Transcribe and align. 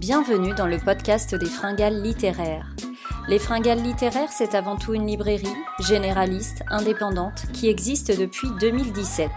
Bienvenue 0.00 0.54
dans 0.54 0.66
le 0.66 0.78
podcast 0.78 1.34
des 1.34 1.44
Fringales 1.44 2.00
littéraires. 2.00 2.74
Les 3.28 3.38
Fringales 3.38 3.82
littéraires, 3.82 4.32
c'est 4.32 4.54
avant 4.54 4.76
tout 4.76 4.94
une 4.94 5.06
librairie, 5.06 5.54
généraliste, 5.78 6.62
indépendante, 6.70 7.44
qui 7.52 7.68
existe 7.68 8.18
depuis 8.18 8.48
2017. 8.58 9.30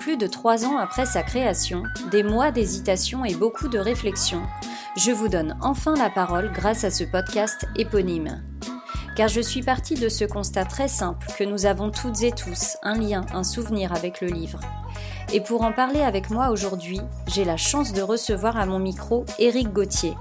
Plus 0.00 0.16
de 0.16 0.26
trois 0.26 0.64
ans 0.64 0.78
après 0.78 1.04
sa 1.04 1.22
création, 1.22 1.82
des 2.10 2.22
mois 2.22 2.50
d'hésitation 2.50 3.26
et 3.26 3.34
beaucoup 3.34 3.68
de 3.68 3.78
réflexion, 3.78 4.40
je 4.96 5.10
vous 5.10 5.28
donne 5.28 5.54
enfin 5.60 5.94
la 5.94 6.08
parole 6.08 6.50
grâce 6.50 6.84
à 6.84 6.90
ce 6.90 7.04
podcast 7.04 7.66
éponyme. 7.76 8.42
Car 9.16 9.28
je 9.28 9.42
suis 9.42 9.62
partie 9.62 9.96
de 9.96 10.08
ce 10.08 10.24
constat 10.24 10.64
très 10.64 10.88
simple 10.88 11.26
que 11.38 11.44
nous 11.44 11.66
avons 11.66 11.90
toutes 11.90 12.22
et 12.22 12.32
tous 12.32 12.78
un 12.82 12.98
lien, 12.98 13.26
un 13.34 13.44
souvenir 13.44 13.92
avec 13.92 14.22
le 14.22 14.28
livre. 14.28 14.60
Et 15.34 15.40
pour 15.40 15.62
en 15.62 15.72
parler 15.72 16.00
avec 16.00 16.30
moi 16.30 16.50
aujourd'hui, 16.50 17.00
j'ai 17.26 17.44
la 17.44 17.56
chance 17.56 17.92
de 17.92 18.02
recevoir 18.02 18.56
à 18.56 18.66
mon 18.66 18.78
micro 18.78 19.26
Éric 19.40 19.72
Gauthier. 19.72 20.14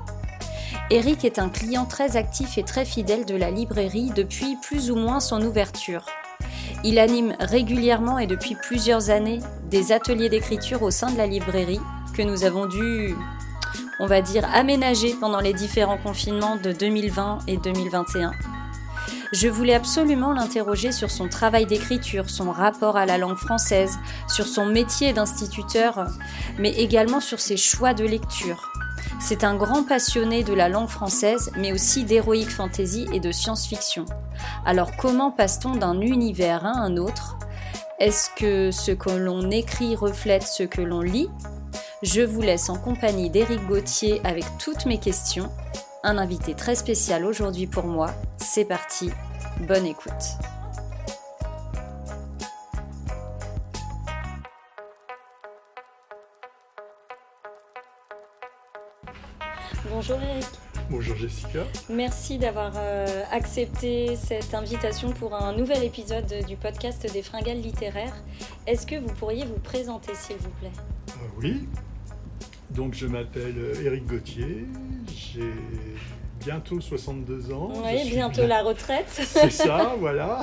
Éric 0.89 1.23
est 1.23 1.37
un 1.37 1.49
client 1.49 1.85
très 1.85 2.17
actif 2.17 2.57
et 2.57 2.63
très 2.63 2.83
fidèle 2.83 3.23
de 3.23 3.35
la 3.35 3.51
librairie 3.51 4.09
depuis 4.15 4.57
plus 4.63 4.89
ou 4.89 4.95
moins 4.95 5.19
son 5.19 5.39
ouverture. 5.43 6.07
Il 6.83 6.97
anime 6.97 7.35
régulièrement 7.39 8.17
et 8.17 8.25
depuis 8.25 8.55
plusieurs 8.55 9.11
années 9.11 9.37
des 9.69 9.91
ateliers 9.91 10.29
d'écriture 10.29 10.81
au 10.81 10.89
sein 10.89 11.11
de 11.11 11.17
la 11.17 11.27
librairie 11.27 11.79
que 12.17 12.23
nous 12.23 12.43
avons 12.43 12.65
dû, 12.65 13.13
on 13.99 14.07
va 14.07 14.23
dire, 14.23 14.49
aménager 14.51 15.13
pendant 15.19 15.41
les 15.41 15.53
différents 15.53 15.99
confinements 15.99 16.55
de 16.55 16.71
2020 16.71 17.37
et 17.47 17.57
2021. 17.57 18.31
Je 19.33 19.47
voulais 19.47 19.73
absolument 19.73 20.31
l'interroger 20.31 20.91
sur 20.91 21.09
son 21.09 21.27
travail 21.27 21.65
d'écriture, 21.65 22.29
son 22.29 22.51
rapport 22.51 22.97
à 22.97 23.07
la 23.07 23.17
langue 23.17 23.37
française, 23.37 23.97
sur 24.27 24.45
son 24.45 24.67
métier 24.67 25.11
d'instituteur, 25.11 26.05
mais 26.59 26.69
également 26.73 27.19
sur 27.19 27.39
ses 27.39 27.57
choix 27.57 27.95
de 27.95 28.05
lecture. 28.05 28.71
C'est 29.19 29.43
un 29.43 29.55
grand 29.55 29.83
passionné 29.83 30.43
de 30.43 30.53
la 30.53 30.69
langue 30.69 30.87
française, 30.87 31.51
mais 31.57 31.73
aussi 31.73 32.03
d'héroïque 32.03 32.51
fantasy 32.51 33.07
et 33.11 33.19
de 33.19 33.31
science-fiction. 33.31 34.05
Alors 34.67 34.95
comment 34.97 35.31
passe-t-on 35.31 35.77
d'un 35.77 35.99
univers 35.99 36.63
à 36.63 36.77
un 36.77 36.95
autre? 36.97 37.39
Est-ce 37.99 38.29
que 38.35 38.69
ce 38.69 38.91
que 38.91 39.09
l'on 39.09 39.49
écrit 39.49 39.95
reflète 39.95 40.43
ce 40.43 40.61
que 40.61 40.81
l'on 40.81 41.01
lit? 41.01 41.29
Je 42.03 42.21
vous 42.21 42.41
laisse 42.41 42.69
en 42.69 42.77
compagnie 42.77 43.31
d'Éric 43.31 43.65
Gauthier 43.65 44.21
avec 44.25 44.45
toutes 44.59 44.85
mes 44.85 44.99
questions 44.99 45.49
un 46.03 46.17
invité 46.17 46.53
très 46.53 46.75
spécial 46.75 47.25
aujourd'hui 47.25 47.67
pour 47.67 47.85
moi. 47.85 48.13
C'est 48.37 48.65
parti, 48.65 49.09
bonne 49.61 49.85
écoute. 49.85 50.11
Bonjour 59.89 60.17
Eric. 60.21 60.45
Bonjour 60.89 61.15
Jessica. 61.15 61.63
Merci 61.89 62.37
d'avoir 62.37 62.73
euh, 62.75 63.23
accepté 63.31 64.15
cette 64.17 64.53
invitation 64.53 65.11
pour 65.11 65.33
un 65.33 65.53
nouvel 65.53 65.83
épisode 65.83 66.31
du 66.45 66.57
podcast 66.57 67.11
des 67.11 67.21
Fringales 67.21 67.61
littéraires. 67.61 68.15
Est-ce 68.67 68.85
que 68.85 68.95
vous 68.99 69.13
pourriez 69.13 69.45
vous 69.45 69.59
présenter 69.59 70.13
s'il 70.15 70.37
vous 70.37 70.49
plaît? 70.59 70.71
Euh, 71.09 71.27
Oui, 71.39 71.67
donc 72.71 72.93
je 72.95 73.07
m'appelle 73.07 73.55
Éric 73.83 74.05
Gauthier, 74.05 74.65
j'ai 75.07 75.53
bientôt 76.45 76.81
62 76.81 77.53
ans. 77.53 77.71
Oui, 77.83 78.09
bientôt 78.09 78.45
la 78.45 78.63
retraite. 78.63 79.05
C'est 79.09 79.49
ça, 79.49 79.95
voilà. 79.99 80.41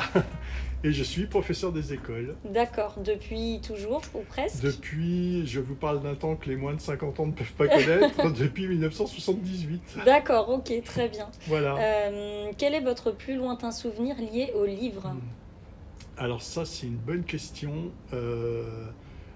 Et 0.83 0.93
je 0.93 1.03
suis 1.03 1.27
professeur 1.27 1.73
des 1.73 1.93
écoles. 1.93 2.37
D'accord, 2.45 2.97
depuis 3.05 3.61
toujours 3.63 4.01
ou 4.15 4.21
presque 4.21 4.63
Depuis, 4.63 5.47
je 5.47 5.61
vous 5.61 5.75
parle 5.75 6.03
d'un 6.03 6.15
temps 6.15 6.37
que 6.37 6.49
les 6.49 6.57
moins 6.57 6.73
de 6.73 6.81
50 6.81 7.21
ans 7.21 7.27
ne 7.27 7.33
peuvent 7.33 7.53
pas 7.53 7.69
connaître, 7.69 8.33
depuis 8.39 8.67
1978. 8.67 9.99
D'accord, 10.07 10.49
ok, 10.49 10.73
très 10.85 11.09
bien. 11.09 11.29
Voilà. 11.47 11.77
Euh, 11.79 12.51
quel 12.57 12.75
est 12.75 12.81
votre 12.81 13.11
plus 13.11 13.37
lointain 13.37 13.73
souvenir 13.73 14.17
lié 14.17 14.53
au 14.55 14.65
livre? 14.65 15.09
Hmm. 15.09 15.21
Alors 16.17 16.41
ça, 16.41 16.65
c'est 16.65 16.87
une 16.87 16.97
bonne 16.97 17.25
question. 17.25 17.91
Euh, 18.15 18.87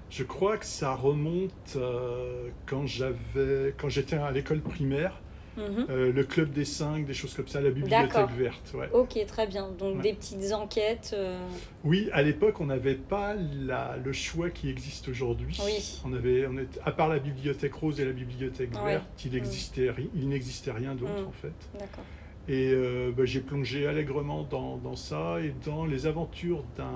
je 0.09 0.23
crois 0.23 0.57
que 0.57 0.67
ça 0.67 0.95
remonte 0.95 1.77
euh, 1.77 2.49
quand 2.67 2.87
j'avais, 2.87 3.75
quand 3.77 3.89
j'étais 3.89 4.17
à 4.17 4.31
l'école 4.31 4.61
primaire. 4.61 5.21
Mhm. 5.57 5.87
Euh, 5.89 6.13
le 6.13 6.25
club 6.25 6.51
des 6.51 6.65
cinq, 6.65 7.07
des 7.07 7.15
choses 7.15 7.35
comme 7.35 7.49
ça, 7.49 7.61
la 7.61 7.71
bibliothèque 7.71 8.31
verte. 8.37 8.73
Ouais. 8.75 8.89
Ok, 8.93 9.19
très 9.27 9.47
bien. 9.47 9.69
Donc 9.79 10.01
des 10.01 10.13
petites 10.13 10.53
enquêtes. 10.53 11.13
Euh. 11.15 11.39
Oui, 11.85 12.09
à 12.13 12.23
l'époque, 12.23 12.61
on 12.61 12.67
n'avait 12.67 12.95
pas 12.95 13.35
la, 13.35 13.97
le 14.03 14.13
choix 14.13 14.51
qui 14.51 14.69
existe 14.69 15.09
aujourd'hui. 15.09 15.59
Oui. 15.65 16.01
On 16.05 16.13
avait, 16.13 16.47
on 16.47 16.57
est, 16.57 16.81
à 16.85 16.93
part 16.93 17.09
la 17.09 17.19
bibliothèque 17.19 17.75
rose 17.75 18.01
et 18.01 18.05
la 18.05 18.13
bibliothèque 18.13 18.73
verte, 18.75 19.25
il 19.25 19.33
mm. 19.33 19.37
existait, 19.37 19.91
il 20.15 20.29
n'existait 20.29 20.73
rien 20.73 20.95
d'autre 20.95 21.23
mm. 21.23 21.29
en 21.29 21.33
fait. 21.33 21.79
D'accord. 21.79 22.05
Et 22.47 22.75
bah, 23.17 23.25
j'ai 23.25 23.41
plongé 23.41 23.87
allègrement 23.87 24.43
dans, 24.43 24.77
dans, 24.77 24.97
ça 24.97 25.39
et 25.41 25.55
dans 25.65 25.87
les 25.87 26.07
aventures 26.07 26.63
d'un 26.77 26.91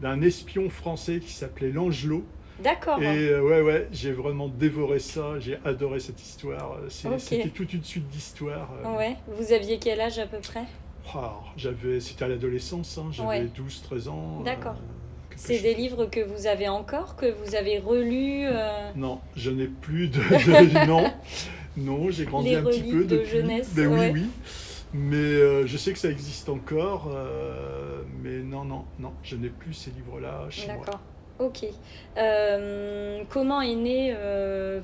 d'un 0.00 0.20
espion 0.22 0.68
français 0.70 1.20
qui 1.20 1.32
s'appelait 1.32 1.70
Langelot. 1.70 2.24
D'accord. 2.60 3.00
Et 3.02 3.28
euh, 3.28 3.40
ouais, 3.40 3.60
ouais, 3.60 3.88
j'ai 3.92 4.12
vraiment 4.12 4.48
dévoré 4.48 4.98
ça. 4.98 5.38
J'ai 5.38 5.58
adoré 5.64 6.00
cette 6.00 6.20
histoire. 6.20 6.78
C'était 6.88 7.48
toute 7.48 7.72
une 7.72 7.84
suite 7.84 8.08
d'histoires. 8.08 8.70
Euh. 8.84 8.96
Ouais. 8.96 9.16
Vous 9.28 9.52
aviez 9.52 9.78
quel 9.78 10.00
âge 10.00 10.18
à 10.18 10.26
peu 10.26 10.38
près? 10.38 10.64
Ah, 11.14 11.40
J'avais, 11.56 12.00
c'était 12.00 12.24
à 12.24 12.28
l'adolescence. 12.28 12.98
Hein. 12.98 13.08
J'avais 13.12 13.44
12-13 13.46 14.08
ans. 14.08 14.38
Euh, 14.40 14.44
D'accord. 14.44 14.76
C'est 15.36 15.60
des 15.60 15.74
livres 15.74 16.06
que 16.06 16.20
vous 16.20 16.48
avez 16.48 16.68
encore, 16.68 17.14
que 17.14 17.26
vous 17.26 17.54
avez 17.54 17.78
relus 17.78 18.48
Non, 18.96 19.20
je 19.36 19.52
n'ai 19.52 19.68
plus 19.68 20.08
de, 20.08 20.18
non, 20.86 21.12
non, 21.76 22.10
j'ai 22.10 22.24
grandi 22.24 22.56
un 22.56 22.64
petit 22.64 22.82
peu 22.82 23.04
de 23.04 23.22
jeunesse. 23.22 23.70
Mais 23.76 23.86
oui, 23.86 24.10
oui. 24.12 24.26
Mais 24.94 25.16
euh, 25.16 25.66
je 25.66 25.76
sais 25.76 25.92
que 25.92 25.98
ça 25.98 26.10
existe 26.10 26.48
encore. 26.48 27.10
Euh, 27.14 28.02
mais 28.22 28.38
non, 28.38 28.64
non, 28.64 28.84
non, 28.98 29.12
je 29.22 29.36
n'ai 29.36 29.50
plus 29.50 29.74
ces 29.74 29.90
livres-là 29.90 30.46
chez 30.50 30.66
moi. 30.66 30.76
D'accord. 30.76 31.00
Ok. 31.38 31.66
Euh, 32.16 33.22
comment 33.28 33.60
est 33.60 33.74
née 33.74 34.16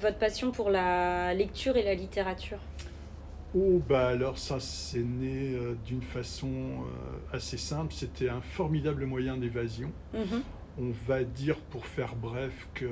votre 0.01 0.19
passion 0.19 0.51
pour 0.53 0.71
la 0.71 1.35
lecture 1.35 1.77
et 1.77 1.83
la 1.83 1.95
littérature? 1.95 2.59
Oh, 3.57 3.81
bah 3.89 4.09
alors 4.09 4.39
ça, 4.39 4.59
c'est 4.61 4.99
né 4.99 5.57
d'une 5.85 6.03
façon 6.03 6.49
assez 7.33 7.57
simple. 7.57 7.93
C'était 7.93 8.29
un 8.29 8.41
formidable 8.41 9.07
moyen 9.07 9.37
d'évasion. 9.37 9.93
Mhm. 10.13 10.43
On 10.77 10.91
va 11.07 11.23
dire, 11.23 11.57
pour 11.71 11.87
faire 11.87 12.17
bref, 12.17 12.69
que 12.75 12.89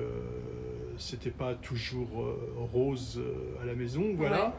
c'était 0.99 1.31
pas 1.31 1.55
toujours 1.55 2.11
rose 2.73 3.21
à 3.61 3.67
la 3.67 3.75
maison. 3.75 4.05
Voilà. 4.17 4.55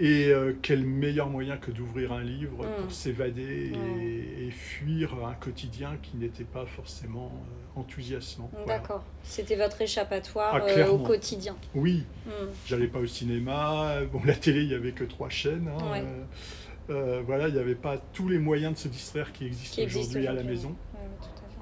Et 0.00 0.28
euh, 0.28 0.54
quel 0.62 0.84
meilleur 0.84 1.28
moyen 1.28 1.56
que 1.56 1.70
d'ouvrir 1.70 2.12
un 2.12 2.22
livre 2.22 2.64
pour 2.64 2.86
mm. 2.86 2.90
s'évader 2.90 3.72
et, 4.00 4.50
fuir 4.50 5.14
un 5.24 5.34
quotidien 5.34 5.96
qui 6.02 6.16
n'était 6.16 6.44
pas 6.44 6.66
forcément 6.66 7.32
euh, 7.32 7.80
enthousiasmant. 7.80 8.50
D'accord. 8.66 9.04
C'était 9.22 9.56
votre 9.56 9.80
échappatoire 9.80 10.54
ah, 10.54 10.68
euh, 10.68 10.88
au 10.88 10.98
quotidien. 10.98 11.56
Oui. 11.74 12.04
Mm. 12.26 12.30
J'allais 12.66 12.86
pas 12.88 12.98
au 12.98 13.06
cinéma. 13.06 14.02
Bon, 14.12 14.20
la 14.24 14.34
télé, 14.34 14.62
il 14.62 14.68
n'y 14.68 14.74
avait 14.74 14.92
que 14.92 15.04
trois 15.04 15.30
chaînes. 15.30 15.68
Hein. 15.68 16.02
voilà, 17.26 17.48
il 17.48 17.54
n'y 17.54 17.60
avait 17.60 17.74
pas 17.74 17.98
tous 18.12 18.28
les 18.28 18.38
moyens 18.38 18.74
de 18.74 18.78
se 18.78 18.88
distraire 18.88 19.32
qui 19.32 19.46
existent 19.46 19.82
aujourd'hui 19.82 20.26
à 20.26 20.32
la 20.32 20.42
maison. 20.42 20.74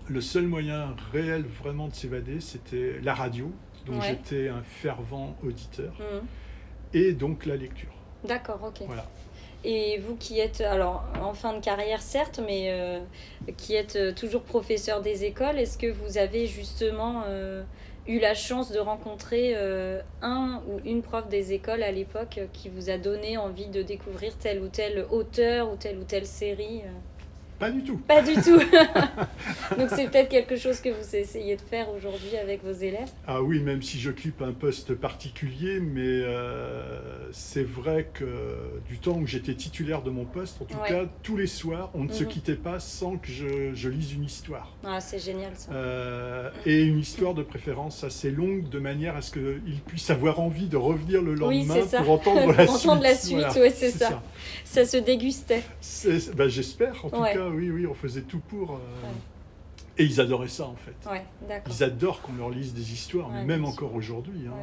Le 0.09 0.21
seul 0.21 0.47
moyen 0.47 0.97
réel 1.13 1.45
vraiment 1.45 1.87
de 1.87 1.95
s'évader, 1.95 2.41
c'était 2.41 2.99
la 3.03 3.15
radio, 3.15 3.53
dont 3.87 4.01
j'étais 4.01 4.49
un 4.49 4.63
fervent 4.63 5.37
auditeur, 5.45 5.93
mm. 5.95 6.97
et 6.97 7.13
donc 7.13 7.47
la 7.47 7.57
lecture. 7.57 8.00
D'accord, 8.25 8.61
ok. 8.63 8.83
Voilà. 8.87 9.05
Et 9.63 9.99
vous 9.99 10.17
qui 10.17 10.41
êtes, 10.41 10.63
alors 10.63 11.05
en 11.21 11.35
fin 11.35 11.53
de 11.53 11.61
carrière 11.61 12.01
certes, 12.01 12.41
mais 12.45 12.71
euh, 12.71 13.01
qui 13.59 13.75
êtes 13.75 13.97
euh, 13.97 14.13
toujours 14.13 14.43
professeur 14.43 15.03
des 15.03 15.25
écoles, 15.25 15.59
est-ce 15.59 15.77
que 15.77 15.91
vous 15.91 16.17
avez 16.17 16.47
justement 16.47 17.25
euh, 17.27 17.63
eu 18.07 18.19
la 18.19 18.35
chance 18.35 18.73
de 18.73 18.79
rencontrer 18.79 19.55
un 20.23 20.63
ou 20.67 20.81
une 20.87 21.03
prof 21.03 21.29
des 21.29 21.53
écoles 21.53 21.83
à 21.83 21.93
l'époque 21.93 22.41
qui 22.55 22.71
vous 22.71 22.89
a 22.89 22.97
donné 22.97 23.37
envie 23.37 23.69
de 23.69 23.83
découvrir 23.83 24.37
tel 24.39 24.61
ou 24.63 24.69
tel 24.69 25.07
auteur 25.11 25.71
ou 25.71 25.77
telle 25.77 25.99
ou 25.99 26.05
telle 26.05 26.27
série 26.27 26.83
pas 27.61 27.71
du 27.71 27.83
tout. 27.83 27.99
Pas 27.99 28.23
du 28.23 28.33
tout. 28.35 28.59
Donc 29.79 29.91
c'est 29.95 30.11
peut-être 30.11 30.31
quelque 30.31 30.57
chose 30.57 30.81
que 30.81 30.89
vous 30.89 31.15
essayez 31.15 31.57
de 31.57 31.61
faire 31.61 31.91
aujourd'hui 31.91 32.39
avec 32.43 32.65
vos 32.65 32.73
élèves 32.73 33.11
Ah 33.27 33.43
oui, 33.43 33.61
même 33.61 33.83
si 33.83 34.01
j'occupe 34.01 34.41
un 34.41 34.53
poste 34.53 34.95
particulier, 34.95 35.79
mais 35.79 36.01
euh, 36.03 36.99
c'est 37.33 37.63
vrai 37.63 38.09
que 38.15 38.25
du 38.89 38.99
temps 38.99 39.19
où 39.19 39.27
j'étais 39.27 39.55
titulaire 39.55 40.01
de 40.01 40.09
mon 40.09 40.25
poste, 40.25 40.63
en 40.63 40.65
tout 40.65 40.79
cas, 40.89 41.05
tous 41.23 41.37
les 41.37 41.47
soirs, 41.47 41.91
on 41.93 42.05
ne 42.05 42.13
se 42.13 42.25
mhm. 42.25 42.31
quittait 42.31 42.55
pas 42.55 42.81
sans 42.81 43.19
que 43.19 43.29
je, 43.29 43.89
lise 43.91 44.15
une 44.15 44.25
histoire. 44.25 44.75
Ah, 44.83 45.01
c'est 45.01 45.19
génial 45.19 45.53
ça. 45.55 45.71
Euh, 45.73 46.51
et 46.65 46.83
une 46.83 46.99
histoire 46.99 47.35
de 47.35 47.43
préférence 47.43 48.05
assez 48.05 48.31
longue, 48.31 48.71
de 48.71 48.79
manière 48.79 49.17
à 49.17 49.21
ce 49.21 49.33
qu'il 49.33 49.81
puisse 49.87 50.09
avoir 50.09 50.41
envie 50.41 50.69
de 50.69 50.79
revenir 50.79 51.21
le 51.21 51.35
lendemain 51.35 51.85
pour 51.99 52.11
entendre 52.11 52.55
la 52.55 52.67
suite. 52.67 53.03
la 53.03 53.15
suite, 53.15 53.63
oui, 53.63 53.71
c'est 53.75 53.91
ça. 53.91 54.23
ça. 54.65 54.87
se 54.87 54.97
dégustait. 54.97 55.63
Ben, 56.37 56.49
J'espère, 56.49 57.05
en 57.05 57.11
tout 57.11 57.23
cas 57.23 57.50
oui, 57.51 57.71
oui, 57.71 57.87
on 57.87 57.95
faisait 57.95 58.23
tout 58.23 58.41
pour. 58.41 58.73
Euh, 58.77 58.79
Et 59.99 60.05
ils 60.05 60.21
adoraient 60.21 60.49
ça 60.49 60.67
en 60.67 60.77
fait. 60.77 60.95
Ouais, 61.11 61.25
ils 61.67 61.83
adorent 61.85 62.23
qu'on 62.23 62.35
leur 62.35 62.51
lise 62.51 62.73
des 62.73 62.93
histoires, 62.93 63.31
même 63.31 63.65
encore 63.65 63.95
aujourd'hui. 63.95 64.47
Hein, 64.49 64.55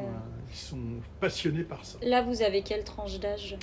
ils 0.50 0.56
sont 0.56 0.78
passionnés 1.20 1.62
par 1.64 1.84
ça. 1.84 1.98
Là, 2.02 2.22
vous 2.22 2.42
avez 2.42 2.62
quelle 2.62 2.84
tranche 2.84 3.18
d'âge? 3.20 3.56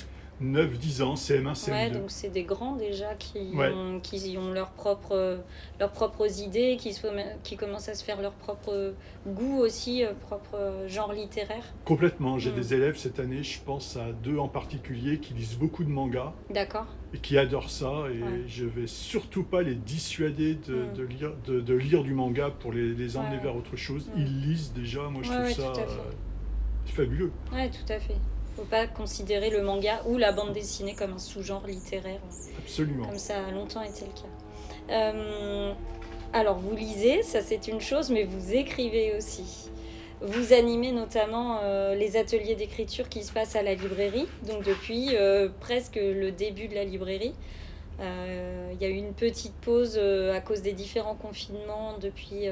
9-10 0.44 1.02
ans, 1.04 1.14
CM1, 1.14 1.54
CM2. 1.54 1.72
Ouais, 1.72 1.90
donc 1.90 2.06
c'est 2.08 2.30
des 2.30 2.44
grands 2.44 2.76
déjà 2.76 3.14
qui, 3.16 3.54
ont, 3.56 4.00
qui 4.02 4.38
ont 4.38 4.52
leurs 4.52 4.72
propres, 4.72 5.40
leurs 5.80 5.92
propres 5.92 6.42
idées, 6.42 6.78
qui, 6.78 6.96
qui 7.44 7.58
commencent 7.58 7.90
à 7.90 7.94
se 7.94 8.04
faire 8.04 8.22
leur 8.22 8.34
propre 8.34 8.94
goût 9.26 9.60
aussi, 9.60 10.04
euh, 10.04 10.14
propre 10.14 10.86
genre 10.88 11.14
littéraire. 11.14 11.64
Complètement. 11.86 12.38
J'ai 12.38 12.52
mm. 12.52 12.56
des 12.56 12.74
élèves 12.74 12.98
cette 12.98 13.20
année, 13.20 13.44
je 13.44 13.62
pense 13.62 13.96
à 13.96 14.12
deux 14.12 14.38
en 14.38 14.50
particulier, 14.50 15.20
qui 15.20 15.34
lisent 15.34 15.58
beaucoup 15.58 15.84
de 15.84 15.90
mangas. 15.90 16.34
D'accord. 16.50 16.88
Et 17.14 17.18
qui 17.20 17.38
adorent 17.38 17.70
ça. 17.70 18.06
Et 18.12 18.48
je 18.48 18.66
vais 18.66 18.88
surtout 18.88 19.44
pas 19.44 19.62
les 19.62 19.76
dissuader 19.76 20.56
de, 20.56 20.76
mm. 20.76 20.94
de 20.94 21.04
lire, 21.04 21.34
de, 21.46 21.62
de, 21.62 21.74
lire 21.74 22.04
du 22.04 22.14
manga 22.14 22.50
pour 22.50 22.74
les, 22.74 22.94
les 22.94 23.18
emmener 23.18 23.38
vers 23.38 23.56
autre 23.56 23.78
chose. 23.78 24.10
Mm. 24.16 24.20
Ils 24.20 24.42
lisent 24.42 24.74
déjà. 24.74 25.04
Moi, 25.10 25.24
je 25.24 25.32
trouve 25.32 25.50
ça 25.50 25.74
euh, 25.80 25.86
fabuleux. 26.86 27.32
Ouais, 27.54 27.70
tout 27.70 27.92
à 27.92 28.00
fait 28.00 28.18
faut 28.56 28.64
pas 28.64 28.88
considérer 28.88 29.50
le 29.50 29.62
manga 29.62 30.02
ou 30.08 30.18
la 30.18 30.32
bande 30.32 30.54
dessinée 30.54 30.96
comme 30.96 31.14
un 31.14 31.20
sous-genre 31.20 31.66
littéraire. 31.68 32.22
Absolument. 32.60 33.08
Comme 33.08 33.18
ça 33.18 33.46
a 33.46 33.52
longtemps 33.52 33.82
été 33.82 34.06
le 34.06 34.12
cas. 34.12 34.94
Euh, 34.94 35.74
alors, 36.34 36.58
vous 36.58 36.76
lisez, 36.76 37.24
ça 37.24 37.42
c'est 37.42 37.68
une 37.68 37.82
chose, 37.82 38.10
mais 38.10 38.24
vous 38.24 38.54
écrivez 38.54 39.16
aussi. 39.18 39.70
Vous 40.22 40.54
animez 40.54 40.92
notamment 40.92 41.60
euh, 41.62 41.94
les 41.96 42.18
ateliers 42.18 42.56
d'écriture 42.56 43.10
qui 43.10 43.24
se 43.24 43.34
passent 43.34 43.56
à 43.56 43.62
la 43.62 43.76
librairie, 43.76 44.28
donc 44.48 44.64
depuis 44.64 45.10
euh, 45.14 45.50
presque 45.60 45.98
le 45.98 46.32
début 46.32 46.68
de 46.68 46.76
la 46.76 46.84
librairie. 46.84 47.36
Il 47.98 48.82
y 48.82 48.86
a 48.86 48.90
eu 48.90 48.98
une 48.98 49.14
petite 49.14 49.54
pause 49.54 49.98
à 49.98 50.42
cause 50.42 50.62
des 50.62 50.74
différents 50.74 51.16
confinements 51.16 51.98
depuis 51.98 52.50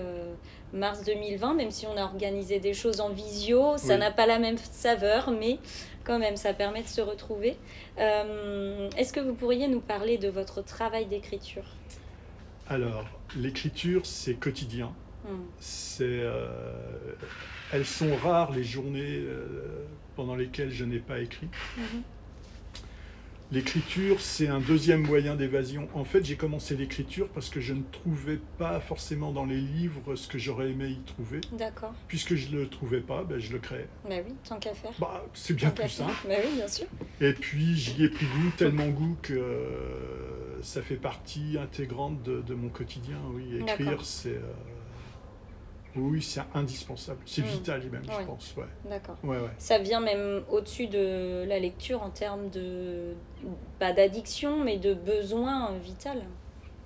mars 0.72 1.04
2020, 1.04 1.54
même 1.54 1.70
si 1.70 1.86
on 1.86 1.98
a 1.98 2.04
organisé 2.04 2.60
des 2.60 2.74
choses 2.74 3.02
en 3.02 3.10
visio. 3.10 3.78
Ça 3.78 3.98
n'a 3.98 4.10
pas 4.10 4.26
la 4.26 4.40
même 4.40 4.56
saveur, 4.58 5.32
mais 5.32 5.58
quand 6.04 6.20
même, 6.20 6.36
ça 6.36 6.54
permet 6.54 6.82
de 6.84 6.88
se 6.88 7.02
retrouver. 7.02 7.58
Est-ce 7.98 9.14
que 9.14 9.20
vous 9.20 9.34
pourriez 9.34 9.68
nous 9.68 9.82
parler 9.82 10.18
de 10.18 10.30
votre 10.30 10.62
travail 10.62 11.06
d'écriture? 11.06 11.66
Alors, 12.68 13.06
l'écriture, 13.36 14.06
c'est 14.06 14.36
quotidien. 14.36 14.94
C'est, 15.60 16.22
elles 17.72 17.86
sont 17.86 18.16
rares 18.16 18.52
les 18.52 18.64
journées 18.64 19.24
pendant 20.16 20.36
lesquelles 20.36 20.72
je 20.72 20.86
n'ai 20.86 21.00
pas 21.00 21.20
écrit. 21.20 21.48
Mhm. 21.78 22.04
L'écriture, 23.54 24.20
c'est 24.20 24.48
un 24.48 24.60
deuxième 24.60 25.06
moyen 25.06 25.36
d'évasion. 25.36 25.88
En 25.94 26.04
fait, 26.04 26.26
j'ai 26.26 26.36
commencé 26.36 26.76
l'écriture 26.76 27.30
parce 27.30 27.52
que 27.52 27.62
je 27.62 27.76
ne 27.76 27.84
trouvais 27.92 28.40
pas 28.58 28.80
forcément 28.80 29.32
dans 29.32 29.46
les 29.46 29.62
livres 29.62 30.16
ce 30.16 30.28
que 30.28 30.40
j'aurais 30.40 30.72
aimé 30.72 30.88
y 30.88 31.00
trouver. 31.02 31.40
D'accord. 31.52 31.94
Puisque 32.08 32.34
je 32.34 32.50
ne 32.50 32.62
le 32.62 32.68
trouvais 32.68 33.02
pas, 33.02 33.24
ben, 33.24 33.38
je 33.38 33.54
le 33.54 33.60
créais. 33.60 33.88
Bah 34.10 34.16
oui, 34.26 34.34
tant 34.50 34.58
qu'à 34.58 34.74
faire. 34.74 34.90
Bah, 34.98 35.24
c'est 35.36 35.54
bien 35.54 35.70
plus 35.70 35.88
simple. 35.88 36.16
Bah 36.28 36.34
oui, 36.44 36.56
bien 36.56 36.68
sûr. 36.68 36.88
Et 37.22 37.34
puis, 37.34 37.76
j'y 37.76 38.04
ai 38.04 38.10
pris 38.10 38.26
goût, 38.26 38.50
tellement 38.58 38.88
goût 38.88 39.16
que 39.22 39.34
euh, 39.36 40.60
ça 40.64 40.82
fait 40.82 40.96
partie 40.96 41.56
intégrante 41.62 42.24
de, 42.24 42.54
mon 42.56 42.70
quotidien. 42.70 43.20
Oui, 43.36 43.60
écrire, 43.62 44.04
c'est... 44.04 44.30
Euh, 44.30 44.42
oui, 45.96 46.22
c'est 46.22 46.42
indispensable. 46.54 47.20
C'est 47.26 47.42
hmm. 47.42 47.46
vital 47.46 47.90
même, 47.90 48.04
je 48.04 48.26
pense. 48.26 48.56
Ouais. 48.58 48.64
D'accord. 48.90 49.18
Ouais, 49.24 49.38
Ça 49.58 49.78
vient 49.80 50.00
même 50.00 50.44
au-dessus 50.50 50.88
de 50.88 51.46
la 51.48 51.60
lecture 51.60 52.02
en 52.02 52.10
termes 52.10 52.50
de, 52.50 53.14
pas 53.80 53.94
d'addiction, 53.94 54.64
mais 54.64 54.78
de 54.78 54.94
besoin 54.94 55.72
vital. 55.78 56.24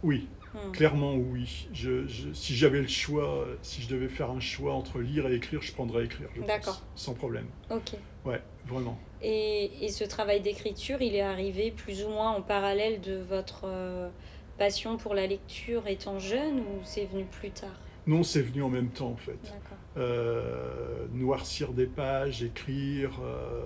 Oui, 0.04 0.28
hmm. 0.54 0.72
clairement 0.72 1.16
oui. 1.16 1.68
Je, 1.74 2.08
si 2.34 2.56
j'avais 2.56 2.82
le 2.82 2.88
choix, 2.88 3.46
si 3.62 3.82
je 3.82 3.90
devais 3.90 4.10
faire 4.10 4.32
un 4.32 4.40
choix 4.40 4.74
entre 4.74 5.00
lire 5.00 5.28
et 5.28 5.36
écrire, 5.36 5.62
je 5.62 5.74
prendrais 5.74 6.06
écrire. 6.06 6.30
D'accord. 6.46 6.82
Sans 6.96 7.14
problème. 7.14 7.48
Ok. 7.70 7.94
Ouais, 8.26 8.42
vraiment. 8.66 8.98
Et, 9.22 9.86
et 9.86 9.90
ce 9.90 10.04
travail 10.04 10.42
d'écriture, 10.42 11.02
il 11.02 11.16
est 11.16 11.22
arrivé 11.22 11.72
plus 11.72 12.04
ou 12.04 12.10
moins 12.10 12.32
en 12.32 12.42
parallèle 12.42 13.02
de 13.02 13.18
votre 13.18 13.62
euh, 13.64 14.10
passion 14.58 14.98
pour 14.98 15.16
la 15.16 15.28
lecture 15.28 15.88
étant 15.88 16.20
jeune 16.20 16.60
ou 16.60 16.82
c'est 16.84 17.06
venu 17.06 17.26
plus 17.26 17.52
tard? 17.52 17.80
Non, 18.08 18.24
c'est 18.24 18.42
venu 18.42 18.64
en 18.64 18.70
même 18.70 18.90
temps 18.90 19.10
en 19.10 19.18
fait. 19.18 19.54
Euh, 19.98 21.06
noircir 21.14 21.74
des 21.74 21.88
pages, 21.88 22.42
écrire, 22.42 23.20
euh, 23.22 23.62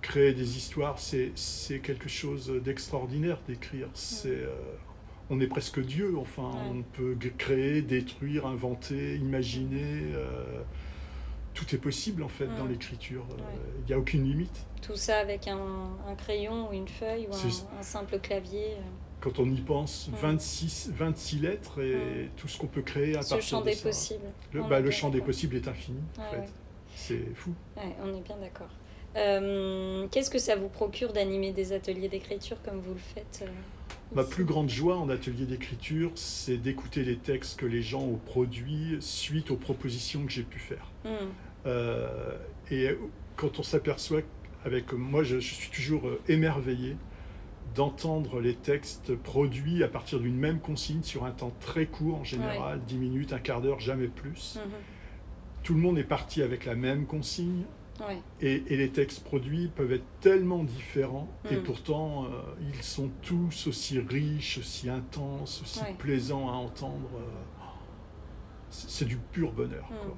créer 0.00 0.32
des 0.32 0.56
histoires, 0.56 0.98
c'est 0.98 1.78
quelque 1.80 2.08
chose 2.08 2.50
d'extraordinaire 2.64 3.38
d'écrire. 3.46 3.88
C'est 3.92 4.30
euh, 4.30 4.54
on 5.30 5.40
est 5.40 5.46
presque 5.46 5.80
Dieu, 5.80 6.16
enfin, 6.18 6.50
on 6.70 6.82
peut 6.82 7.16
créer, 7.36 7.82
détruire, 7.82 8.46
inventer, 8.46 9.16
imaginer. 9.16 10.02
tout 11.54 11.74
est 11.74 11.78
possible 11.78 12.22
en 12.22 12.28
fait 12.28 12.46
dans 12.58 12.66
l'écriture. 12.66 13.26
Il 13.80 13.86
n'y 13.86 13.94
a 13.94 13.98
aucune 13.98 14.24
limite. 14.24 14.66
Tout 14.82 14.96
ça 14.96 15.18
avec 15.18 15.48
un, 15.48 15.88
crayon 16.18 16.70
ou 16.70 16.72
une 16.74 16.88
feuille 16.88 17.26
ou 17.26 17.34
un, 17.34 17.78
un 17.80 17.82
simple 17.82 18.18
clavier 18.18 18.76
quand 19.24 19.38
on 19.38 19.50
y 19.50 19.60
pense, 19.62 20.10
26, 20.12 20.92
26 20.94 21.38
lettres 21.38 21.80
et 21.80 22.28
tout 22.36 22.46
ce 22.46 22.58
qu'on 22.58 22.66
peut 22.66 22.82
créer 22.82 23.16
à 23.16 23.22
ce 23.22 23.30
partir 23.30 23.48
champ 23.48 23.60
des 23.62 23.74
possibles. 23.74 24.26
Le, 24.52 24.62
bah, 24.62 24.80
le 24.80 24.90
champ 24.90 25.08
des 25.08 25.22
possibles 25.22 25.56
est 25.56 25.66
infini, 25.66 26.00
en 26.18 26.30
fait. 26.30 26.52
C'est 26.94 27.34
fou. 27.34 27.54
on 27.76 28.14
est 28.14 28.20
bien 28.20 28.36
d'accord. 28.36 28.68
Euh, 29.16 30.06
qu'est-ce 30.10 30.30
que 30.30 30.38
ça 30.38 30.56
vous 30.56 30.68
procure 30.68 31.12
d'animer 31.12 31.52
des 31.52 31.72
ateliers 31.72 32.08
d'écriture 32.08 32.60
comme 32.62 32.78
vous 32.78 32.92
le 32.92 32.98
faites 32.98 33.44
euh, 33.46 34.14
Ma 34.14 34.24
plus 34.24 34.44
grande 34.44 34.68
joie 34.68 34.98
en 34.98 35.08
atelier 35.08 35.46
d'écriture, 35.46 36.10
c'est 36.16 36.58
d'écouter 36.58 37.02
les 37.02 37.16
textes 37.16 37.58
que 37.58 37.66
les 37.66 37.80
gens 37.80 38.02
ont 38.02 38.20
produits 38.26 38.98
suite 39.00 39.50
aux 39.50 39.56
propositions 39.56 40.26
que 40.26 40.32
j'ai 40.32 40.42
pu 40.42 40.58
faire. 40.58 40.90
Hmm. 41.04 41.30
Euh, 41.64 42.36
et 42.70 42.90
quand 43.36 43.58
on 43.58 43.62
s'aperçoit, 43.62 44.20
avec 44.66 44.92
moi, 44.92 45.22
je, 45.22 45.40
je 45.40 45.54
suis 45.54 45.70
toujours 45.70 46.02
émerveillé 46.28 46.96
d'entendre 47.74 48.40
les 48.40 48.54
textes 48.54 49.14
produits 49.14 49.82
à 49.82 49.88
partir 49.88 50.20
d'une 50.20 50.36
même 50.36 50.60
consigne 50.60 51.02
sur 51.02 51.24
un 51.24 51.30
temps 51.30 51.52
très 51.60 51.86
court 51.86 52.16
en 52.16 52.24
général, 52.24 52.80
10 52.86 52.96
minutes, 52.96 53.32
un 53.32 53.38
quart 53.38 53.60
d'heure, 53.60 53.80
jamais 53.80 54.08
plus. 54.08 54.56
Mhm. 54.56 54.72
Tout 55.62 55.74
le 55.74 55.80
monde 55.80 55.98
est 55.98 56.04
parti 56.04 56.42
avec 56.42 56.64
la 56.64 56.74
même 56.74 57.06
consigne. 57.06 57.64
Et, 58.40 58.58
les 58.68 58.90
textes 58.90 59.22
produits 59.22 59.68
peuvent 59.68 59.92
être 59.92 60.04
tellement 60.20 60.64
différents 60.64 61.28
et 61.48 61.56
mhm. 61.56 61.62
pourtant 61.62 62.24
euh, 62.24 62.28
ils 62.60 62.82
sont 62.82 63.08
tous 63.22 63.68
aussi 63.68 64.00
riches, 64.00 64.58
aussi 64.58 64.90
intenses, 64.90 65.62
aussi 65.62 65.80
plaisants 65.98 66.48
à 66.48 66.54
entendre. 66.54 67.08
Euh, 67.14 67.64
c'est 68.70 69.04
du 69.04 69.16
pur 69.16 69.52
bonheur. 69.52 69.88
Mhm. 69.90 70.12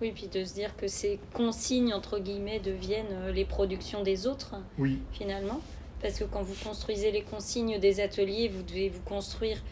Oui, 0.00 0.12
puis 0.12 0.26
de 0.26 0.44
se 0.44 0.54
dire 0.54 0.76
que 0.76 0.88
ces 0.88 1.20
consignes, 1.32 1.94
entre 1.94 2.18
guillemets, 2.18 2.58
deviennent 2.58 3.12
euh, 3.12 3.32
les 3.32 3.44
productions 3.44 4.02
des 4.02 4.26
autres, 4.26 4.56
oui. 4.78 4.98
finalement. 5.12 5.60
Parce 6.04 6.18
que 6.18 6.24
quand 6.24 6.42
vous 6.42 6.54
construisez 6.62 7.10
les 7.12 7.22
consignes 7.22 7.78
des 7.80 7.98
ateliers, 8.00 8.48
vous 8.48 8.62
devez 8.62 8.90
vous 8.90 9.00
construire 9.00 9.64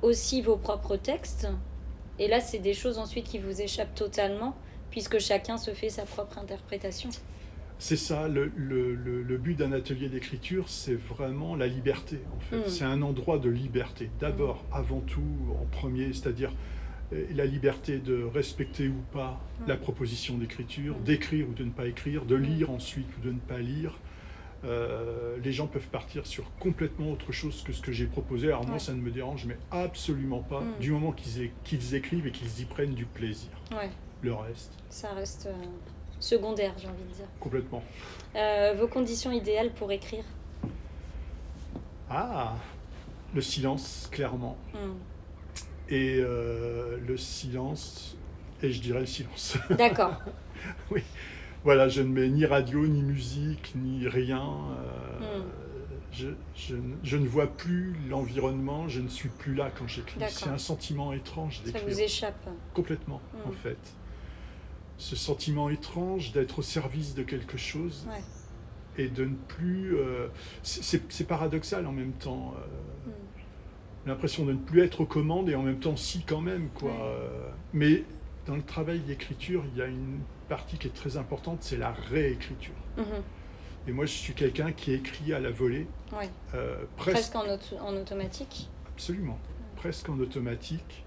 aussi 0.00 0.40
vos 0.40 0.56
propres 0.56 0.96
textes. 0.96 1.46
Et 2.18 2.26
là, 2.26 2.40
c'est 2.40 2.58
des 2.58 2.72
choses 2.72 2.96
ensuite 2.96 3.26
qui 3.26 3.38
vous 3.38 3.60
échappent 3.60 3.94
totalement, 3.94 4.56
puisque 4.90 5.18
chacun 5.18 5.58
se 5.58 5.72
fait 5.72 5.90
sa 5.90 6.04
propre 6.04 6.38
interprétation. 6.38 7.10
C'est 7.78 7.98
ça, 7.98 8.28
le, 8.28 8.50
le, 8.56 8.94
le, 8.94 9.36
but 9.36 9.58
d'un 9.58 9.72
atelier 9.72 10.08
d'écriture, 10.08 10.70
c'est 10.70 10.94
vraiment 10.94 11.54
la 11.54 11.66
liberté, 11.66 12.18
en 12.34 12.40
fait. 12.40 12.56
Hmm. 12.56 12.68
C'est 12.68 12.84
un 12.84 13.02
endroit 13.02 13.38
de 13.38 13.50
liberté. 13.50 14.08
D'abord, 14.20 14.64
hmm. 14.70 14.76
avant 14.76 15.00
tout, 15.00 15.20
en 15.60 15.66
premier, 15.66 16.14
c'est-à-dire 16.14 16.54
euh, 17.12 17.26
la 17.34 17.44
liberté 17.44 17.98
de 17.98 18.24
respecter 18.24 18.88
ou 18.88 19.02
pas 19.12 19.38
hmm. 19.60 19.68
la 19.68 19.76
proposition 19.76 20.38
d'écriture, 20.38 20.94
d'écrire 21.00 21.46
ou 21.46 21.52
de 21.52 21.64
ne 21.64 21.70
pas 21.70 21.84
écrire, 21.84 22.24
de 22.24 22.36
lire 22.36 22.70
ensuite 22.70 23.08
ou 23.18 23.26
de 23.26 23.32
ne 23.32 23.38
pas 23.38 23.58
lire, 23.58 23.98
euh, 24.64 25.36
les 25.42 25.52
gens 25.52 25.66
peuvent 25.66 25.88
partir 25.88 26.26
sur 26.26 26.44
complètement 26.58 27.10
autre 27.10 27.32
chose 27.32 27.62
que 27.62 27.72
ce 27.72 27.82
que 27.82 27.92
j'ai 27.92 28.06
proposé. 28.06 28.48
Alors 28.48 28.66
moi, 28.66 28.78
ça 28.78 28.92
ne 28.92 29.00
me 29.00 29.10
dérange, 29.10 29.44
mais 29.46 29.56
absolument 29.70 30.40
pas, 30.40 30.60
mm. 30.60 30.78
du 30.80 30.90
moment 30.90 31.12
qu'ils 31.12 31.94
écrivent 31.94 32.26
et 32.26 32.30
qu'ils 32.30 32.60
y 32.60 32.64
prennent 32.64 32.94
du 32.94 33.04
plaisir. 33.04 33.50
Le 34.22 34.32
reste. 34.32 34.72
Ça 34.88 35.10
reste 35.10 35.46
euh, 35.46 35.64
secondaire, 36.18 36.72
j'ai 36.78 36.88
envie 36.88 37.04
de 37.04 37.14
dire. 37.14 37.26
Complètement. 37.40 37.82
Euh, 38.36 38.74
vos 38.78 38.88
conditions 38.88 39.32
idéales 39.32 39.72
pour 39.72 39.92
écrire? 39.92 40.24
Ah, 42.08 42.54
le 43.34 43.40
silence, 43.42 44.08
clairement. 44.10 44.56
Mm. 44.72 45.90
Et 45.90 46.16
le 46.16 47.16
silence, 47.18 48.16
et 48.62 48.72
je 48.72 48.80
dirais 48.80 49.00
le 49.00 49.06
silence. 49.06 49.58
D'accord. 49.70 50.22
oui 50.90 51.02
voilà, 51.64 51.88
je 51.88 52.02
ne 52.02 52.08
mets 52.08 52.28
ni 52.28 52.44
radio, 52.44 52.86
ni 52.86 53.02
musique, 53.02 53.72
ni 53.74 54.06
rien. 54.06 54.52
Euh, 55.22 55.40
hmm. 55.40 56.34
je, 57.02 57.16
ne 57.16 57.26
vois 57.26 57.46
plus 57.46 57.96
l'environnement, 58.10 58.86
je 58.88 59.00
ne 59.00 59.08
suis 59.08 59.30
plus 59.30 59.54
là 59.54 59.70
quand 59.76 59.88
j'écris. 59.88 60.20
C'est 60.28 60.50
un 60.50 60.58
sentiment 60.58 61.14
étrange 61.14 61.62
d'écrire. 61.62 61.80
Ça 61.80 61.88
vous 61.88 62.00
échappe 62.00 62.48
Complètement, 62.74 63.22
en 63.46 63.48
hmm. 63.48 63.54
fait. 63.54 63.78
Ce 64.98 65.16
sentiment 65.16 65.70
étrange 65.70 66.32
d'être 66.32 66.58
au 66.58 66.62
service 66.62 67.14
de 67.14 67.22
quelque 67.22 67.56
chose 67.56 68.06
et 68.98 69.08
de 69.08 69.24
ne 69.24 69.34
plus. 69.34 69.96
Euh, 69.96 70.28
c'est 70.62 71.26
paradoxal 71.26 71.86
en 71.86 71.92
même 71.92 72.12
temps. 72.12 72.54
Euh, 72.58 73.08
hmm. 73.08 74.08
l'impression 74.08 74.44
de 74.44 74.52
ne 74.52 74.58
plus 74.58 74.82
être 74.82 75.00
aux 75.00 75.06
commandes 75.06 75.48
et 75.48 75.54
en 75.54 75.62
même 75.62 75.80
temps 75.80 75.96
si 75.96 76.24
quand 76.24 76.42
même 76.42 76.68
quoi. 76.74 76.92
Mais 77.72 78.04
dans 78.46 78.54
le 78.54 78.62
travail 78.62 79.00
d'écriture, 79.00 79.64
il 79.72 79.78
y 79.78 79.82
a 79.82 79.86
une 79.86 80.20
partie 80.44 80.78
qui 80.78 80.86
est 80.86 80.94
très 80.94 81.16
importante, 81.16 81.58
c'est 81.60 81.76
la 81.76 81.92
réécriture. 81.92 82.74
Mhm. 82.96 83.04
Et 83.86 83.92
moi, 83.92 84.06
je 84.06 84.12
suis 84.12 84.32
quelqu'un 84.32 84.72
qui 84.72 84.92
écrit 84.92 85.32
à 85.34 85.40
la 85.40 85.50
volée. 85.50 85.86
Euh, 86.54 86.76
presque, 86.96 87.34
en, 87.36 87.44
en, 87.44 87.96
automatique 87.96 88.70
Absolument, 88.86 89.38
presque 89.76 90.08
en 90.08 90.18
automatique. 90.18 91.04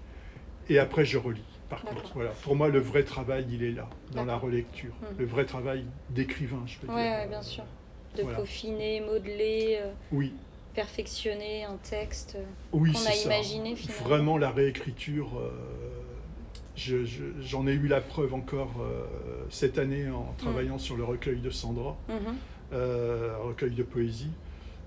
Et 0.68 0.78
après, 0.78 1.04
je 1.04 1.18
relis. 1.18 1.42
Par 1.68 1.82
contre, 1.82 2.12
voilà. 2.14 2.30
Pour 2.30 2.56
moi, 2.56 2.68
le 2.68 2.78
vrai 2.78 3.02
travail, 3.02 3.46
il 3.50 3.62
est 3.62 3.72
là, 3.72 3.88
dans 4.12 4.24
la 4.24 4.36
relecture. 4.36 4.94
Mhm. 5.02 5.18
Le 5.18 5.26
vrai 5.26 5.44
travail 5.44 5.84
d'écrivain, 6.10 6.62
je 6.66 6.78
peux 6.78 6.86
dire. 6.86 6.96
Oui, 6.96 7.28
bien 7.28 7.42
sûr. 7.42 7.64
De 8.16 8.22
peaufiner, 8.22 9.00
modeler. 9.00 9.78
Euh, 9.82 9.92
oui. 10.12 10.32
Perfectionner 10.74 11.64
un 11.64 11.76
texte 11.76 12.36
euh, 12.36 12.44
oui, 12.72 12.92
qu'on 12.92 13.10
a 13.10 13.14
imaginé 13.14 13.74
finalement. 13.74 14.08
Vraiment, 14.08 14.38
la 14.38 14.50
réécriture. 14.50 15.42
J'en 16.78 17.66
ai 17.66 17.72
eu 17.72 17.88
la 17.88 18.00
preuve 18.00 18.34
encore 18.34 18.74
cette 19.50 19.78
année 19.78 20.08
en 20.08 20.32
travaillant 20.38 20.74
mhm. 20.74 20.80
sur 20.80 20.96
le 20.96 21.04
recueil 21.04 21.40
de 21.40 21.50
Sandra. 21.50 21.96
Euh, 22.72 23.34
recueil 23.42 23.70
de 23.70 23.82
poésie. 23.82 24.30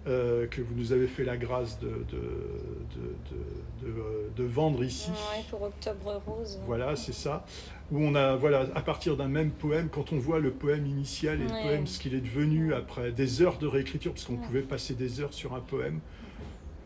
Euh, 0.08 0.48
que 0.48 0.62
vous 0.64 0.74
nous 0.74 0.94
avez 0.94 1.06
fait 1.06 1.24
la 1.24 1.38
grâce 1.38 1.80
de, 1.80 2.04
de, 2.12 3.94
de, 4.36 4.44
vendre 4.44 4.84
ici. 4.84 5.12
pour 5.52 5.62
Octobre 5.62 6.20
Rose. 6.26 6.60
Voilà, 6.66 6.96
c'est 6.96 7.14
ça. 7.14 7.46
Où 7.92 8.04
on 8.04 8.16
a, 8.16 8.36
voilà, 8.36 8.66
à 8.74 8.82
partir 8.82 9.16
d'un 9.16 9.28
même 9.28 9.52
poème, 9.52 9.90
quand 9.92 10.12
on 10.12 10.18
voit 10.18 10.40
le 10.40 10.50
poème 10.50 10.88
initial 10.88 11.40
et 11.40 11.44
le 11.44 11.50
poème, 11.50 11.86
ce 11.86 12.00
qu'il 12.00 12.16
est 12.16 12.22
devenu 12.22 12.74
après 12.74 13.12
des 13.12 13.44
heures 13.44 13.60
de 13.60 13.68
réécriture, 13.68 14.12
parce 14.14 14.26
qu'on 14.26 14.38
pouvait 14.38 14.64
passer 14.64 14.96
des 14.96 15.22
heures 15.22 15.34
sur 15.34 15.54
un 15.54 15.60
poème, 15.60 16.00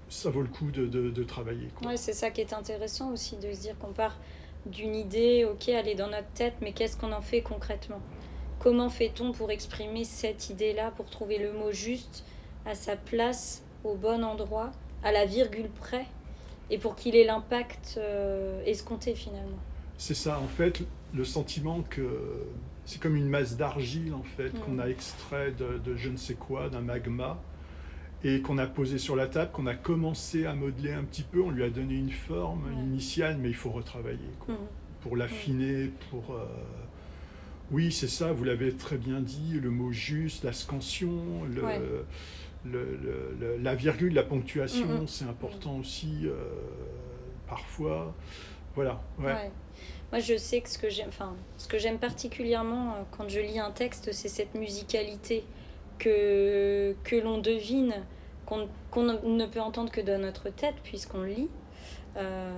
ça 0.09 0.29
vaut 0.29 0.41
le 0.41 0.49
coup 0.49 0.71
de, 0.71 1.23
travailler. 1.23 1.69
Oui, 1.85 1.97
c'est 1.97 2.11
ça 2.11 2.31
qui 2.31 2.41
est 2.41 2.51
intéressant 2.51 3.13
aussi, 3.13 3.37
de 3.37 3.49
se 3.53 3.61
dire 3.61 3.77
qu'on 3.79 3.93
part 3.93 4.17
d'une 4.65 4.95
idée, 4.95 5.45
ok, 5.45 5.69
elle 5.69 5.87
est 5.87 5.95
dans 5.95 6.09
notre 6.09 6.29
tête, 6.33 6.55
mais 6.61 6.71
qu'est-ce 6.71 6.97
qu'on 6.97 7.11
en 7.11 7.21
fait 7.21 7.41
concrètement? 7.41 8.01
Comment 8.59 8.89
fait-on 8.89 9.31
pour 9.31 9.51
exprimer 9.51 10.03
cette 10.03 10.49
idée-là, 10.49 10.91
pour 10.91 11.05
trouver 11.05 11.37
le 11.37 11.53
mot 11.53 11.71
juste, 11.71 12.23
à 12.65 12.73
sa 12.73 12.95
place, 12.95 13.63
au 13.83 13.95
bon 13.95 14.23
endroit, 14.23 14.71
à 15.03 15.11
la 15.11 15.25
virgule 15.25 15.69
près, 15.69 16.05
et 16.69 16.77
pour 16.77 16.95
qu'il 16.95 17.15
ait 17.15 17.25
l'impact 17.25 17.95
euh, 17.97 18.63
escompté 18.65 19.13
finalement? 19.13 19.59
C'est 19.97 20.15
ça, 20.15 20.39
en 20.39 20.47
fait, 20.47 20.81
le 21.13 21.23
sentiment 21.23 21.81
que 21.81 22.47
c'est 22.85 22.99
comme 22.99 23.15
une 23.15 23.29
masse 23.29 23.55
d'argile, 23.55 24.13
en 24.13 24.23
fait, 24.23 24.49
mm. 24.49 24.59
qu'on 24.59 24.79
a 24.79 24.87
extrait 24.87 25.51
de, 25.51 25.95
je 25.95 26.09
ne 26.09 26.17
sais 26.17 26.35
quoi, 26.35 26.69
d'un 26.69 26.81
magma, 26.81 27.37
et 28.23 28.41
qu'on 28.41 28.57
a 28.57 28.65
posé 28.67 28.97
sur 28.97 29.15
la 29.15 29.27
table, 29.27 29.51
qu'on 29.51 29.67
a 29.67 29.75
commencé 29.75 30.45
à 30.45 30.53
modeler 30.53 30.93
un 30.93 31.03
petit 31.03 31.23
peu, 31.23 31.41
on 31.41 31.51
lui 31.51 31.63
a 31.63 31.69
donné 31.69 31.95
une 31.95 32.11
forme 32.11 32.71
initiale, 32.73 33.37
mais 33.39 33.49
il 33.49 33.55
faut 33.55 33.71
retravailler, 33.71 34.19
mm. 34.47 34.53
pour 35.01 35.15
l'affiner, 35.15 35.91
pour... 36.09 36.35
Euh, 36.35 36.45
oui, 37.71 37.91
c'est 37.91 38.07
ça, 38.07 38.31
vous 38.31 38.43
l'avez 38.43 38.73
très 38.73 38.97
bien 38.97 39.19
dit, 39.19 39.59
le 39.59 39.71
mot 39.71 39.91
juste, 39.91 40.43
la 40.43 40.53
scansion, 40.53 41.41
la 42.65 43.75
virgule, 43.75 44.13
la 44.13 44.23
ponctuation, 44.23 45.07
c'est 45.07 45.25
important 45.25 45.77
aussi 45.77 46.21
euh, 46.25 46.35
parfois. 47.47 48.13
Voilà. 48.75 49.01
Moi, 49.17 50.19
je 50.19 50.37
sais 50.37 50.61
que 50.61 50.69
ce 50.69 50.77
que 50.77 50.89
j'aime, 50.89 51.09
enfin, 51.09 51.35
ce 51.57 51.67
que 51.67 51.77
j'aime 51.77 51.97
particulièrement 51.97 52.91
euh, 52.91 53.03
quand 53.11 53.27
je 53.27 53.39
lis 53.39 53.59
un 53.59 53.71
texte, 53.71 54.11
c'est 54.11 54.29
cette 54.29 54.53
musicalité 54.53 55.43
que, 55.97 56.95
que 57.03 57.15
l'on 57.15 57.39
devine, 57.39 57.93
qu'on 58.45 58.67
ne 59.03 59.45
peut 59.45 59.61
entendre 59.61 59.91
que 59.91 60.01
dans 60.01 60.21
notre 60.21 60.49
tête 60.49 60.75
puisqu'on 60.83 61.23
lit. 61.23 61.49
Euh, 62.17 62.51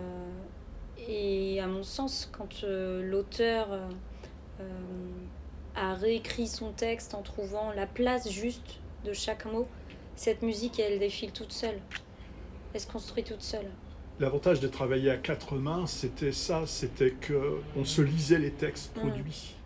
et 1.07 1.59
à 1.61 1.67
mon 1.67 1.83
sens, 1.83 2.29
quand 2.31 2.63
l'auteur 2.63 3.67
euh, 3.71 4.67
a 5.75 5.93
réécrit 5.93 6.47
son 6.47 6.71
texte 6.71 7.15
en 7.15 7.21
trouvant 7.21 7.71
la 7.71 7.85
place 7.85 8.29
juste 8.29 8.79
de 9.05 9.13
chaque 9.13 9.45
mot, 9.45 9.67
cette 10.15 10.41
musique, 10.41 10.79
elle 10.79 10.99
défile 10.99 11.31
toute 11.31 11.51
seule. 11.51 11.79
Elle 12.73 12.81
se 12.81 12.87
construit 12.87 13.23
toute 13.23 13.41
seule. 13.41 13.69
L'avantage 14.19 14.59
de 14.59 14.67
travailler 14.67 15.11
à 15.11 15.17
quatre 15.17 15.55
mains, 15.55 15.85
c'était 15.85 16.31
ça, 16.31 16.63
c'était 16.65 17.11
que 17.11 17.59
on 17.75 17.85
se 17.85 18.01
lisait 18.01 18.39
les 18.39 18.51
textes 18.51 18.95
mmh. 18.95 18.99
produits. 18.99 19.56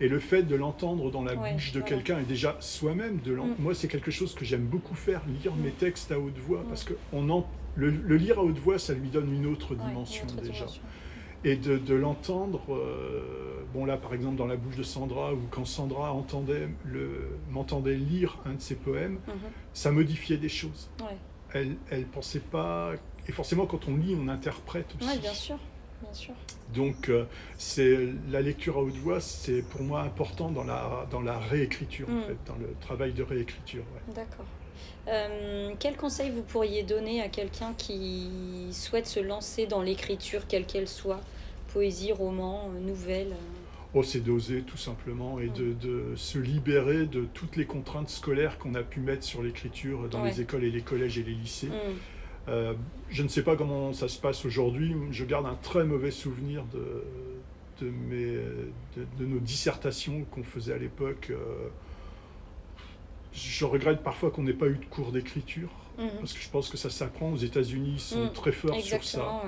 Et 0.00 0.08
le 0.08 0.18
fait 0.18 0.42
de 0.42 0.56
l'entendre 0.56 1.10
dans 1.10 1.22
la 1.22 1.34
bouche 1.34 1.72
de 1.72 1.80
quelqu'un 1.80 2.20
et 2.20 2.24
déjà 2.24 2.56
soi-même 2.60 3.18
de 3.18 3.32
l'entendre. 3.32 3.58
Mmh. 3.58 3.62
Moi, 3.62 3.74
c'est 3.74 3.88
quelque 3.88 4.10
chose 4.10 4.34
que 4.34 4.44
j'aime 4.44 4.64
beaucoup 4.64 4.94
faire, 4.94 5.22
lire 5.42 5.54
mes 5.56 5.70
textes 5.70 6.10
à 6.10 6.18
haute 6.18 6.38
voix, 6.38 6.64
parce 6.68 6.84
que 6.84 6.94
on 7.12 7.28
en... 7.28 7.46
le, 7.76 7.90
lire 8.16 8.38
à 8.38 8.42
haute 8.42 8.58
voix, 8.58 8.78
ça 8.78 8.94
lui 8.94 9.08
donne 9.08 9.32
une 9.34 9.46
autre 9.46 9.74
dimension 9.74 10.24
déjà 10.42 10.66
et 11.44 11.56
de, 11.56 11.94
l'entendre, 11.94 12.60
euh, 12.70 13.64
bon 13.72 13.84
là 13.84 13.96
par 13.96 14.12
exemple 14.12 14.36
dans 14.36 14.46
la 14.46 14.56
bouche 14.56 14.76
de 14.76 14.82
Sandra, 14.82 15.32
ou 15.32 15.40
quand 15.50 15.64
Sandra 15.64 16.12
entendait 16.12 16.68
m'entendait 17.50 17.94
lire 17.94 18.38
un 18.44 18.54
de 18.54 18.60
ses 18.60 18.74
poèmes, 18.74 19.18
mhm. 19.26 19.34
ça 19.72 19.90
modifiait 19.90 20.36
des 20.36 20.48
choses. 20.48 20.90
Elle 21.54 21.76
ne 21.90 22.04
pensait 22.04 22.40
pas, 22.40 22.92
et 23.26 23.32
forcément 23.32 23.66
quand 23.66 23.88
on 23.88 23.96
lit, 23.96 24.16
on 24.20 24.28
interprète 24.28 24.94
aussi. 25.00 25.10
Oui, 25.10 25.18
bien 25.18 25.32
sûr. 25.32 25.56
Bien 26.02 26.14
sûr. 26.14 26.34
Donc 26.74 27.08
euh, 27.08 27.24
c'est 27.58 27.98
la 28.30 28.40
lecture 28.40 28.78
à 28.78 28.80
haute 28.80 28.94
voix, 28.94 29.20
c'est 29.20 29.62
pour 29.62 29.82
moi 29.82 30.02
important 30.02 30.50
dans 30.50 30.64
la, 30.64 31.06
dans 31.10 31.20
la 31.20 31.38
réécriture, 31.38 32.08
en 32.08 32.12
mm. 32.12 32.22
fait, 32.22 32.38
dans 32.46 32.56
le 32.56 32.74
travail 32.80 33.12
de 33.12 33.22
réécriture. 33.22 33.84
D'accord. 34.14 34.46
Euh, 35.08 35.72
quel 35.78 35.96
conseil 35.96 36.30
vous 36.30 36.42
pourriez 36.42 36.82
donner 36.82 37.22
à 37.22 37.28
quelqu'un 37.28 37.72
qui 37.76 38.68
souhaite 38.72 39.06
se 39.06 39.20
lancer 39.20 39.66
dans 39.66 39.82
l'écriture, 39.82 40.46
quelle 40.46 40.66
qu'elle 40.66 40.88
soit? 40.88 41.20
Poésie, 41.72 42.12
roman, 42.12 42.70
euh, 42.74 42.80
nouvelle 42.80 43.34
Oh, 43.92 44.04
c'est 44.04 44.20
d'oser 44.20 44.62
tout 44.62 44.76
simplement 44.76 45.40
et 45.40 45.48
de, 45.48 45.72
de, 45.72 46.14
se 46.14 46.38
libérer 46.38 47.06
de 47.06 47.26
toutes 47.34 47.56
les 47.56 47.64
contraintes 47.64 48.08
scolaires 48.08 48.56
qu'on 48.58 48.74
a 48.76 48.82
pu 48.82 49.00
mettre 49.00 49.24
sur 49.24 49.42
l'écriture 49.42 50.08
dans 50.08 50.22
les 50.22 50.40
écoles 50.40 50.62
et 50.62 50.70
les 50.70 50.82
collèges 50.82 51.18
et 51.18 51.24
les 51.24 51.34
lycées. 51.34 51.70
Mm. 52.50 52.76
je 53.10 53.22
ne 53.22 53.28
sais 53.28 53.42
pas 53.42 53.56
comment 53.56 53.92
ça 53.92 54.08
se 54.08 54.18
passe 54.18 54.44
aujourd'hui. 54.44 54.94
Je 55.10 55.24
garde 55.24 55.46
un 55.46 55.56
très 55.62 55.84
mauvais 55.84 56.10
souvenir 56.10 56.64
de, 56.72 57.04
de, 57.80 57.90
mes, 57.90 58.36
de, 58.96 59.24
nos 59.24 59.38
dissertations 59.38 60.24
qu'on 60.30 60.42
faisait 60.42 60.74
à 60.74 60.78
l'époque 60.78 61.32
je 63.32 63.64
regrette 63.64 64.02
parfois 64.02 64.30
qu'on 64.30 64.42
n'ait 64.42 64.52
pas 64.52 64.66
eu 64.66 64.76
de 64.76 64.84
cours 64.84 65.12
d'écriture, 65.12 65.70
mhm. 65.98 66.10
parce 66.18 66.32
que 66.32 66.40
je 66.40 66.50
pense 66.50 66.68
que 66.68 66.76
ça 66.76 66.90
s'apprend. 66.90 67.32
Aux 67.32 67.36
États-Unis, 67.36 67.92
ils 67.94 68.00
sont 68.00 68.24
mhm. 68.24 68.32
très 68.32 68.52
forts 68.52 68.80
sur 68.80 69.04
ça. 69.04 69.42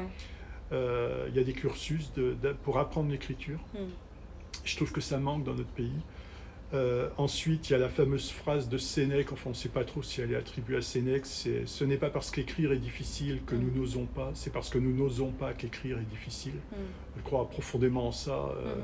Euh, 0.72 1.26
il 1.28 1.36
y 1.36 1.38
a 1.38 1.44
des 1.44 1.52
cursus 1.52 2.10
pour 2.62 2.78
apprendre 2.78 3.10
l'écriture. 3.10 3.60
Mhm. 3.74 3.90
Je 4.64 4.76
trouve 4.76 4.92
que 4.92 5.00
ça 5.00 5.18
manque 5.18 5.44
dans 5.44 5.54
notre 5.54 5.70
pays. 5.70 6.00
Euh, 6.74 7.08
ensuite, 7.18 7.68
il 7.68 7.74
y 7.74 7.76
a 7.76 7.78
la 7.78 7.88
fameuse 7.90 8.30
phrase 8.30 8.68
de 8.68 8.78
Sénèque, 8.78 9.32
enfin 9.32 9.44
on 9.46 9.48
ne 9.50 9.54
sait 9.54 9.68
pas 9.68 9.84
trop 9.84 10.02
si 10.02 10.22
elle 10.22 10.32
est 10.32 10.36
attribuée 10.36 10.78
à 10.78 10.82
Sénèque, 10.82 11.26
c'est 11.26 11.64
«ce 11.66 11.84
n'est 11.84 11.98
pas 11.98 12.08
parce 12.08 12.30
qu'écrire 12.30 12.72
est 12.72 12.78
difficile 12.78 13.42
que 13.44 13.54
nous 13.54 13.70
n'osons 13.70 14.06
pas, 14.06 14.30
c'est 14.34 14.52
parce 14.52 14.70
que 14.70 14.78
nous 14.78 14.94
n'osons 14.94 15.32
pas 15.32 15.52
qu'écrire 15.52 15.98
est 15.98 16.10
difficile 16.10 16.54
Je 17.16 17.22
crois 17.22 17.48
profondément 17.50 18.08
en 18.08 18.12
ça. 18.12 18.48
Euh, 18.56 18.74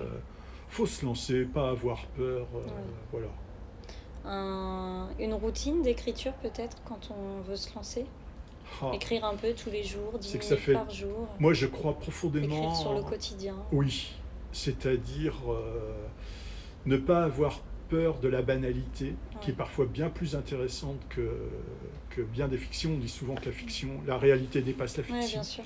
faut 0.68 0.86
se 0.86 1.04
lancer, 1.06 1.44
pas 1.44 1.70
avoir 1.70 2.04
peur. 2.08 2.46
voilà 3.10 3.28
une 5.18 5.34
routine 5.34 5.82
d'écriture 5.82 6.32
peut-être 6.34 6.76
quand 6.84 7.10
on 7.10 7.40
veut 7.40 7.56
se 7.56 7.74
lancer? 7.74 8.04
Ah. 8.82 8.90
Écrire 8.94 9.24
un 9.24 9.34
peu 9.34 9.54
tous 9.54 9.70
les 9.70 9.82
jours, 9.82 10.18
10 10.18 10.34
minutes 10.34 10.56
fait... 10.56 10.72
par 10.74 10.90
jour? 10.90 11.26
Moi, 11.38 11.54
je 11.54 11.66
crois 11.66 11.98
profondément. 11.98 12.54
Écrire 12.54 12.76
sur 12.76 12.92
le 12.92 13.02
quotidien? 13.02 13.56
Oui, 13.72 14.12
c'est-à-dire 14.52 15.34
euh, 15.48 16.06
ne 16.84 16.98
pas 16.98 17.24
avoir 17.24 17.60
peur 17.88 18.18
de 18.20 18.28
la 18.28 18.42
banalité, 18.42 19.14
qui 19.40 19.50
est 19.50 19.54
parfois 19.54 19.86
bien 19.86 20.08
plus 20.10 20.36
intéressante 20.36 21.00
que, 21.08 21.30
que 22.10 22.22
bien 22.22 22.48
des 22.48 22.58
fictions. 22.58 22.92
On 22.94 22.98
dit 22.98 23.08
souvent 23.08 23.34
que 23.34 23.46
la 23.46 23.52
fiction, 23.52 23.88
la 24.06 24.18
réalité 24.18 24.60
dépasse 24.62 24.96
la 24.96 25.02
fiction. 25.02 25.22
Oui, 25.22 25.32
bien 25.32 25.42
sûr. 25.42 25.64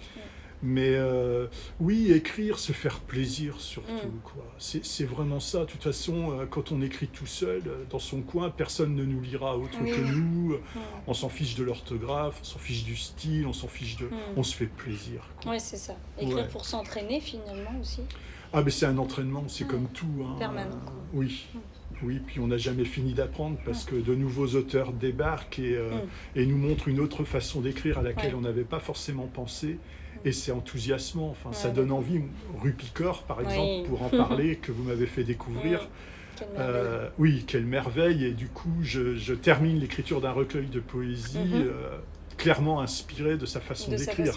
Mais 0.63 0.95
euh, 0.95 1.49
oui, 1.81 2.13
écrire, 2.13 2.59
se 2.61 2.73
faire 2.73 3.01
plaisir 3.01 3.61
surtout. 3.61 3.93
Mm. 3.93 4.21
quoi. 4.23 4.45
C'est 4.61 5.05
vraiment 5.05 5.41
ça. 5.41 5.61
De 5.61 5.65
toute 5.65 5.83
façon, 5.83 6.39
euh, 6.39 6.47
quand 6.47 6.71
on 6.71 6.81
écrit 6.83 7.09
tout 7.09 7.27
seul, 7.27 7.63
euh, 7.67 7.85
dans 7.91 7.99
son 7.99 8.21
coin, 8.21 8.49
personne 8.49 8.95
ne 8.95 9.05
nous 9.05 9.21
lira 9.21 9.59
autre 9.59 9.79
que 9.79 10.13
nous. 10.13 10.55
Mm. 10.55 10.61
On 11.09 11.15
s'en 11.15 11.29
fiche 11.29 11.57
de 11.57 11.65
l'orthographe, 11.65 12.39
on 12.41 12.45
s'en 12.45 12.59
fiche 12.61 12.85
du 12.85 12.97
style, 12.97 13.47
on 13.47 13.53
s'en 13.53 13.67
fiche 13.67 13.97
de... 13.97 14.07
Mm. 14.07 14.19
On 14.37 14.43
se 14.45 14.55
fait 14.55 14.67
plaisir. 14.67 15.29
Oui, 15.47 15.59
c'est 15.59 15.77
ça. 15.77 15.97
Écrire 16.21 16.47
pour 16.49 16.65
s'entraîner 16.65 17.21
finalement 17.21 17.81
aussi. 17.81 18.03
Ah, 18.53 18.63
mais 18.63 18.71
c'est 18.71 18.87
un 18.87 18.99
entraînement, 18.99 19.45
c'est 19.49 19.67
comme 19.67 19.89
tout. 19.89 20.07
Hein. 20.25 20.37
Permanent. 20.39 20.79
oui. 21.13 21.47
Oui, 22.03 22.21
puis 22.27 22.41
on 22.41 22.49
n'a 22.49 22.57
jamais 22.57 22.85
fini 22.85 23.15
d'apprendre 23.15 23.59
parce 23.65 23.85
que 23.85 23.95
de 23.95 24.15
nouveaux 24.15 24.57
auteurs 24.57 24.93
débarquent 24.93 25.59
et, 25.61 25.79
et 26.35 26.47
nous 26.47 26.59
montrent 26.59 26.89
une 26.89 27.01
autre 27.01 27.25
façon 27.25 27.61
d'écrire 27.61 27.99
à 27.99 28.03
laquelle 28.03 28.35
on 28.35 28.41
n'avait 28.41 28.65
pas 28.65 28.81
forcément 28.81 29.27
pensé 29.27 29.79
et 30.25 30.33
c'est 30.33 30.53
enthousiasmant. 30.53 31.31
Enfin, 31.31 31.53
ça 31.53 31.71
donne 31.71 31.93
envie. 31.93 32.21
Rupicor, 32.61 33.23
par 33.25 33.41
exemple, 33.41 33.89
pour 33.89 34.03
en 34.03 34.09
parler, 34.11 34.57
que 34.57 34.73
vous 34.73 34.83
m'avez 34.85 35.07
fait 35.07 35.25
découvrir. 35.25 35.89
Euh, 36.59 37.09
oui, 37.19 37.45
quelle 37.47 37.67
merveille. 37.67 38.25
Et 38.25 38.33
du 38.33 38.49
coup, 38.49 38.75
je, 38.83 39.35
termine 39.35 39.79
l'écriture 39.79 40.21
d'un 40.21 40.33
recueil 40.33 40.67
de 40.67 40.81
poésie. 40.81 41.39
Mhm. 41.39 41.55
Euh, 41.55 41.99
clairement 42.39 42.81
inspiré 42.81 43.37
de 43.37 43.47
sa 43.47 43.61
façon 43.61 43.93
d'écrire. 43.93 44.35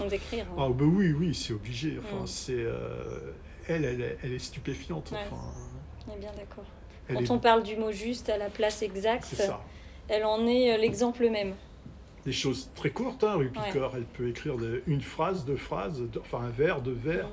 Ah 0.57 0.67
bah 0.69 0.85
oui, 0.85 1.11
oui, 1.11 1.33
c'est 1.33 1.53
obligé. 1.53 1.97
Enfin, 2.03 2.23
mm. 2.23 2.27
c'est 2.27 2.53
euh, 2.53 3.33
elle, 3.67 3.83
elle, 3.83 4.17
elle, 4.21 4.33
est 4.33 4.39
stupéfiante. 4.39 5.11
Enfin, 5.11 5.41
on 6.07 6.13
est 6.13 6.19
bien 6.19 6.31
d'accord. 6.33 6.65
Quand 7.07 7.29
on 7.31 7.39
parle 7.39 7.63
du 7.63 7.75
mot 7.75 7.91
juste 7.91 8.29
à 8.29 8.37
la 8.37 8.49
place 8.49 8.81
exacte, 8.81 9.35
elle 10.07 10.25
en 10.25 10.45
est 10.47 10.73
euh, 10.73 10.77
l'exemple 10.77 11.29
même. 11.29 11.53
Des 12.25 12.31
choses 12.31 12.69
très 12.75 12.89
courtes, 12.89 13.23
hein, 13.23 13.39
Elle 13.95 14.03
peut 14.05 14.29
écrire 14.29 14.55
une 14.87 15.01
phrase, 15.01 15.45
deux 15.45 15.55
phrases, 15.55 16.01
enfin 16.19 16.39
un 16.39 16.49
vers, 16.49 16.81
deux 16.81 16.97
vers. 16.99 17.29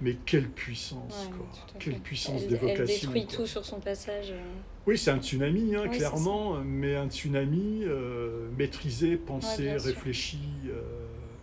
Mais 0.00 0.16
quelle 0.26 0.48
puissance, 0.48 1.30
quoi. 1.36 1.46
Quelle 1.78 2.00
puissance 2.00 2.46
d'évocation. 2.46 2.82
Elle 2.82 2.86
détruit 2.86 3.26
tout 3.26 3.46
sur 3.46 3.64
son 3.64 3.78
passage. 3.78 4.32
Euh. 4.32 4.42
Oui, 4.86 4.98
c'est 4.98 5.10
un 5.10 5.20
tsunami, 5.20 5.74
hein, 5.76 5.88
clairement, 5.88 6.58
mais 6.64 6.96
un 6.96 7.08
tsunami 7.08 7.84
euh, 7.84 8.48
maîtrisé, 8.58 9.16
pensé, 9.16 9.72
réfléchi. 9.72 10.40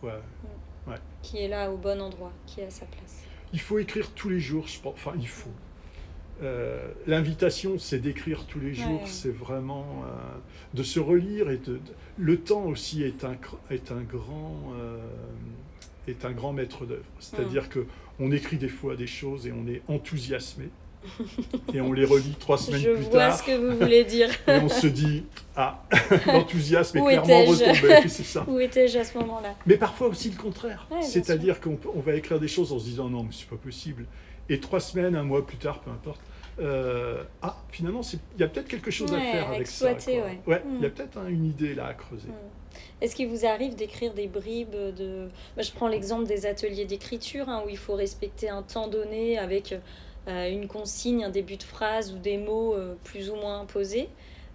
Euh, 0.04 0.10
mm. 0.88 0.94
Qui 1.24 1.38
est 1.40 1.48
là 1.48 1.72
au 1.72 1.78
bon 1.78 2.02
endroit, 2.02 2.32
qui 2.46 2.60
est 2.60 2.66
à 2.66 2.70
sa 2.70 2.86
place. 2.86 3.24
Il 3.54 3.60
faut 3.60 3.80
écrire 3.80 4.12
tous 4.12 4.30
les 4.30 4.40
jours, 4.40 4.68
je 4.68 4.80
pense. 4.80 4.94
Enfin, 4.94 5.14
il 5.18 5.28
faut. 5.28 5.50
L'invitation, 7.08 7.78
c'est 7.78 8.00
d'écrire 8.00 8.46
tous 8.46 8.60
les 8.60 8.74
jours, 8.74 9.02
c'est 9.06 9.34
vraiment 9.34 10.04
de 10.74 10.84
se 10.84 11.00
relire 11.00 11.50
et 11.52 11.58
de, 11.58 11.80
le 12.18 12.38
temps 12.38 12.64
aussi 12.64 13.04
est 13.04 13.24
un, 13.24 13.36
est 13.70 13.92
un 13.92 14.02
grand 14.02 14.74
est 16.08 16.26
un 16.26 16.32
grand 16.32 16.54
maître 16.54 16.86
d'œuvre. 16.86 17.06
C'est-à-dire 17.20 17.64
mm. 17.64 17.70
que 17.70 17.86
on 18.20 18.32
écrit 18.32 18.58
des 18.58 18.70
fois 18.70 18.96
des 18.96 19.08
choses 19.08 19.48
et 19.48 19.52
on 19.52 19.68
est 19.68 19.82
enthousiasmé. 19.88 20.70
et 21.74 21.82
on 21.82 21.94
les 21.94 22.06
relit 22.06 22.36
trois 22.40 22.58
semaines 22.60 22.84
plus 22.84 23.06
tard. 23.06 23.06
Je 23.06 23.10
vois 23.10 23.32
ce 23.32 23.44
que 23.44 23.58
vous 23.58 23.78
voulez 23.78 24.04
dire. 24.04 24.30
et 24.48 24.58
on 24.58 24.70
se 24.70 24.88
dit 24.88 25.24
Ah, 25.56 25.84
l'enthousiasme 26.28 27.00
est 27.00 27.02
clairement 27.02 27.46
retombé. 27.46 28.08
C'est 28.08 28.24
ça. 28.24 28.46
Où 28.48 28.60
étais-je 28.60 29.00
à 29.00 29.04
ce 29.04 29.18
moment-là? 29.18 29.56
Mais 29.66 29.78
parfois 29.78 30.08
aussi 30.08 30.30
le 30.30 30.38
contraire. 30.38 30.88
C'est-à-dire 31.02 31.60
qu'on 31.60 31.78
va 32.00 32.14
écrire 32.14 32.40
des 32.40 32.48
choses 32.48 32.72
en 32.72 32.80
se 32.80 32.86
disant 32.86 33.10
Non, 33.10 33.24
mais 33.24 33.32
c'est 33.32 33.50
pas 33.50 33.56
possible. 33.56 34.06
Et 34.50 34.60
trois 34.60 34.80
semaines, 34.80 35.16
un 35.16 35.24
mois 35.24 35.46
plus 35.46 35.58
tard, 35.58 35.80
peu 35.80 35.92
importe, 35.92 36.20
euh, 36.60 37.24
ah, 37.42 37.56
finalement, 37.70 38.02
il 38.36 38.40
y 38.40 38.44
a 38.44 38.48
peut-être 38.48 38.68
quelque 38.68 38.92
chose 38.92 39.14
à 39.14 39.20
faire 39.20 39.50
avec 39.50 39.68
ça. 39.68 39.86
Ouais, 39.86 39.98
il 40.08 40.82
y 40.82 40.86
a 40.86 40.90
mm. 40.90 40.92
peut-être 40.92 41.18
une 41.28 41.46
idée 41.46 41.74
là 41.74 41.88
à 41.88 41.94
creuser. 41.94 42.28
Mm. 42.28 43.02
Est-ce 43.02 43.16
qu'il 43.16 43.28
vous 43.28 43.46
arrive 43.46 43.76
d'écrire 43.76 44.14
des 44.14 44.28
bribes 44.28 44.76
de... 44.76 45.30
Bah, 45.56 45.64
je 45.64 45.72
prends 45.72 45.88
l'exemple 45.88 46.26
des 46.26 46.46
ateliers 46.46 46.86
d'écriture, 46.86 47.50
hein, 47.50 47.64
où 47.66 47.70
il 47.70 47.78
faut 47.78 47.96
respecter 47.96 48.50
un 48.50 48.62
temps 48.62 48.88
donné 48.88 49.38
avec 49.38 49.76
euh, 50.28 50.50
une 50.50 50.68
consigne, 50.68 51.24
un 51.24 51.30
début 51.30 51.58
de 51.58 51.64
phrase 51.64 52.14
ou 52.14 52.18
des 52.18 52.38
mots 52.38 52.76
euh, 52.76 52.96
plus 53.04 53.30
ou 53.30 53.36
moins 53.36 53.66
posés. 53.66 54.10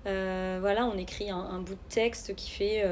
voilà, 0.04 0.86
on 0.86 0.96
écrit 0.96 1.30
un, 1.30 1.60
bout 1.60 1.74
de 1.74 1.88
texte 1.88 2.34
qui 2.36 2.50
fait 2.50 2.84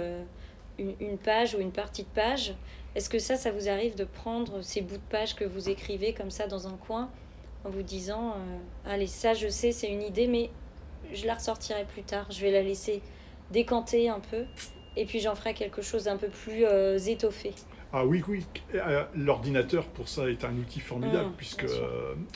une, 0.78 0.94
une, 0.98 1.18
page 1.18 1.54
ou 1.54 1.60
une 1.60 1.72
partie 1.72 2.02
de 2.02 2.08
page. 2.08 2.54
Est-ce 2.96 3.08
que 3.08 3.20
ça, 3.20 3.36
ça 3.36 3.52
vous 3.52 3.68
arrive 3.68 3.94
de 3.94 4.04
prendre 4.04 4.60
ces 4.62 4.80
bouts 4.80 4.96
de 4.96 5.10
page 5.10 5.36
que 5.36 5.44
vous 5.44 5.68
écrivez 5.68 6.12
comme 6.12 6.30
ça 6.30 6.48
dans 6.48 6.66
un 6.66 6.76
coin 6.76 7.10
en 7.64 7.70
vous 7.70 7.82
disant 7.82 8.32
euh, 8.32 8.90
Allez, 8.90 9.06
ça 9.06 9.34
je 9.34 9.48
sais, 9.48 9.72
c'est 9.72 9.88
une 9.88 10.02
idée, 10.02 10.26
mais 10.26 10.50
je 11.12 11.26
la 11.26 11.34
ressortirai 11.34 11.84
plus 11.84 12.02
tard. 12.02 12.30
Je 12.30 12.40
vais 12.40 12.50
la 12.50 12.62
laisser 12.62 13.02
décanter 13.50 14.08
un 14.08 14.20
peu 14.20 14.44
et 14.96 15.04
puis 15.04 15.20
j'en 15.20 15.34
ferai 15.34 15.54
quelque 15.54 15.82
chose 15.82 16.04
d'un 16.04 16.16
peu 16.16 16.28
plus 16.28 16.64
euh, 16.64 16.98
étoffé. 16.98 17.52
Ah 17.92 18.04
oui, 18.04 18.22
oui. 18.26 18.44
Euh, 18.74 19.04
l'ordinateur, 19.14 19.86
pour 19.86 20.08
ça, 20.08 20.28
est 20.28 20.44
un 20.44 20.56
outil 20.56 20.80
formidable, 20.80 21.28
mmh, 21.28 21.36
puisque 21.36 21.66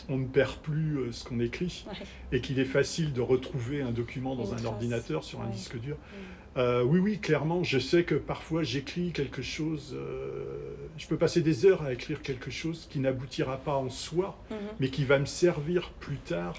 on 0.08 0.18
ne 0.18 0.26
perd 0.26 0.54
plus 0.58 1.12
ce 1.12 1.24
qu'on 1.24 1.40
écrit 1.40 1.84
et 2.30 2.40
qu'il 2.40 2.60
est 2.60 2.64
facile 2.64 3.12
de 3.12 3.20
retrouver 3.20 3.82
un 3.82 3.90
document 3.90 4.36
dans 4.36 4.54
un 4.54 4.64
ordinateur 4.64 5.24
sur 5.24 5.40
un 5.40 5.48
disque 5.48 5.76
dur. 5.80 5.96
Mmh. 5.96 6.37
Euh, 6.58 6.82
oui, 6.82 6.98
oui, 6.98 7.18
clairement, 7.18 7.62
je 7.62 7.78
sais 7.78 8.02
que 8.02 8.16
parfois 8.16 8.64
j'écris 8.64 9.12
quelque 9.12 9.42
chose, 9.42 9.94
euh, 9.94 10.74
je 10.96 11.06
peux 11.06 11.16
passer 11.16 11.40
des 11.40 11.66
heures 11.66 11.82
à 11.82 11.92
écrire 11.92 12.20
quelque 12.20 12.50
chose 12.50 12.88
qui 12.90 12.98
n'aboutira 12.98 13.58
pas 13.58 13.74
en 13.74 13.88
soi, 13.88 14.36
mhm. 14.50 14.56
mais 14.80 14.88
qui 14.88 15.04
va 15.04 15.20
me 15.20 15.26
servir 15.26 15.90
plus 16.00 16.16
tard, 16.16 16.58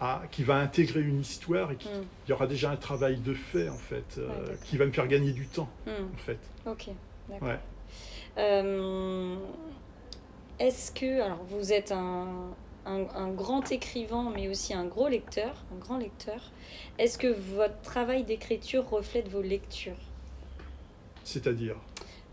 à, 0.00 0.22
qui 0.30 0.44
va 0.44 0.56
intégrer 0.56 1.00
une 1.00 1.20
histoire 1.20 1.72
et 1.72 1.76
qui, 1.76 1.88
mhm. 1.88 2.04
il 2.26 2.30
y 2.30 2.32
aura 2.32 2.46
déjà 2.46 2.70
un 2.70 2.76
travail 2.76 3.16
de 3.16 3.34
fait, 3.34 3.68
en 3.68 3.78
fait, 3.78 4.18
euh, 4.18 4.28
qui 4.64 4.76
va 4.76 4.86
me 4.86 4.92
faire 4.92 5.08
gagner 5.08 5.32
du 5.32 5.46
temps, 5.46 5.68
mhm. 5.86 6.10
en 6.14 6.18
fait. 6.18 6.38
Ok, 6.64 6.90
d'accord. 7.28 7.48
Est-ce 10.60 10.92
que, 10.92 11.20
alors 11.20 11.42
vous 11.48 11.72
êtes 11.72 11.90
un, 11.90 12.54
un, 12.86 13.30
grand 13.30 13.70
écrivain, 13.72 14.32
mais 14.34 14.48
aussi 14.48 14.74
un 14.74 14.84
gros 14.84 15.08
lecteur, 15.08 15.54
un 15.74 15.78
grand 15.78 15.98
lecteur. 15.98 16.52
Est-ce 16.98 17.18
que 17.18 17.28
votre 17.28 17.80
travail 17.82 18.24
d'écriture 18.24 18.88
reflète 18.88 19.28
vos 19.28 19.42
lectures? 19.42 19.96
C'est-à-dire? 21.24 21.76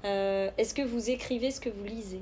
Euh, 0.04 0.50
Est-ce 0.58 0.74
que 0.74 0.82
vous 0.82 1.10
écrivez 1.10 1.52
ce 1.52 1.60
que 1.60 1.70
vous 1.70 1.86
lisez? 1.86 2.22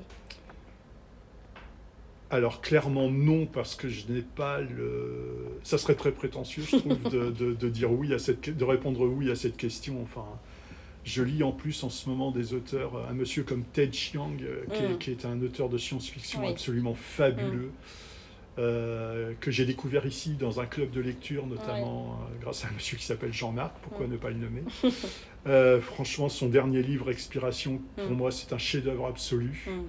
Alors 2.32 2.60
clairement 2.60 3.10
non, 3.10 3.46
parce 3.46 3.74
que 3.74 3.88
je 3.88 4.06
n'ai 4.08 4.22
pas 4.22 4.60
le... 4.60 5.58
Ça 5.64 5.78
serait 5.78 5.96
très 5.96 6.12
prétentieux, 6.12 6.62
je 6.62 6.76
trouve, 6.76 7.02
de, 7.10 7.68
dire 7.68 7.90
oui 7.90 8.14
à 8.14 8.20
cette... 8.20 8.56
de 8.56 8.64
répondre 8.64 9.04
oui 9.04 9.32
à 9.32 9.34
cette 9.34 9.56
question. 9.56 10.00
Enfin, 10.00 10.26
je 11.04 11.24
lis 11.24 11.42
en 11.42 11.50
plus 11.50 11.82
en 11.82 11.90
ce 11.90 12.08
moment 12.08 12.30
des 12.30 12.54
auteurs, 12.54 13.04
un 13.10 13.14
monsieur 13.14 13.42
comme 13.42 13.64
Ted 13.64 13.92
Chiang, 13.92 14.36
euh, 14.42 14.94
mm. 14.94 14.98
qui, 14.98 15.10
est, 15.10 15.24
un 15.24 15.42
auteur 15.42 15.68
de 15.68 15.76
science-fiction 15.76 16.46
absolument 16.46 16.94
fabuleux. 16.94 17.72
Mm. 17.72 18.09
Euh, 18.60 19.32
que 19.40 19.50
j'ai 19.50 19.64
découvert 19.64 20.04
ici 20.04 20.34
dans 20.34 20.60
un 20.60 20.66
club 20.66 20.90
de 20.90 21.00
lecture, 21.00 21.46
notamment 21.46 22.18
euh, 22.20 22.40
grâce 22.42 22.64
à 22.64 22.68
un 22.68 22.72
monsieur 22.72 22.98
qui 22.98 23.04
s'appelle 23.04 23.32
Jean-Marc, 23.32 23.72
pourquoi 23.80 24.06
ne 24.06 24.16
pas 24.16 24.30
le 24.30 24.36
nommer. 24.36 24.62
Euh, 25.46 25.80
franchement, 25.80 26.28
son 26.28 26.50
dernier 26.50 26.82
livre, 26.82 27.10
Expiration, 27.10 27.80
pour 27.96 28.10
mm. 28.10 28.14
moi, 28.14 28.30
c'est 28.30 28.52
un 28.52 28.58
chef-d'œuvre 28.58 29.06
absolu. 29.06 29.66
Mm. 29.66 29.84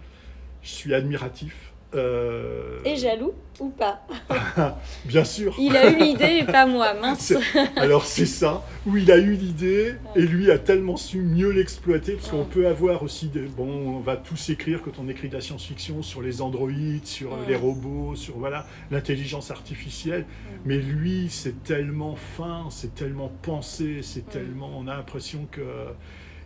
Je 0.63 0.69
suis 0.69 0.93
admiratif. 0.93 1.70
Euh, 1.93 2.79
et 2.85 2.95
jaloux 2.95 3.33
ou 3.59 3.69
pas 3.69 4.07
Bien 5.05 5.25
sûr. 5.25 5.53
Il 5.59 5.75
a 5.75 5.89
eu 5.91 5.97
l'idée 5.97 6.39
et 6.41 6.45
pas 6.45 6.65
moi, 6.65 6.93
mince. 7.01 7.33
Alors 7.75 8.05
c'est 8.05 8.25
ça, 8.25 8.63
où 8.87 8.95
il 8.95 9.11
a 9.11 9.17
eu 9.17 9.33
l'idée 9.33 9.95
et 10.15 10.21
lui 10.21 10.51
a 10.51 10.57
tellement 10.57 10.95
su 10.95 11.19
mieux 11.21 11.49
l'exploiter, 11.49 12.13
parce 12.13 12.29
qu'on 12.29 12.45
peut 12.45 12.67
avoir 12.67 13.03
aussi 13.03 13.27
des... 13.27 13.41
Bon, 13.41 13.97
on 13.97 13.99
va 13.99 14.15
tous 14.15 14.49
écrire 14.49 14.81
quand 14.81 14.99
on 14.99 15.09
écrit 15.09 15.27
de 15.27 15.35
la 15.35 15.41
science-fiction 15.41 16.01
sur 16.01 16.21
les 16.21 16.41
androïdes, 16.41 17.05
sur 17.05 17.37
les 17.47 17.55
robots, 17.55 18.15
sur 18.15 18.37
voilà 18.37 18.65
l'intelligence 18.89 19.51
artificielle, 19.51 20.25
mais 20.65 20.77
lui 20.77 21.27
c'est 21.29 21.63
tellement 21.63 22.15
fin, 22.15 22.67
c'est 22.69 22.95
tellement 22.95 23.31
pensé, 23.41 23.99
c'est 24.01 24.29
tellement... 24.29 24.71
On 24.77 24.87
a 24.87 24.95
l'impression 24.95 25.47
que 25.51 25.61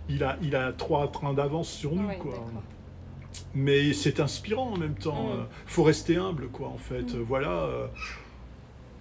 il 0.10 0.24
a, 0.24 0.38
il 0.42 0.56
a 0.56 0.72
trois 0.72 1.12
trains 1.12 1.34
d'avance 1.34 1.70
sur 1.70 1.96
nous, 1.96 2.10
quoi 2.20 2.46
mais 3.54 3.94
c'est 3.94 4.20
inspirant 4.20 4.74
en 4.74 4.78
même 4.78 4.96
temps. 4.96 5.30
Il 5.34 5.40
mm. 5.42 5.48
faut 5.66 5.84
rester 5.84 6.16
humble, 6.18 6.48
quoi, 6.48 6.68
en 6.68 6.78
fait. 6.78 7.14
Mm. 7.14 7.22
Voilà. 7.22 7.64
Euh, 7.64 7.88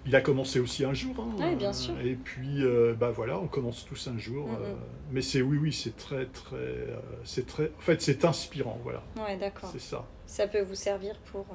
il 0.07 0.15
a 0.15 0.21
commencé 0.21 0.59
aussi 0.59 0.85
un 0.85 0.93
jour. 0.93 1.15
Hein, 1.19 1.35
oui, 1.39 1.55
bien 1.55 1.73
sûr. 1.73 1.93
Et 1.99 2.13
puis, 2.13 2.63
euh, 2.63 2.93
bah 2.93 3.09
voilà, 3.09 3.39
on 3.39 3.47
commence 3.47 3.85
tous 3.85 4.07
un 4.07 4.17
jour. 4.19 4.47
Mm, 4.47 4.55
euh, 4.61 4.73
mais 5.11 5.21
c'est 5.21 5.41
oui, 5.41 5.57
oui, 5.57 5.73
c'est 5.73 5.97
très, 5.97 6.25
très, 6.25 6.87
c'est 7.23 7.47
très. 7.47 7.71
En 7.77 7.81
fait, 7.81 8.01
c'est 8.01 8.23
inspirant, 8.23 8.79
voilà. 8.83 9.01
Ouais, 9.17 9.37
d'accord. 9.37 9.69
C'est 9.71 9.81
ça. 9.81 10.05
Ça 10.27 10.47
peut 10.47 10.61
vous 10.61 10.75
servir 10.75 11.15
pour. 11.31 11.45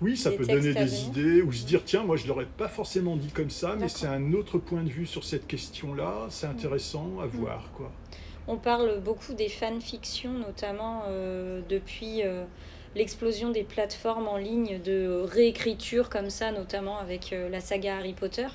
oui, 0.00 0.16
ça 0.16 0.30
peut 0.30 0.46
donner 0.46 0.72
des 0.72 1.04
idées 1.04 1.42
ou 1.42 1.52
se 1.52 1.66
dire 1.66 1.82
tiens, 1.84 2.04
moi 2.04 2.16
je 2.16 2.26
l'aurais 2.26 2.46
pas 2.46 2.68
forcément 2.68 3.16
dit 3.16 3.30
comme 3.30 3.50
ça, 3.50 3.76
mais 3.78 3.88
c'est 3.88 4.06
un 4.06 4.32
autre 4.32 4.58
point 4.58 4.82
de 4.82 4.90
vue 4.90 5.06
sur 5.06 5.24
cette 5.24 5.46
question-là. 5.46 6.26
C'est 6.30 6.46
intéressant 6.46 7.20
à 7.20 7.26
voir, 7.26 7.70
quoi. 7.74 7.92
On 8.46 8.56
parle 8.56 9.00
beaucoup 9.00 9.32
des 9.32 9.48
fanfictions, 9.48 10.32
notamment 10.32 11.04
euh, 11.08 11.62
depuis 11.68 12.22
euh, 12.22 12.44
l'explosion 12.94 13.50
des 13.50 13.62
plateformes 13.62 14.28
en 14.28 14.36
ligne 14.36 14.80
de 14.82 15.24
réécriture 15.24 16.10
comme 16.10 16.28
ça, 16.28 16.52
notamment 16.52 16.98
avec 16.98 17.32
euh, 17.32 17.48
la 17.48 17.60
saga 17.60 17.96
Harry 17.96 18.12
Potter. 18.12 18.46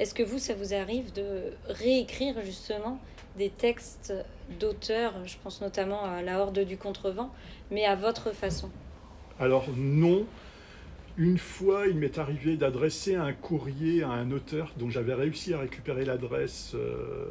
Est-ce 0.00 0.12
que 0.12 0.24
vous, 0.24 0.38
ça 0.38 0.54
vous 0.54 0.74
arrive 0.74 1.12
de 1.12 1.52
réécrire 1.68 2.34
justement 2.44 2.98
des 3.36 3.50
textes 3.50 4.12
d'auteurs, 4.58 5.14
je 5.24 5.36
pense 5.42 5.60
notamment 5.60 6.02
à 6.04 6.22
La 6.22 6.40
Horde 6.40 6.58
du 6.58 6.76
Contrevent, 6.76 7.30
mais 7.70 7.84
à 7.84 7.94
votre 7.94 8.32
façon? 8.32 8.70
Alors 9.38 9.66
non, 9.76 10.26
une 11.18 11.36
fois, 11.36 11.88
il 11.88 11.96
m'est 11.96 12.16
arrivé 12.16 12.56
d'adresser 12.56 13.16
un 13.16 13.32
courrier 13.32 14.04
à 14.04 14.10
un 14.10 14.30
auteur 14.30 14.72
dont 14.78 14.88
j'avais 14.88 15.14
réussi 15.14 15.52
à 15.52 15.58
récupérer 15.58 16.04
l'adresse. 16.04 16.72
Euh, 16.76 17.26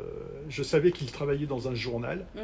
je 0.50 0.62
savais 0.62 0.92
qu'il 0.92 1.10
travaillait 1.10 1.46
dans 1.46 1.70
un 1.70 1.74
journal 1.74 2.26
mhm. 2.36 2.44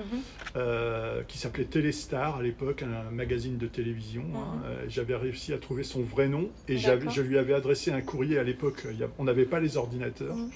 euh, 0.56 1.22
qui 1.28 1.38
s'appelait 1.38 1.66
Téléstar 1.66 2.38
à 2.38 2.42
l'époque, 2.42 2.84
un 2.84 3.12
magazine 3.12 3.58
de 3.58 3.68
télévision. 3.68 4.24
Hein. 4.36 4.56
Mhm. 4.56 4.62
Euh, 4.66 4.86
j'avais 4.88 5.16
réussi 5.16 5.52
à 5.52 5.58
trouver 5.58 5.84
son 5.84 6.02
vrai 6.02 6.30
nom 6.30 6.50
et 6.70 6.78
je 6.78 7.22
lui 7.22 7.38
avais 7.38 7.54
adressé 7.54 7.92
un 7.92 8.02
courrier 8.02 8.40
à 8.40 8.44
l'époque. 8.44 8.88
On 9.20 9.26
n'avait 9.26 9.46
pas 9.46 9.60
les 9.60 9.76
ordinateurs. 9.76 10.38
Mhm. 10.38 10.50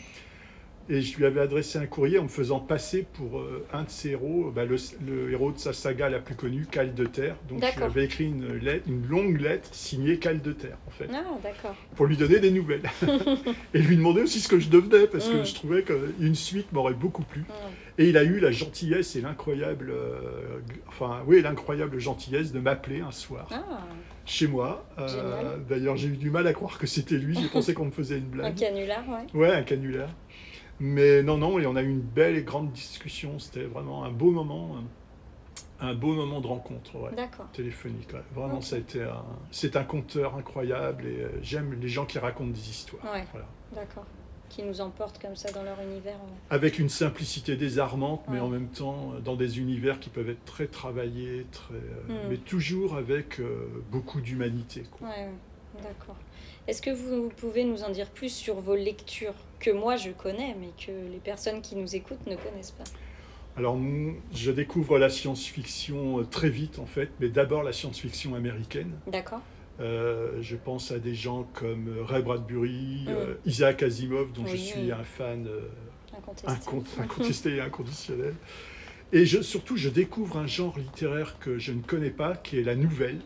Et 0.89 1.01
je 1.01 1.17
lui 1.17 1.25
avais 1.25 1.41
adressé 1.41 1.79
un 1.79 1.85
courrier 1.85 2.17
en 2.17 2.23
me 2.23 2.27
faisant 2.29 2.59
passer 2.59 3.05
pour 3.13 3.39
euh, 3.39 3.65
un 3.73 3.83
de 3.83 3.89
ses 3.89 4.11
héros, 4.11 4.51
bah, 4.55 4.63
le, 4.63 5.31
héros 5.31 5.51
de 5.51 5.57
sa 5.57 5.73
saga 5.73 6.09
la 6.09 6.19
plus 6.19 6.35
connue, 6.35 6.65
Cal 6.69 6.93
de 6.93 7.05
Terre. 7.05 7.35
Donc 7.49 7.61
je 7.61 7.77
lui 7.77 7.83
avais 7.83 8.05
écrit 8.05 8.25
une, 8.25 8.55
lettre, 8.57 8.85
une 8.87 9.05
longue 9.05 9.41
lettre 9.41 9.69
signée 9.73 10.17
Cal 10.17 10.41
de 10.41 10.53
Terre, 10.53 10.77
en 10.87 10.91
fait. 10.91 11.09
Ah, 11.13 11.23
d'accord. 11.43 11.75
Pour 11.95 12.05
lui 12.05 12.15
donner 12.15 12.39
des 12.39 12.51
nouvelles. 12.51 12.89
et 13.73 13.79
lui 13.79 13.97
demander 13.97 14.21
aussi 14.21 14.39
ce 14.39 14.47
que 14.47 14.59
je 14.59 14.69
devenais, 14.69 15.07
parce 15.07 15.27
que 15.27 15.41
mm. 15.41 15.45
je 15.45 15.55
trouvais 15.55 15.83
qu'une 15.83 16.35
suite 16.35 16.71
m'aurait 16.71 16.93
beaucoup 16.93 17.23
plu. 17.23 17.41
Mm. 17.41 17.53
Et 17.99 18.09
il 18.09 18.17
a 18.17 18.23
eu 18.23 18.39
la 18.39 18.51
gentillesse 18.51 19.15
et 19.15 19.21
l'incroyable, 19.21 19.89
euh, 19.89 20.59
enfin 20.87 21.23
oui, 21.25 21.41
l'incroyable 21.41 21.99
gentillesse 21.99 22.51
de 22.53 22.59
m'appeler 22.59 23.01
un 23.01 23.11
soir. 23.11 23.47
Ah. 23.51 23.79
Chez 24.25 24.47
moi. 24.47 24.85
Euh, 24.99 25.57
d'ailleurs, 25.69 25.97
j'ai 25.97 26.09
eu 26.09 26.17
du 26.17 26.29
mal 26.29 26.45
à 26.47 26.53
croire 26.53 26.77
que 26.77 26.85
c'était 26.85 27.15
lui. 27.15 27.37
J'ai 27.39 27.47
pensé 27.47 27.73
qu'on 27.73 27.85
me 27.85 27.91
faisait 27.91 28.17
une 28.17 28.25
blague. 28.25 28.51
Un 28.51 28.55
canular, 28.55 29.03
ouais. 29.09 29.39
Ouais, 29.39 29.51
un 29.51 29.63
canular. 29.63 30.09
Mais 30.79 31.23
non, 31.23 31.37
non, 31.37 31.59
et 31.59 31.65
on 31.65 31.75
a 31.75 31.81
eu 31.81 31.89
une 31.89 32.01
belle 32.01 32.37
et 32.37 32.43
grande 32.43 32.71
discussion. 32.71 33.39
C'était 33.39 33.63
vraiment 33.63 34.03
un 34.03 34.11
beau 34.11 34.31
moment, 34.31 34.77
un 35.79 35.93
beau 35.93 36.13
moment 36.13 36.41
de 36.41 36.47
rencontre, 36.47 36.95
ouais, 36.95 37.11
téléphonique. 37.53 38.09
Vraiment, 38.33 38.61
ça 38.61 38.77
a 38.77 38.79
été 38.79 39.03
un, 39.03 39.23
c'est 39.51 39.75
un 39.75 39.83
conteur 39.83 40.35
incroyable 40.35 41.05
et 41.05 41.21
euh, 41.21 41.29
j'aime 41.41 41.79
les 41.79 41.87
gens 41.87 42.05
qui 42.05 42.19
racontent 42.19 42.51
des 42.51 42.69
histoires. 42.69 43.03
Ouais. 43.13 43.25
Voilà. 43.31 43.47
D'accord. 43.73 44.05
Qui 44.49 44.63
nous 44.63 44.79
emportent 44.79 45.21
comme 45.21 45.35
ça 45.35 45.51
dans 45.51 45.63
leur 45.63 45.79
univers. 45.81 46.17
Avec 46.49 46.79
une 46.79 46.89
simplicité 46.89 47.57
désarmante, 47.57 48.23
mais 48.29 48.39
en 48.39 48.47
même 48.47 48.69
temps 48.69 49.13
euh, 49.13 49.19
dans 49.19 49.35
des 49.35 49.59
univers 49.59 49.99
qui 49.99 50.09
peuvent 50.09 50.29
être 50.29 50.45
très 50.45 50.67
travaillés, 50.67 51.45
très, 51.51 51.73
euh, 51.75 52.25
hmm. 52.25 52.29
mais 52.29 52.37
toujours 52.37 52.95
avec 52.95 53.41
beaucoup 53.91 54.21
d'humanité. 54.21 54.83
Ouais, 55.01 55.29
d'accord. 55.83 56.15
Est-ce 56.67 56.81
que 56.81 56.89
vous 56.89 57.29
pouvez 57.37 57.63
nous 57.63 57.83
en 57.83 57.89
dire 57.89 58.09
plus 58.09 58.29
sur 58.29 58.55
vos 58.61 58.75
lectures 58.75 59.35
que 59.59 59.71
moi 59.71 59.95
je 59.95 60.11
connais, 60.11 60.55
mais 60.59 60.69
que 60.77 60.91
les 61.11 61.19
personnes 61.19 61.61
qui 61.61 61.75
nous 61.75 61.95
écoutent 61.95 62.25
ne 62.27 62.35
connaissent 62.35 62.71
pas 62.71 62.83
alors, 63.57 63.75
je 64.31 64.51
découvre 64.51 64.99
la 64.99 65.09
science-fiction 65.09 66.19
euh, 66.19 66.23
très 66.23 66.49
vite, 66.49 66.77
en 66.77 66.85
fait, 66.85 67.09
mais 67.19 67.27
d'abord 67.27 67.63
la 67.63 67.73
science-fiction 67.73 68.35
américaine. 68.35 68.91
D'accord. 69.07 69.41
Euh, 69.79 70.39
je 70.41 70.55
pense 70.55 70.91
à 70.91 70.99
des 70.99 71.15
gens 71.15 71.47
comme 71.53 71.87
euh, 71.87 72.03
Ray 72.03 72.21
Bradbury, 72.21 73.07
mm. 73.07 73.47
Isaac 73.47 73.81
Asimov, 73.81 74.31
dont 74.31 74.45
je 74.45 74.55
suis 74.55 74.91
un 74.91 75.03
fan 75.03 75.49
incontesté. 76.99 77.55
et 77.55 77.61
inconditionnel. 77.61 78.35
Et 79.11 79.25
je, 79.25 79.41
surtout, 79.41 79.75
je 79.75 79.89
découvre 79.89 80.37
un 80.37 80.47
genre 80.47 80.77
littéraire 80.77 81.39
que 81.39 81.57
je 81.57 81.71
ne 81.71 81.81
connais 81.81 82.11
pas, 82.11 82.35
qui 82.35 82.59
est 82.59 82.63
la 82.63 82.75
nouvelle. 82.75 83.21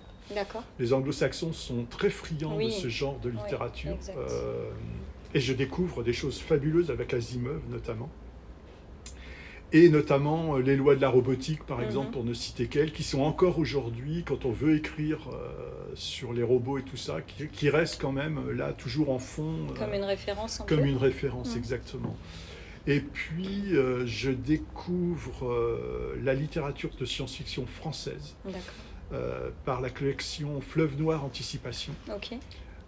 Les 0.80 0.94
anglo-saxons 0.94 1.52
sont 1.52 1.84
très 1.90 2.10
friands 2.10 2.58
de 2.58 2.70
ce 2.70 2.88
genre 2.88 3.20
de 3.20 3.30
littérature. 3.32 3.98
Euh, 5.34 5.38
et 5.38 5.40
je 5.40 5.54
découvre 5.54 6.04
des 6.04 6.14
choses 6.14 6.40
fabuleuses 6.40 6.92
avec 6.92 7.14
Asimov 7.14 7.62
notamment. 7.70 8.10
Et 9.74 9.88
notamment 9.88 10.58
euh, 10.58 10.62
les 10.62 10.76
lois 10.76 10.96
de 10.96 11.02
la 11.02 11.10
robotique, 11.10 11.64
par 11.66 11.78
mhm. 11.78 11.86
exemple, 11.86 12.12
pour 12.12 12.24
ne 12.24 12.34
citer 12.34 12.68
qu'elles, 12.68 12.92
qui 12.92 13.04
sont 13.04 13.22
encore 13.22 13.58
aujourd'hui, 13.60 14.24
quand 14.26 14.46
on 14.46 14.52
veut 14.52 14.76
écrire 14.76 15.30
euh, 15.32 15.92
sur 15.96 16.34
les 16.34 16.44
robots 16.44 16.78
et 16.78 16.84
tout 16.84 16.98
ça, 16.98 17.20
qui, 17.22 17.70
restent 17.70 18.02
quand 18.02 18.12
même 18.12 18.52
là, 18.52 18.74
toujours 18.74 19.12
en 19.12 19.20
fond. 19.20 19.68
Comme 19.78 19.94
une 19.94 20.04
référence. 20.04 20.62
comme 20.68 20.86
une 20.86 20.98
référence, 20.98 21.52
mhm. 21.52 21.58
exactement. 21.58 22.16
Et 22.88 23.00
puis, 23.00 23.76
je 24.06 24.32
découvre 24.32 25.70
la 26.24 26.34
littérature 26.34 26.90
de 27.00 27.06
science-fiction 27.06 27.68
française. 27.68 28.36
Euh, 29.14 29.50
par 29.66 29.82
la 29.82 29.90
collection 29.90 30.62
Fleuve 30.62 30.98
Noir 30.98 31.26
Anticipation. 31.26 31.92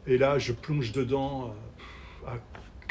Et 0.08 0.18
là, 0.18 0.40
je 0.40 0.54
plonge 0.54 0.94
dedans 0.94 1.48
euh, 1.48 1.73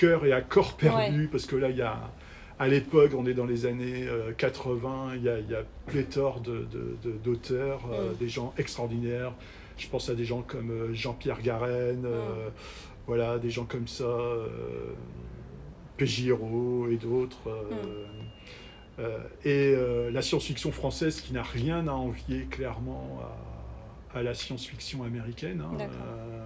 cœur 0.02 0.26
et 0.26 0.32
à 0.32 0.40
corps 0.40 0.76
perdu, 0.76 1.28
parce 1.30 1.46
que 1.46 1.56
là, 1.56 1.70
il 1.70 1.76
y 1.76 1.82
a, 1.82 2.10
à 2.58 2.68
l'époque, 2.68 3.12
on 3.16 3.26
est 3.26 3.34
dans 3.34 3.46
les 3.46 3.66
années 3.66 4.06
80, 4.36 4.88
euh, 4.90 5.16
il 5.16 5.22
y 5.22 5.28
a, 5.28 5.38
il 5.38 5.50
y 5.50 5.54
a 5.54 5.62
pléthore 5.86 6.40
d'auteurs, 6.40 7.80
de, 7.88 8.12
mm. 8.12 8.16
des 8.18 8.28
gens 8.28 8.54
extraordinaires. 8.58 9.32
Je 9.78 9.88
pense 9.88 10.08
à 10.08 10.14
des 10.14 10.24
gens 10.24 10.42
comme 10.42 10.92
Jean-Pierre 10.92 11.40
Garenne, 11.42 12.02
mm. 12.02 12.52
voilà, 13.06 13.38
des 13.38 13.50
gens 13.50 13.64
comme 13.64 13.88
ça, 13.88 14.18
Pégiero 15.96 16.88
et 16.90 16.96
d'autres. 16.96 17.48
Mm. 17.48 18.22
Euh, 18.98 19.18
et 19.44 19.74
euh, 19.74 20.10
la 20.10 20.20
science-fiction 20.22 20.70
française 20.70 21.20
qui 21.20 21.32
n'a 21.32 21.42
rien 21.42 21.88
à 21.88 21.92
envier 21.92 22.46
clairement 22.50 23.20
à, 24.14 24.22
la 24.22 24.34
science-fiction 24.34 25.02
américaine. 25.02 25.62
Hein, 25.62 25.78
euh, 25.80 26.44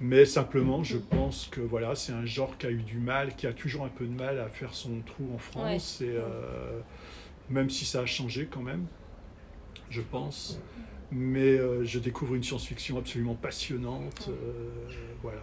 mais 0.00 0.24
simplement, 0.24 0.84
je 0.84 0.98
pense 0.98 1.48
que 1.50 1.60
voilà, 1.60 1.94
c'est 1.94 2.12
un 2.12 2.24
genre 2.24 2.56
qui 2.58 2.66
a 2.66 2.70
eu 2.70 2.82
du 2.82 2.98
mal, 2.98 3.34
qui 3.36 3.46
a 3.46 3.52
toujours 3.52 3.84
un 3.84 3.88
peu 3.88 4.06
de 4.06 4.14
mal 4.14 4.38
à 4.38 4.48
faire 4.48 4.74
son 4.74 5.00
trou 5.00 5.28
en 5.34 5.38
France, 5.38 6.00
et 6.00 6.14
même 7.50 7.70
si 7.70 7.84
ça 7.84 8.00
a 8.00 8.06
changé 8.06 8.48
quand 8.50 8.62
même, 8.62 8.86
je 9.90 10.00
pense. 10.00 10.60
Mais 11.10 11.58
je 11.84 11.98
découvre 11.98 12.34
une 12.34 12.42
science-fiction 12.42 12.98
absolument 12.98 13.34
passionnante, 13.34 14.30
voilà, 15.22 15.42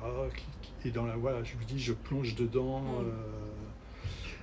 et 0.85 0.91
dans 0.91 1.05
la 1.05 1.15
voilà, 1.15 1.43
je 1.43 1.55
vous 1.55 1.65
dis, 1.65 1.79
je 1.79 1.93
plonge 1.93 2.35
dedans. 2.35 3.03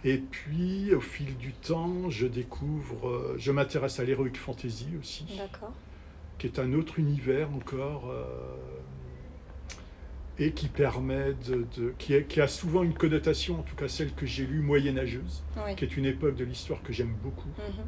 Et 0.04 0.18
puis, 0.18 0.92
au 0.94 1.00
fil 1.00 1.36
du 1.36 1.52
temps, 1.52 2.10
je 2.10 2.26
découvre, 2.26 3.08
euh, 3.08 3.36
je 3.38 3.52
m'intéresse 3.52 4.00
à 4.00 4.04
l'heroic 4.04 4.34
fantasy 4.34 4.88
aussi, 5.00 5.24
qui 6.38 6.46
est 6.48 6.58
un 6.58 6.72
autre 6.72 6.98
univers 6.98 7.48
encore, 7.54 8.10
euh, 8.10 8.24
et 10.46 10.52
qui 10.52 10.68
permet 10.68 11.34
de, 11.46 11.66
qui, 11.98 12.20
qui, 12.24 12.40
a 12.40 12.48
souvent 12.48 12.82
une 12.82 12.94
connotation, 12.94 13.60
en 13.60 13.62
tout 13.62 13.76
cas 13.76 13.88
celle 13.88 14.12
que 14.12 14.26
j'ai 14.26 14.46
lue, 14.46 14.60
moyenâgeuse, 14.60 15.42
qui 15.76 15.84
est 15.84 15.96
une 15.96 16.06
époque 16.06 16.36
de 16.36 16.44
l'histoire 16.44 16.82
que 16.82 16.92
j'aime 16.92 17.14
beaucoup. 17.22 17.48
Mhm. 17.58 17.84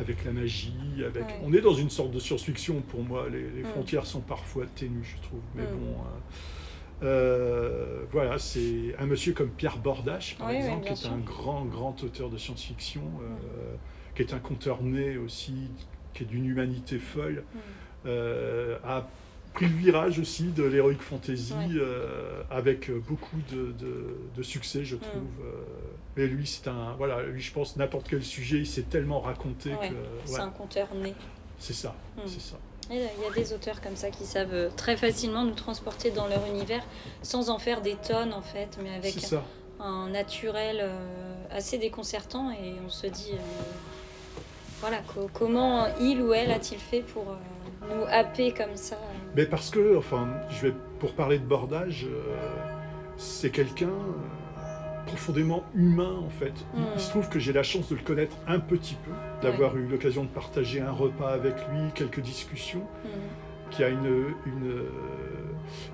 Avec 0.00 0.24
la 0.24 0.32
magie, 0.32 1.04
avec. 1.06 1.24
On 1.44 1.52
est 1.52 1.60
dans 1.60 1.74
une 1.74 1.88
sorte 1.88 2.10
de 2.10 2.18
science-fiction 2.18 2.80
pour 2.80 3.04
moi. 3.04 3.28
Les, 3.30 3.62
mm. 3.62 3.66
frontières 3.66 4.06
sont 4.06 4.22
parfois 4.22 4.66
ténues, 4.66 5.04
je 5.04 5.22
trouve. 5.22 5.38
Mais 5.54 5.62
mm. 5.62 5.66
bon, 5.66 5.92
euh, 6.00 7.04
euh, 7.04 8.04
voilà, 8.12 8.38
c'est 8.38 8.94
un 8.98 9.06
monsieur 9.06 9.32
comme 9.32 9.50
Pierre 9.50 9.78
Bordache, 9.78 10.36
par 10.36 10.50
exemple, 10.50 10.86
qui 10.86 10.92
est 10.92 11.06
un 11.06 11.18
grand, 11.18 11.64
grand 11.64 12.02
auteur 12.02 12.30
de 12.30 12.38
science-fiction, 12.38 13.02
euh, 13.02 13.74
qui 14.14 14.22
est 14.22 14.32
un 14.32 14.38
conteur 14.38 14.82
né 14.82 15.16
aussi, 15.16 15.70
qui 16.12 16.22
est 16.22 16.26
d'une 16.26 16.46
humanité 16.46 16.98
folle, 16.98 17.44
euh, 18.06 18.78
a 18.84 19.08
pris 19.54 19.66
le 19.66 19.76
virage 19.76 20.18
aussi 20.18 20.44
de 20.44 20.64
l'heroic 20.64 20.98
fantasy 21.00 21.54
avec 22.50 22.90
beaucoup 23.08 23.38
de, 23.50 24.42
succès, 24.42 24.84
je 24.84 24.96
trouve. 24.96 25.22
mais 26.16 26.26
lui, 26.26 26.46
c'est 26.46 26.68
un. 26.68 26.94
Voilà, 26.98 27.22
lui, 27.22 27.40
je 27.40 27.52
pense, 27.52 27.76
n'importe 27.76 28.08
quel 28.08 28.22
sujet, 28.22 28.58
il 28.58 28.66
s'est 28.66 28.82
tellement 28.82 29.20
raconté 29.20 29.70
que. 29.70 29.94
C'est 30.26 30.40
un 30.40 30.50
conteur 30.50 30.88
né. 30.94 31.14
C'est 31.58 31.72
ça, 31.72 31.94
hmm. 32.16 32.22
c'est 32.26 32.40
ça. 32.40 32.56
Il 32.90 32.98
y 32.98 33.02
a 33.02 33.34
des 33.34 33.52
auteurs 33.54 33.80
comme 33.80 33.96
ça 33.96 34.10
qui 34.10 34.24
savent 34.24 34.52
euh, 34.52 34.68
très 34.76 34.96
facilement 34.96 35.44
nous 35.44 35.54
transporter 35.54 36.10
dans 36.10 36.26
leur 36.26 36.44
univers 36.46 36.84
sans 37.22 37.48
en 37.48 37.58
faire 37.58 37.80
des 37.80 37.94
tonnes 37.94 38.34
en 38.34 38.42
fait, 38.42 38.78
mais 38.82 38.94
avec 38.94 39.16
un, 39.80 40.08
naturel 40.08 40.80
euh, 40.82 41.34
assez 41.50 41.78
déconcertant 41.78 42.50
et 42.50 42.74
on 42.84 42.90
se 42.90 43.06
dit 43.06 43.32
euh, 43.32 43.62
voilà 44.80 44.98
comment 45.32 45.86
il 45.98 46.20
ou 46.20 46.34
elle 46.34 46.50
a-t-il 46.50 46.78
fait 46.78 47.00
pour 47.00 47.24
nous 47.88 48.04
happer 48.10 48.52
comme 48.52 48.76
ça 48.76 48.96
Mais 49.36 49.46
parce 49.46 49.70
que 49.70 49.96
enfin 49.96 50.28
je 50.50 50.68
vais 50.68 50.74
pour 50.98 51.12
parler 51.12 51.38
de 51.38 51.44
bordage, 51.44 52.06
c'est 53.16 53.50
quelqu'un 53.50 53.90
profondément 55.04 55.64
humain 55.74 56.16
en 56.24 56.28
fait. 56.28 56.52
Il, 56.94 57.00
se 57.00 57.10
trouve 57.10 57.28
que 57.28 57.38
j'ai 57.38 57.52
la 57.52 57.62
chance 57.62 57.88
de 57.88 57.94
le 57.94 58.02
connaître 58.02 58.36
un 58.46 58.58
petit 58.58 58.96
peu, 59.04 59.12
d'avoir 59.42 59.76
eu 59.76 59.86
l'occasion 59.86 60.24
de 60.24 60.28
partager 60.28 60.80
un 60.80 60.90
repas 60.90 61.30
avec 61.30 61.54
lui, 61.70 61.90
quelques 61.94 62.20
discussions, 62.20 62.80
mm. 63.04 63.08
qui 63.70 63.84
a 63.84 63.88
une... 63.88 64.34
une 64.46 64.68
euh, 64.68 64.90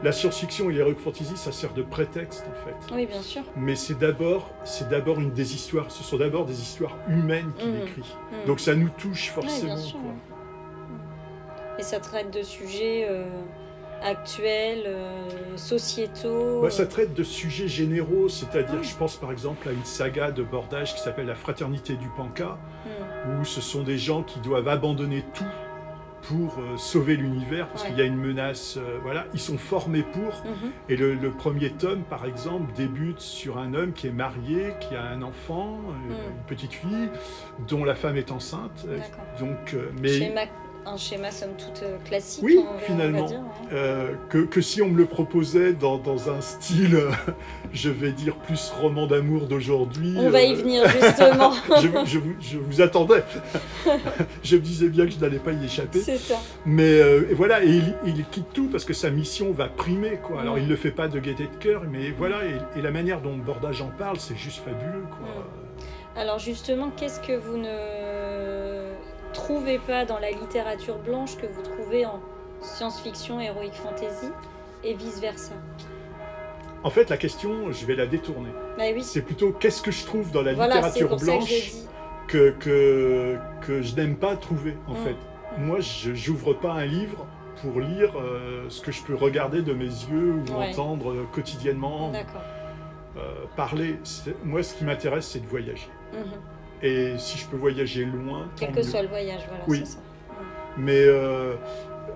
la 0.03 0.11
science-fiction 0.11 0.68
et 0.68 0.74
l'heroic 0.74 0.96
fantasy, 0.96 1.37
ça 1.37 1.53
sert 1.53 1.72
de 1.74 1.83
prétexte 1.83 2.44
en 2.50 2.66
fait. 2.66 2.94
Oui, 2.94 3.07
bien 3.07 3.22
sûr. 3.22 3.42
Mais 3.57 3.76
c'est 3.76 3.98
d'abord, 3.98 4.50
c'est 4.64 4.88
d'abord 4.88 5.20
une 5.20 5.31
des 5.31 5.55
histoires. 5.55 5.90
Ce 5.92 6.03
sont 6.03 6.18
d'abord 6.18 6.44
des 6.44 6.61
histoires 6.61 6.96
humaines 7.09 7.53
qu'il 7.57 7.70
mm. 7.70 7.83
écrit. 7.83 8.16
Donc 8.46 8.59
ça 8.59 8.74
nous 8.74 8.88
touche 8.90 9.31
forcément. 9.31 9.76
Et 11.78 11.83
ça 11.83 12.00
traite 12.00 12.30
de 12.30 12.42
sujets. 12.42 13.06
Euh, 13.09 13.24
actuels, 14.02 14.85
euh, 14.87 15.56
sociétaux 15.56 16.62
bah, 16.62 16.70
Ça 16.70 16.87
traite 16.87 17.14
de 17.14 17.22
sujets 17.22 17.68
généraux, 17.68 18.28
c'est-à-dire, 18.28 18.83
je 18.83 18.96
pense 18.96 19.16
par 19.16 19.33
exemple 19.33 19.68
à 19.68 19.72
une 19.72 19.85
saga 19.85 20.30
de 20.30 20.42
bordage 20.42 20.94
qui 20.94 21.00
s'appelle 21.00 21.26
La 21.26 21.35
Fraternité 21.35 21.94
du 21.94 22.09
Panka, 22.16 22.59
hmm. 22.85 23.40
où 23.40 23.44
ce 23.44 23.61
sont 23.61 23.83
des 23.83 23.98
gens 23.98 24.22
qui 24.22 24.40
doivent 24.40 24.68
abandonner 24.68 25.24
tout 25.35 25.44
pour 26.22 26.59
euh, 26.59 26.76
sauver 26.76 27.16
l'univers, 27.16 27.66
parce 27.68 27.85
qu'il 27.85 27.96
y 27.96 28.02
a 28.02 28.04
une 28.04 28.18
menace, 28.18 28.76
euh, 28.76 28.98
voilà, 29.02 29.24
ils 29.33 29.40
sont 29.40 29.56
formés 29.56 30.02
pour. 30.02 30.44
Mhm. 30.44 30.70
Et 30.90 30.96
le, 30.96 31.30
premier 31.30 31.70
tome, 31.70 32.02
par 32.02 32.26
exemple, 32.26 32.70
débute 32.74 33.20
sur 33.20 33.56
un 33.56 33.72
homme 33.72 33.94
qui 33.94 34.06
est 34.06 34.12
marié, 34.12 34.74
qui 34.80 34.94
a 34.94 35.02
un 35.02 35.22
enfant, 35.22 35.78
hmm. 35.78 36.11
une 36.11 36.44
petite 36.46 36.74
fille, 36.74 37.09
dont 37.66 37.85
la 37.85 37.94
femme 37.94 38.18
est 38.18 38.30
enceinte. 38.30 38.87
Donc, 39.38 39.74
mais... 40.00 40.35
un 40.86 40.96
schéma 40.96 41.30
somme 41.30 41.52
toute 41.58 41.82
euh, 41.82 41.98
classique. 42.04 42.42
Oui, 42.44 42.60
finalement. 42.86 43.26
Euh, 43.72 44.12
que, 44.28 44.38
que, 44.38 44.60
si 44.60 44.82
on 44.82 44.88
me 44.88 44.96
le 44.96 45.06
proposait 45.06 45.72
dans, 45.72 45.98
dans 45.98 46.30
un 46.30 46.40
style, 46.40 46.98
je 47.72 47.90
vais 47.90 48.12
dire, 48.12 48.36
plus 48.36 48.70
roman 48.80 49.06
d'amour 49.06 49.46
d'aujourd'hui. 49.46 50.14
On 50.16 50.30
va 50.30 50.42
y 50.42 50.54
venir, 50.54 50.88
justement. 50.88 51.52
je, 51.76 51.88
je, 52.06 52.18
vous, 52.18 52.34
je, 52.40 52.58
vous, 52.58 52.80
attendais. 52.80 53.22
je 54.42 54.56
me 54.56 54.60
disais 54.60 54.88
bien 54.88 55.06
que 55.06 55.12
je 55.12 55.18
n'allais 55.18 55.38
pas 55.38 55.52
y 55.52 55.64
échapper. 55.64 56.00
C'est 56.00 56.18
ça. 56.18 56.36
Mais 56.64 56.98
et 56.98 57.34
voilà, 57.34 57.62
et 57.62 57.68
il, 57.68 57.94
il, 58.06 58.24
quitte 58.26 58.52
tout 58.52 58.68
parce 58.68 58.84
que 58.84 58.94
sa 58.94 59.10
mission 59.10 59.52
va 59.52 59.68
primer. 59.68 60.18
Quoi. 60.22 60.40
Alors, 60.40 60.58
il 60.58 60.64
ne 60.64 60.70
le 60.70 60.76
fait 60.76 60.90
pas 60.90 61.08
de 61.08 61.18
gaieté 61.18 61.44
de 61.44 61.56
cœur, 61.62 61.82
mais 61.90 62.10
voilà, 62.10 62.38
et, 62.44 62.78
et 62.78 62.82
la 62.82 62.90
manière 62.90 63.20
dont 63.20 63.36
Bordage 63.36 63.82
en 63.82 63.90
parle, 63.96 64.18
c'est 64.18 64.36
juste 64.36 64.62
fabuleux. 64.64 65.04
Quoi. 65.10 65.28
Alors 66.16 66.38
justement, 66.38 66.90
qu'est-ce 66.96 67.20
que 67.20 67.36
vous 67.36 67.56
ne 67.56 68.09
trouvez 69.32 69.78
pas 69.78 70.04
dans 70.04 70.18
la 70.18 70.30
littérature 70.30 70.98
blanche 70.98 71.36
que 71.36 71.46
vous 71.46 71.62
trouvez 71.62 72.06
en 72.06 72.20
science-fiction, 72.60 73.40
heroic 73.40 73.72
fantasy 73.72 74.30
et 74.84 74.94
vice-versa 74.94 75.52
En 76.84 76.90
fait, 76.90 77.08
la 77.10 77.16
question, 77.16 77.72
je 77.72 77.86
vais 77.86 77.94
la 77.94 78.06
détourner. 78.06 78.50
Bah 78.76 78.84
oui. 78.94 79.02
C'est 79.02 79.22
plutôt 79.22 79.52
qu'est-ce 79.52 79.82
que 79.82 79.90
je 79.90 80.04
trouve 80.04 80.30
dans 80.30 80.42
la 80.42 80.52
littérature 80.52 81.16
blanche 81.16 81.72
que, 82.28 82.50
que, 82.50 83.38
que, 83.62 83.82
je 83.82 83.96
n'aime 83.96 84.16
pas 84.16 84.36
trouver, 84.36 84.76
en 84.86 84.94
mm. 84.94 85.04
fait. 85.04 85.16
Moi, 85.58 85.80
je 85.80 86.30
n'ouvre 86.30 86.52
pas 86.52 86.72
un 86.72 86.86
livre 86.86 87.26
pour 87.62 87.80
lire 87.80 88.12
euh, 88.16 88.66
ce 88.68 88.80
que 88.80 88.92
je 88.92 89.02
peux 89.02 89.14
regarder 89.14 89.62
de 89.62 89.72
mes 89.72 89.84
yeux 89.84 90.34
ou 90.34 90.52
entendre 90.54 91.12
euh, 91.12 91.26
quotidiennement. 91.32 92.12
Euh, 93.16 93.44
parler. 93.56 93.96
Moi, 94.44 94.62
ce 94.62 94.74
qui 94.74 94.84
m'intéresse, 94.84 95.26
c'est 95.26 95.40
de 95.40 95.46
voyager. 95.46 95.88
Mhm. 96.12 96.40
Et 96.82 97.14
si 97.18 97.38
je 97.38 97.46
peux 97.46 97.56
voyager 97.56 98.04
loin. 98.04 98.48
Quel 98.56 98.72
que 98.72 98.82
soit 98.82 99.02
le 99.02 99.08
voyage, 99.08 99.42
voilà, 99.48 99.64
oui. 99.68 99.82
ça. 99.84 99.98
Mais 100.78 101.02
euh, 101.04 101.54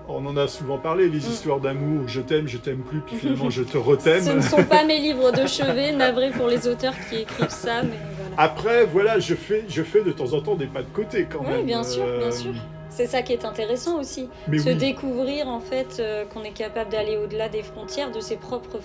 on 0.07 0.25
en 0.25 0.37
a 0.37 0.47
souvent 0.47 0.77
parlé, 0.77 1.07
les 1.07 1.19
mm. 1.19 1.31
histoires 1.31 1.59
d'amour, 1.59 2.07
je 2.07 2.21
t'aime, 2.21 2.47
je 2.47 2.57
t'aime 2.57 2.79
plus, 2.79 2.99
puis 3.01 3.17
finalement 3.17 3.49
je 3.49 3.63
te 3.63 3.77
retème. 3.77 4.23
Ce 4.23 4.31
ne 4.31 4.41
sont 4.41 4.63
pas 4.63 4.83
mes 4.83 4.99
livres 4.99 5.31
de 5.31 5.45
chevet, 5.45 5.91
navré 5.91 6.31
pour 6.31 6.47
les 6.47 6.67
auteurs 6.67 6.93
qui 7.09 7.17
écrivent 7.17 7.49
ça, 7.49 7.83
mais 7.83 7.99
voilà. 8.17 8.35
Après, 8.37 8.85
voilà, 8.85 9.19
je 9.19 9.35
fais, 9.35 9.65
je 9.67 9.83
fais 9.83 10.03
de 10.03 10.11
temps 10.11 10.33
en 10.33 10.41
temps 10.41 10.55
des 10.55 10.67
pas 10.67 10.81
de 10.81 10.89
côté 10.93 11.27
quand 11.29 11.43
même. 11.43 11.59
Oui, 11.59 11.63
bien 11.63 11.83
sûr, 11.83 12.03
bien 12.03 12.27
euh, 12.27 12.31
sûr. 12.31 12.53
C'est 12.89 13.07
ça 13.07 13.21
qui 13.21 13.33
est 13.33 13.43
intéressant 13.43 13.99
aussi. 13.99 14.29
Se 14.47 14.69
découvrir 14.69 15.49
en 15.49 15.59
fait 15.59 15.97
euh, 15.99 16.23
qu'on 16.25 16.43
est 16.43 16.53
capable 16.53 16.91
d'aller 16.91 17.17
au-delà 17.17 17.49
des 17.49 17.61
frontières, 17.61 18.11
de 18.11 18.21
ses 18.21 18.37
propres 18.37 18.79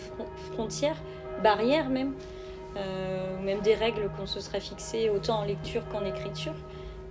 frontières, 0.52 0.96
barrières 1.42 1.88
même. 1.88 2.12
Euh, 2.76 3.36
ou 3.36 3.42
même 3.42 3.60
des 3.60 3.74
règles 3.74 4.08
qu'on 4.16 4.26
se 4.26 4.40
serait 4.40 4.60
fixées 4.60 5.10
autant 5.10 5.40
en 5.40 5.44
lecture 5.44 5.82
qu'en 5.90 6.04
écriture, 6.04 6.54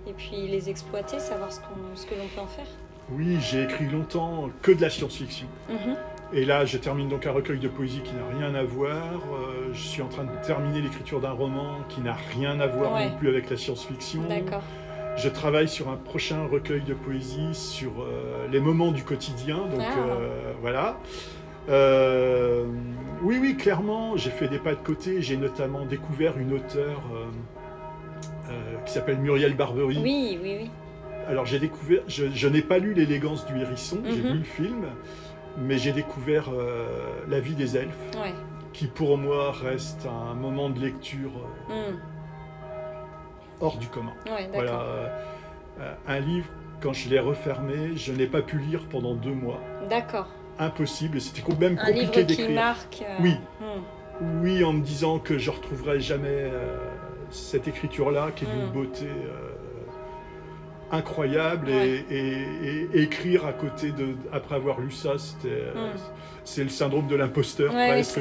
et 0.06 0.12
puis 0.12 0.48
les 0.48 0.70
exploiter, 0.70 1.18
savoir 1.18 1.52
ce, 1.52 1.60
ce 1.94 2.06
que 2.06 2.14
l'on 2.14 2.26
peut 2.34 2.40
en 2.40 2.46
faire. 2.46 2.66
Oui, 3.12 3.38
j'ai 3.40 3.64
écrit 3.64 3.86
longtemps 3.86 4.48
que 4.62 4.72
de 4.72 4.80
la 4.80 4.88
science-fiction. 4.88 5.48
Mhm. 5.68 5.96
Et 6.32 6.44
là, 6.44 6.64
je 6.64 6.78
termine 6.78 7.08
donc 7.08 7.26
un 7.26 7.32
recueil 7.32 7.58
de 7.58 7.68
poésie 7.68 8.00
qui 8.02 8.12
n'a 8.14 8.38
rien 8.38 8.54
à 8.54 8.62
voir. 8.62 9.20
Euh, 9.32 9.70
je 9.72 9.80
suis 9.80 10.00
en 10.00 10.06
train 10.06 10.24
de 10.24 10.30
terminer 10.46 10.80
l'écriture 10.80 11.20
d'un 11.20 11.32
roman 11.32 11.78
qui 11.88 12.00
n'a 12.00 12.14
rien 12.14 12.60
à 12.60 12.68
voir 12.68 12.98
non 13.00 13.10
plus 13.18 13.28
avec 13.28 13.50
la 13.50 13.56
science-fiction. 13.56 14.22
D'accord. 14.28 14.62
Je 15.16 15.28
travaille 15.28 15.68
sur 15.68 15.88
un 15.88 15.96
prochain 15.96 16.46
recueil 16.46 16.82
de 16.82 16.94
poésie 16.94 17.52
sur 17.52 17.90
euh, 18.00 18.46
les 18.50 18.60
moments 18.60 18.92
du 18.92 19.02
quotidien. 19.02 19.56
Donc 19.56 19.80
ah. 19.80 19.96
voilà. 20.60 20.96
Euh, 21.68 22.64
oui, 23.22 23.38
oui, 23.40 23.56
clairement, 23.56 24.16
j'ai 24.16 24.30
fait 24.30 24.48
des 24.48 24.58
pas 24.58 24.74
de 24.74 24.80
côté. 24.80 25.22
J'ai 25.22 25.36
notamment 25.36 25.84
découvert 25.84 26.38
une 26.38 26.52
auteure 26.54 27.02
euh, 27.12 27.26
euh, 28.50 28.76
qui 28.84 28.92
s'appelle 28.92 29.18
Muriel 29.18 29.54
Barbery. 29.54 29.98
Oui, 30.02 30.38
oui, 30.42 30.56
oui. 30.62 30.70
Alors 31.28 31.46
j'ai 31.46 31.58
découvert, 31.60 32.00
je, 32.08 32.48
n'ai 32.48 32.62
pas 32.62 32.78
lu 32.78 32.94
L'élégance 32.94 33.46
du 33.46 33.60
hérisson, 33.60 34.00
j'ai 34.04 34.22
mhm. 34.22 34.32
vu 34.32 34.38
le 34.38 34.44
film, 34.44 34.86
mais 35.58 35.78
j'ai 35.78 35.92
découvert 35.92 36.50
La 37.28 37.38
vie 37.38 37.54
des 37.54 37.76
elfes, 37.76 38.10
qui 38.72 38.86
pour 38.86 39.16
moi 39.16 39.52
reste 39.52 40.06
un 40.06 40.34
moment 40.34 40.70
de 40.70 40.80
lecture 40.80 41.30
mm. 41.68 41.98
hors 43.60 43.76
du 43.76 43.86
commun. 43.86 44.14
voilà, 44.52 45.12
un 46.08 46.18
livre, 46.18 46.48
quand 46.80 46.94
je 46.94 47.08
l'ai 47.10 47.20
refermé, 47.20 47.96
je 47.96 48.12
n'ai 48.12 48.26
pas 48.26 48.42
pu 48.42 48.58
lire 48.58 48.86
pendant 48.90 49.14
deux 49.14 49.34
mois. 49.34 49.60
D'accord 49.88 50.26
impossible. 50.60 51.20
C'était 51.20 51.42
même 51.58 51.76
compliqué 51.76 52.24
d'écrire. 52.24 52.76
Euh, 53.02 53.06
oui. 53.20 53.34
Hmm. 53.60 54.42
Oui, 54.42 54.62
en 54.62 54.74
me 54.74 54.82
disant 54.82 55.18
que 55.18 55.38
je 55.38 55.50
retrouverai 55.50 56.00
jamais 56.00 56.28
euh, 56.28 56.76
cette 57.30 57.66
écriture-là, 57.66 58.30
qui 58.36 58.44
est 58.44 58.48
d'une 58.48 58.66
hmm. 58.66 58.72
beauté 58.72 59.06
euh, 59.06 59.49
incroyable 60.92 61.70
et, 61.70 62.88
écrire 62.94 63.46
à 63.46 63.52
côté 63.52 63.90
de 63.90 64.16
après 64.32 64.56
avoir 64.56 64.80
lu 64.80 64.90
ça 64.90 65.12
c'était 65.16 65.66
mm. 65.74 65.98
c'est 66.44 66.64
le 66.64 66.68
syndrome 66.68 67.06
de 67.06 67.14
l'imposteur 67.14 67.72
presque 67.72 68.18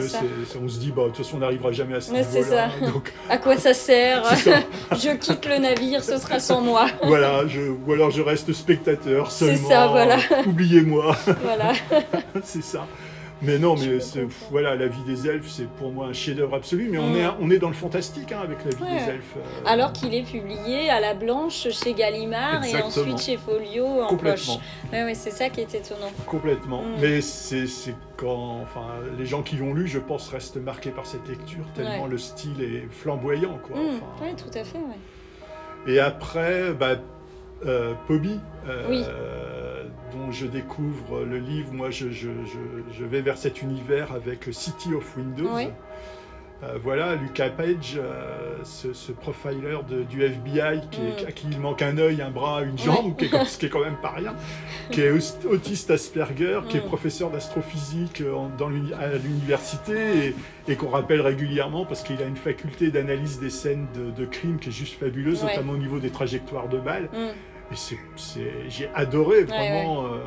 on 0.61 0.67
se 0.67 0.79
dit 0.79 0.91
bah 0.91 1.03
de 1.03 1.07
toute 1.07 1.17
façon 1.17 1.37
on 1.37 1.39
n'arrivera 1.39 1.71
jamais 1.71 1.95
à 1.95 2.01
ce 2.01 2.13
niveau-là 2.13 2.69
donc 2.81 3.13
à 3.29 3.37
quoi 3.37 3.57
ça 3.57 3.73
sert 3.73 4.23
je 4.91 5.15
quitte 5.15 5.47
le 5.47 5.57
navire 5.57 6.03
ce 6.03 6.17
sera 6.17 6.39
sans 6.39 6.61
moi. 6.61 6.87
Voilà 7.03 7.47
je, 7.47 7.61
ou 7.61 7.93
alors 7.93 8.11
je 8.11 8.21
reste 8.21 8.53
spectateur 8.53 9.31
seulement 9.31 9.57
c'est 9.57 9.73
ça 9.73 9.87
voilà. 9.87 10.17
Oubliez-moi. 10.45 11.15
Voilà. 11.43 11.73
C'est 12.43 12.63
ça 12.63 12.87
mais 13.41 13.57
non, 13.57 13.75
mais 13.75 13.99
voilà, 14.51 14.75
la 14.75 14.87
vie 14.87 15.01
des 15.03 15.27
elfes, 15.27 15.49
c'est 15.49 15.67
pour 15.67 15.91
moi 15.91 16.07
un 16.07 16.13
chef-d'œuvre 16.13 16.55
absolu. 16.55 16.89
Mais 16.91 16.97
on, 16.97 17.15
est, 17.15 17.25
on 17.39 17.49
est 17.49 17.57
dans 17.57 17.69
le 17.69 17.73
fantastique 17.73 18.31
hein, 18.31 18.39
avec 18.43 18.57
la 18.65 18.71
vie 18.71 18.95
des 18.95 19.11
elfes. 19.11 19.35
Euh. 19.37 19.61
Alors 19.65 19.93
qu'il 19.93 20.13
est 20.13 20.23
publié 20.23 20.89
à 20.89 20.99
la 20.99 21.13
Blanche 21.13 21.67
chez 21.69 21.93
Gallimard 21.93 22.65
et 22.65 22.81
ensuite 22.81 23.19
chez 23.19 23.37
Folio 23.37 23.85
en 23.85 24.07
Complètement. 24.07 24.55
poche. 24.55 24.63
Oui, 24.91 25.15
c'est 25.15 25.31
ça 25.31 25.49
qui 25.49 25.61
est 25.61 25.73
étonnant. 25.73 26.11
Complètement. 26.25 26.81
Mm. 26.81 27.01
Mais 27.01 27.21
c'est 27.21 27.95
quand, 28.17 28.59
enfin, 28.61 28.87
les 29.17 29.25
gens 29.25 29.41
qui 29.41 29.55
l'ont 29.55 29.73
lu, 29.73 29.87
je 29.87 29.99
pense, 29.99 30.29
restent 30.29 30.57
marqués 30.57 30.91
par 30.91 31.05
cette 31.05 31.27
lecture 31.27 31.65
tellement 31.75 32.07
le 32.07 32.17
style 32.17 32.61
est 32.61 32.87
flamboyant, 32.91 33.57
quoi. 33.63 33.77
Mm. 33.77 34.01
oui, 34.21 34.29
tout 34.35 34.57
à 34.57 34.63
fait. 34.63 34.79
Et 35.87 35.99
après, 35.99 36.73
bah, 36.73 36.95
euh, 37.65 37.93
Poby. 38.07 38.39
Euh, 38.67 38.85
oui 38.89 39.03
dont 40.11 40.31
je 40.31 40.45
découvre 40.45 41.21
le 41.23 41.37
livre. 41.37 41.73
Moi, 41.73 41.89
je, 41.89 42.05
vais 43.05 43.21
vers 43.21 43.37
cet 43.37 43.61
univers 43.61 44.11
avec 44.13 44.47
City 44.51 44.93
of 44.93 45.17
Windows. 45.17 45.57
Euh, 46.61 46.77
voilà, 46.83 47.15
Lucas 47.15 47.51
Page, 47.51 47.97
euh, 47.97 48.57
ce, 48.63 49.13
profiler 49.13 49.77
du 50.09 50.23
FBI 50.23 50.81
qui 50.91 50.99
mm. 50.99 51.27
à 51.27 51.31
qui 51.31 51.47
il 51.49 51.57
manque 51.57 51.81
un 51.81 51.97
œil, 51.97 52.21
un 52.21 52.31
bras, 52.31 52.63
une 52.63 52.77
jambe, 52.77 53.13
ce 53.45 53.57
qui 53.57 53.67
est 53.67 53.69
quand 53.69 53.83
même 53.83 53.95
pas 54.01 54.09
rien, 54.09 54.35
qui 54.91 54.99
est 54.99 55.11
autiste 55.45 55.89
Asperger, 55.89 56.59
qui 56.67 56.75
est 56.75 56.81
mm. 56.81 56.87
professeur 56.87 57.31
d'astrophysique 57.31 58.19
euh, 58.19 58.35
à 58.99 59.17
l'université 59.17 60.35
et, 60.67 60.75
qu'on 60.75 60.89
rappelle 60.89 61.21
régulièrement 61.21 61.85
parce 61.85 62.03
qu'il 62.03 62.21
a 62.21 62.25
une 62.25 62.35
faculté 62.35 62.91
d'analyse 62.91 63.39
des 63.39 63.49
scènes 63.49 63.87
de, 63.95 64.25
crime 64.25 64.59
qui 64.59 64.69
est 64.69 64.73
juste 64.73 64.99
fabuleuse, 64.99 65.43
notamment 65.43 65.73
au 65.73 65.77
niveau 65.77 65.99
des 65.99 66.09
trajectoires 66.09 66.67
de 66.67 66.77
balles. 66.77 67.09
Mm. 67.13 67.29
J'ai 68.67 68.89
adoré 68.95 69.43
vraiment. 69.43 70.05
Euh, 70.05 70.19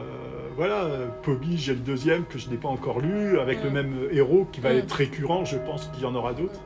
voilà, 0.57 0.87
Poby, 1.22 1.57
j'ai 1.57 1.72
le 1.72 1.81
deuxième 1.81 2.24
que 2.26 2.38
je 2.38 2.50
n'ai 2.50 2.57
pas 2.57 2.68
encore 2.68 3.00
lu, 3.00 3.38
avec 3.38 3.64
le 3.64 3.70
même 3.70 4.09
héros 4.11 4.46
qui 4.52 4.61
va 4.61 4.72
mm. 4.72 4.78
être 4.78 4.92
récurrent, 4.92 5.44
je 5.44 5.57
pense 5.57 5.88
qu'il 5.88 6.02
y 6.02 6.07
en 6.07 6.14
aura 6.14 6.35
d'autres. 6.35 6.61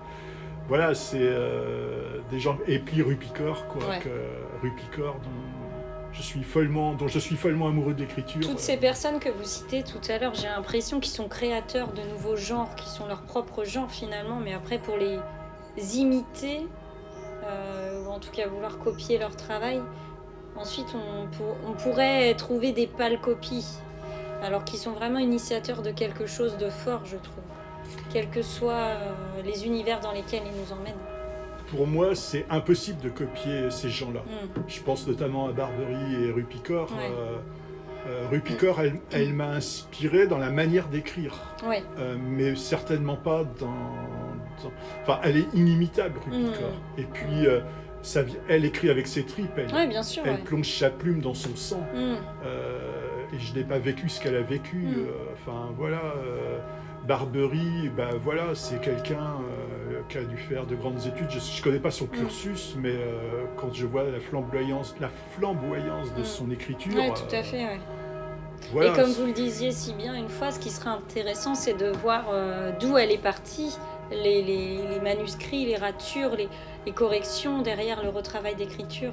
Voilà, 0.69 0.95
c'est 0.95 1.19
euh, 1.21 2.19
des 2.31 2.41
gens. 2.41 2.59
Et 2.67 2.81
puis 2.81 3.03
Rupicor, 3.03 3.69
quoi. 3.69 3.97
Que, 3.97 4.09
Rupicor, 4.62 5.15
dont 5.15 6.11
je 6.12 6.23
suis 6.23 6.43
follement, 6.43 6.95
dont 6.95 7.09
je 7.09 7.19
suis 7.19 7.37
follement 7.37 7.69
amoureux 7.69 7.95
de 7.95 8.01
l'écriture. 8.01 8.41
Toutes 8.41 8.59
ces 8.59 8.77
personnes 8.77 9.21
que 9.21 9.29
vous 9.29 9.45
citez 9.45 9.85
tout 9.85 10.01
à 10.09 10.19
l'heure, 10.19 10.35
j'ai 10.35 10.49
l'impression 10.49 10.99
qu'ils 10.99 11.12
sont 11.12 11.29
créateurs 11.29 11.93
de 11.93 12.03
nouveaux 12.03 12.37
genres, 12.37 12.75
qui 12.75 12.89
sont 12.89 13.07
leur 13.07 13.23
propre 13.23 13.65
genre 13.65 13.91
finalement, 13.91 14.41
mais 14.43 14.55
après 14.55 14.79
pour 14.79 14.97
les 14.97 15.19
imiter, 15.97 16.67
euh, 17.45 18.03
ou 18.05 18.11
en 18.11 18.19
tout 18.19 18.31
cas 18.31 18.49
vouloir 18.49 18.79
copier 18.79 19.19
leur 19.19 19.37
travail, 19.37 19.81
Ensuite, 20.59 20.95
on, 20.95 21.73
pourrait 21.73 22.35
trouver 22.35 22.73
des 22.73 22.87
pâles 22.87 23.21
copies, 23.21 23.66
alors 24.42 24.64
qu'ils 24.64 24.79
sont 24.79 24.92
vraiment 24.92 25.19
initiateurs 25.19 25.83
de 25.83 25.90
quelque 25.90 26.27
chose 26.27 26.57
de 26.57 26.71
fort, 26.71 27.03
je 27.05 27.16
trouve, 27.16 27.45
quels 28.11 28.31
que 28.31 28.42
soient 28.42 28.73
euh, 28.73 29.12
les 29.45 29.66
univers 29.66 30.01
dans 30.01 30.12
lesquels 30.12 30.42
ils 30.45 30.61
nous 30.61 30.73
emmènent. 30.73 30.95
Pour 31.69 31.87
moi, 31.87 32.14
c'est 32.14 32.47
impossible 32.49 33.01
de 33.03 33.11
copier 33.11 33.71
ces 33.71 33.90
gens-là. 33.90 34.21
Mm. 34.21 34.61
Je 34.66 34.81
pense 34.81 35.07
notamment 35.07 35.49
à 35.49 35.53
Barbery 35.53 36.25
et 36.25 36.31
Rupicor. 36.31 36.88
Euh, 36.99 37.38
euh, 38.07 38.29
Rupicor, 38.31 38.81
elle, 39.11 39.35
m'a 39.35 39.49
inspiré 39.49 40.27
dans 40.27 40.38
la 40.38 40.51
manière 40.51 40.88
d'écrire, 40.88 41.35
mais 42.19 42.57
certainement 42.57 43.16
pas 43.16 43.45
dans, 43.45 43.75
Enfin, 45.03 45.21
elle 45.23 45.37
est 45.37 45.55
inimitable, 45.55 46.19
Rupicor. 46.25 46.71
Mm. 46.71 47.01
Et 47.01 47.05
puis, 47.05 47.47
elle 48.49 48.64
écrit 48.64 48.90
avec 48.90 49.07
ses 49.07 49.25
tripes, 49.25 49.51
elle, 49.57 49.88
bien 49.88 50.03
sûr, 50.03 50.23
elle 50.27 50.42
plonge 50.42 50.69
sa 50.69 50.90
plume 50.90 51.21
dans 51.21 51.35
son 51.35 51.55
sang. 51.57 51.81
Mm. 51.95 52.14
Euh, 52.45 53.25
et 53.33 53.38
je 53.38 53.55
n'ai 53.55 53.64
pas 53.64 53.79
vécu 53.79 54.09
ce 54.09 54.21
qu'elle 54.21 54.37
a 54.37 54.42
vécu. 54.42 54.77
Mm. 54.77 54.95
Euh, 54.95 55.33
enfin 55.33 55.71
voilà, 55.77 56.03
euh, 56.16 56.59
Barbery, 57.07 57.90
bah, 57.97 58.11
voilà, 58.23 58.55
c'est 58.55 58.81
quelqu'un 58.81 59.38
qui 60.09 60.19
a 60.19 60.23
dû 60.23 60.37
faire 60.37 60.66
de 60.66 60.77
grandes 60.77 61.05
études. 61.07 61.31
Je 61.31 61.37
ne 61.37 61.62
connais 61.62 61.81
pas 61.81 61.90
son 61.90 62.07
mm. 62.07 62.11
cursus, 62.11 62.77
mais 62.79 62.95
quand 63.57 63.73
je 63.73 63.87
vois 63.87 64.05
la 64.05 64.21
flamboyance, 64.21 64.95
la 65.01 65.11
flamboyance 65.37 66.14
de 66.14 66.23
son 66.23 66.51
écriture. 66.51 66.92
Oui, 66.97 67.09
tout 67.14 67.35
à 67.35 67.42
fait, 67.42 67.79
et 68.73 68.92
comme 68.95 69.11
vous 69.11 69.27
le 69.27 69.33
disiez 69.33 69.71
si 69.71 69.92
bien 69.92 70.14
une 70.14 70.31
fois, 70.31 70.51
ce 70.51 70.59
qui 70.59 70.71
serait 70.71 70.90
intéressant, 70.90 71.55
c'est 71.55 71.75
de 71.75 71.90
voir 71.90 72.25
d'où 72.81 72.97
elle 72.97 73.12
est 73.12 73.23
partie, 73.23 73.77
les, 74.11 74.42
les, 74.42 74.79
les, 74.88 75.01
manuscrits, 75.01 75.66
les 75.66 75.77
ratures, 75.77 76.37
les, 76.37 76.49
les 76.87 76.92
corrections 76.92 77.62
derrière 77.62 78.03
le 78.03 78.09
retravail 78.09 78.55
d'écriture. 78.55 79.12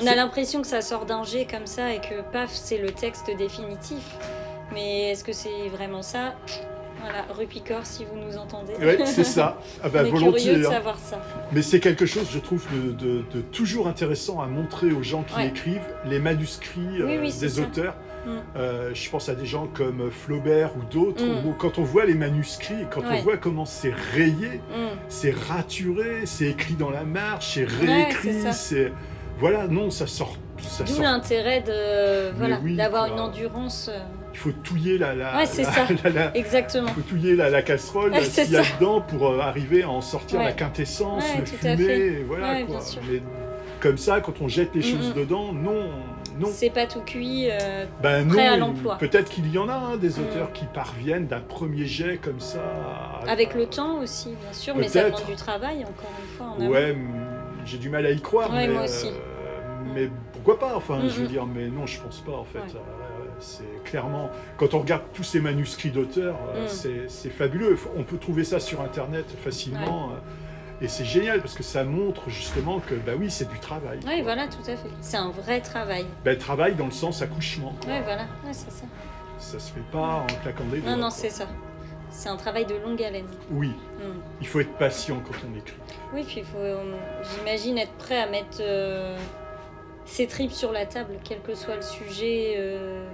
On 0.00 0.06
a 0.06 0.14
l'impression 0.14 0.60
que 0.60 0.66
ça 0.66 0.82
sort 0.82 1.06
d'un 1.06 1.24
jet 1.24 1.46
comme 1.50 1.66
ça 1.66 1.94
et 1.94 2.00
que 2.00 2.20
paf, 2.32 2.50
c'est 2.52 2.78
le 2.78 2.90
texte 2.90 3.30
définitif. 3.36 4.04
Mais 4.72 5.10
est-ce 5.10 5.24
que 5.24 5.32
c'est 5.32 5.68
vraiment 5.68 6.02
ça? 6.02 6.34
Voilà, 7.00 7.24
Rupicor, 7.34 7.86
si 7.86 8.04
vous 8.04 8.18
nous 8.18 8.36
entendez. 8.36 8.74
Oui, 8.78 9.06
c'est 9.06 9.24
ça. 9.24 9.58
Ah 9.82 9.88
bah, 9.88 10.02
On 10.12 10.16
est 10.16 10.18
curieux 10.18 10.58
de 10.58 10.66
hein. 10.66 10.70
savoir 10.70 10.98
ça. 10.98 11.18
Mais 11.50 11.62
c'est 11.62 11.80
quelque 11.80 12.04
chose, 12.04 12.26
je 12.30 12.38
trouve, 12.38 12.66
de, 12.98 13.24
toujours 13.52 13.88
intéressant 13.88 14.40
à 14.42 14.46
montrer 14.46 14.92
aux 14.92 15.02
gens 15.02 15.22
qui 15.22 15.42
écrivent 15.46 15.88
les 16.04 16.18
manuscrits 16.18 17.00
euh, 17.00 17.30
des 17.40 17.60
auteurs. 17.60 17.94
Mm. 18.26 18.30
Euh, 18.56 18.90
je 18.94 19.10
pense 19.10 19.28
à 19.28 19.34
des 19.34 19.46
gens 19.46 19.66
comme 19.66 20.10
Flaubert 20.10 20.70
ou 20.76 20.82
d'autres, 20.90 21.24
mm. 21.24 21.54
quand 21.58 21.78
on 21.78 21.82
voit 21.82 22.04
les 22.04 22.14
manuscrits, 22.14 22.86
quand 22.90 23.02
on 23.10 23.22
voit 23.22 23.36
comment 23.36 23.64
c'est 23.64 23.94
rayé, 24.14 24.60
mm. 24.70 24.98
c'est 25.08 25.34
raturé, 25.34 26.26
c'est 26.26 26.46
écrit 26.46 26.74
dans 26.74 26.90
la 26.90 27.04
marche, 27.04 27.54
c'est 27.54 27.64
réécrit, 27.64 28.52
c'est 28.52 28.92
voilà, 29.38 29.66
non, 29.68 29.90
ça 29.90 30.06
sort. 30.06 30.36
D'où 30.86 31.00
l'intérêt 31.00 31.62
de 31.62 32.30
voilà 32.36 32.58
d'avoir 32.76 33.06
une 33.06 33.18
endurance. 33.18 33.90
Euh. 33.90 33.98
Il 34.32 34.38
faut 34.38 34.52
touiller 34.52 34.96
la, 34.98 35.14
la, 35.14 35.38
ouais, 35.38 35.46
c'est 35.46 35.64
ça. 35.64 35.86
Exactement. 36.34 36.86
Il 36.88 36.94
faut 36.94 37.08
touiller 37.08 37.34
la, 37.34 37.50
la 37.50 37.62
casserole 37.62 38.12
qu'il 38.12 38.52
y 38.52 38.56
a 38.56 38.62
dedans 38.78 39.00
pour 39.00 39.28
euh, 39.28 39.40
arriver 39.40 39.82
à 39.82 39.90
en 39.90 40.00
sortir 40.00 40.40
la 40.40 40.52
quintessence, 40.52 41.24
le 41.36 41.44
fumé, 41.46 42.22
voilà 42.26 42.62
quoi. 42.62 42.80
Mais 43.10 43.22
comme 43.80 43.96
ça, 43.96 44.20
quand 44.20 44.40
on 44.40 44.48
jette 44.48 44.74
les 44.74 44.82
choses 44.82 45.14
dedans, 45.14 45.52
non, 45.52 45.88
non. 46.40 46.48
C'est 46.50 46.70
pas 46.70 46.86
tout 46.86 47.00
cuit, 47.00 47.48
euh, 47.50 47.84
ben 48.02 48.26
prêt 48.26 48.46
à 48.46 48.56
l'emploi. 48.56 48.96
Peut-être 48.96 49.30
qu'il 49.30 49.50
y 49.52 49.58
en 49.58 49.68
a 49.68 49.74
hein, 49.74 49.96
des 49.96 50.18
auteurs 50.18 50.52
qui 50.52 50.64
parviennent 50.64 51.26
d'un 51.26 51.40
premier 51.40 51.86
jet 51.86 52.18
comme 52.18 52.40
ça. 52.40 52.62
Avec 53.28 53.54
le 53.54 53.66
temps 53.66 53.98
aussi, 53.98 54.30
bien 54.40 54.52
sûr, 54.52 54.74
mais 54.76 54.88
ça 54.88 55.04
demande 55.04 55.26
du 55.26 55.36
travail 55.36 55.84
encore 55.84 56.12
une 56.20 56.36
fois. 56.36 56.46
En 56.46 56.70
ouais, 56.70 56.96
j'ai 57.64 57.78
du 57.78 57.90
mal 57.90 58.06
à 58.06 58.10
y 58.10 58.20
croire. 58.20 58.50
mais, 58.52 58.68
moi 58.68 58.84
aussi. 58.84 59.10
mais 59.94 60.10
pourquoi 60.32 60.58
pas 60.58 60.76
Enfin, 60.76 61.00
je 61.06 61.20
veux 61.20 61.28
dire, 61.28 61.46
mais 61.46 61.68
non, 61.68 61.86
je 61.86 62.00
pense 62.00 62.20
pas 62.20 62.32
en 62.32 62.44
fait. 62.44 62.58
Euh, 62.58 63.00
c'est 63.40 63.82
clairement, 63.84 64.30
quand 64.56 64.74
on 64.74 64.80
regarde 64.80 65.02
tous 65.12 65.22
ces 65.22 65.40
manuscrits 65.40 65.90
d'auteurs, 65.90 66.36
euh, 66.54 66.64
mm. 66.66 67.08
c'est 67.08 67.30
fabuleux. 67.30 67.76
On 67.96 68.04
peut 68.04 68.18
trouver 68.18 68.44
ça 68.44 68.60
sur 68.60 68.80
Internet 68.80 69.26
facilement. 69.42 70.10
Euh, 70.10 70.14
et 70.80 70.88
c'est 70.88 71.04
génial 71.04 71.40
parce 71.40 71.54
que 71.54 71.62
ça 71.62 71.84
montre 71.84 72.28
justement 72.28 72.80
que, 72.80 72.94
bah 72.94 73.12
oui, 73.18 73.30
c'est 73.30 73.48
du 73.48 73.58
travail. 73.58 74.00
Oui, 74.06 74.22
voilà, 74.22 74.46
tout 74.48 74.62
à 74.62 74.76
fait. 74.76 74.90
C'est 75.00 75.16
un 75.16 75.30
vrai 75.30 75.60
travail. 75.60 76.06
Bah, 76.24 76.34
travail 76.36 76.74
dans 76.74 76.86
le 76.86 76.90
sens 76.90 77.22
accouchement. 77.22 77.74
Oui, 77.86 77.94
voilà, 78.04 78.26
c'est 78.52 78.70
ça. 78.70 78.84
Ça 79.38 79.58
se 79.58 79.72
fait 79.72 79.90
pas 79.92 80.24
en 80.24 80.26
claquant 80.42 80.64
des 80.64 80.80
doigts. 80.80 80.92
Non, 80.92 81.02
non, 81.02 81.10
c'est 81.10 81.30
ça. 81.30 81.46
C'est 82.10 82.28
un 82.28 82.36
travail 82.36 82.66
de 82.66 82.74
longue 82.74 83.02
haleine. 83.02 83.28
Oui. 83.50 83.68
Mm. 83.68 84.20
Il 84.40 84.46
faut 84.46 84.60
être 84.60 84.76
patient 84.78 85.22
quand 85.24 85.36
on 85.48 85.56
écrit. 85.56 85.76
Oui, 86.12 86.24
puis 86.24 86.38
il 86.38 86.44
faut, 86.44 86.58
j'imagine, 87.36 87.78
être 87.78 87.92
prêt 87.92 88.20
à 88.20 88.28
mettre 88.28 88.60
ses 90.10 90.26
tripes 90.26 90.52
sur 90.52 90.72
la 90.72 90.86
table, 90.86 91.14
quel 91.24 91.40
que 91.40 91.54
soit 91.54 91.76
le 91.76 91.82
sujet 91.82 92.54
euh, 92.56 93.06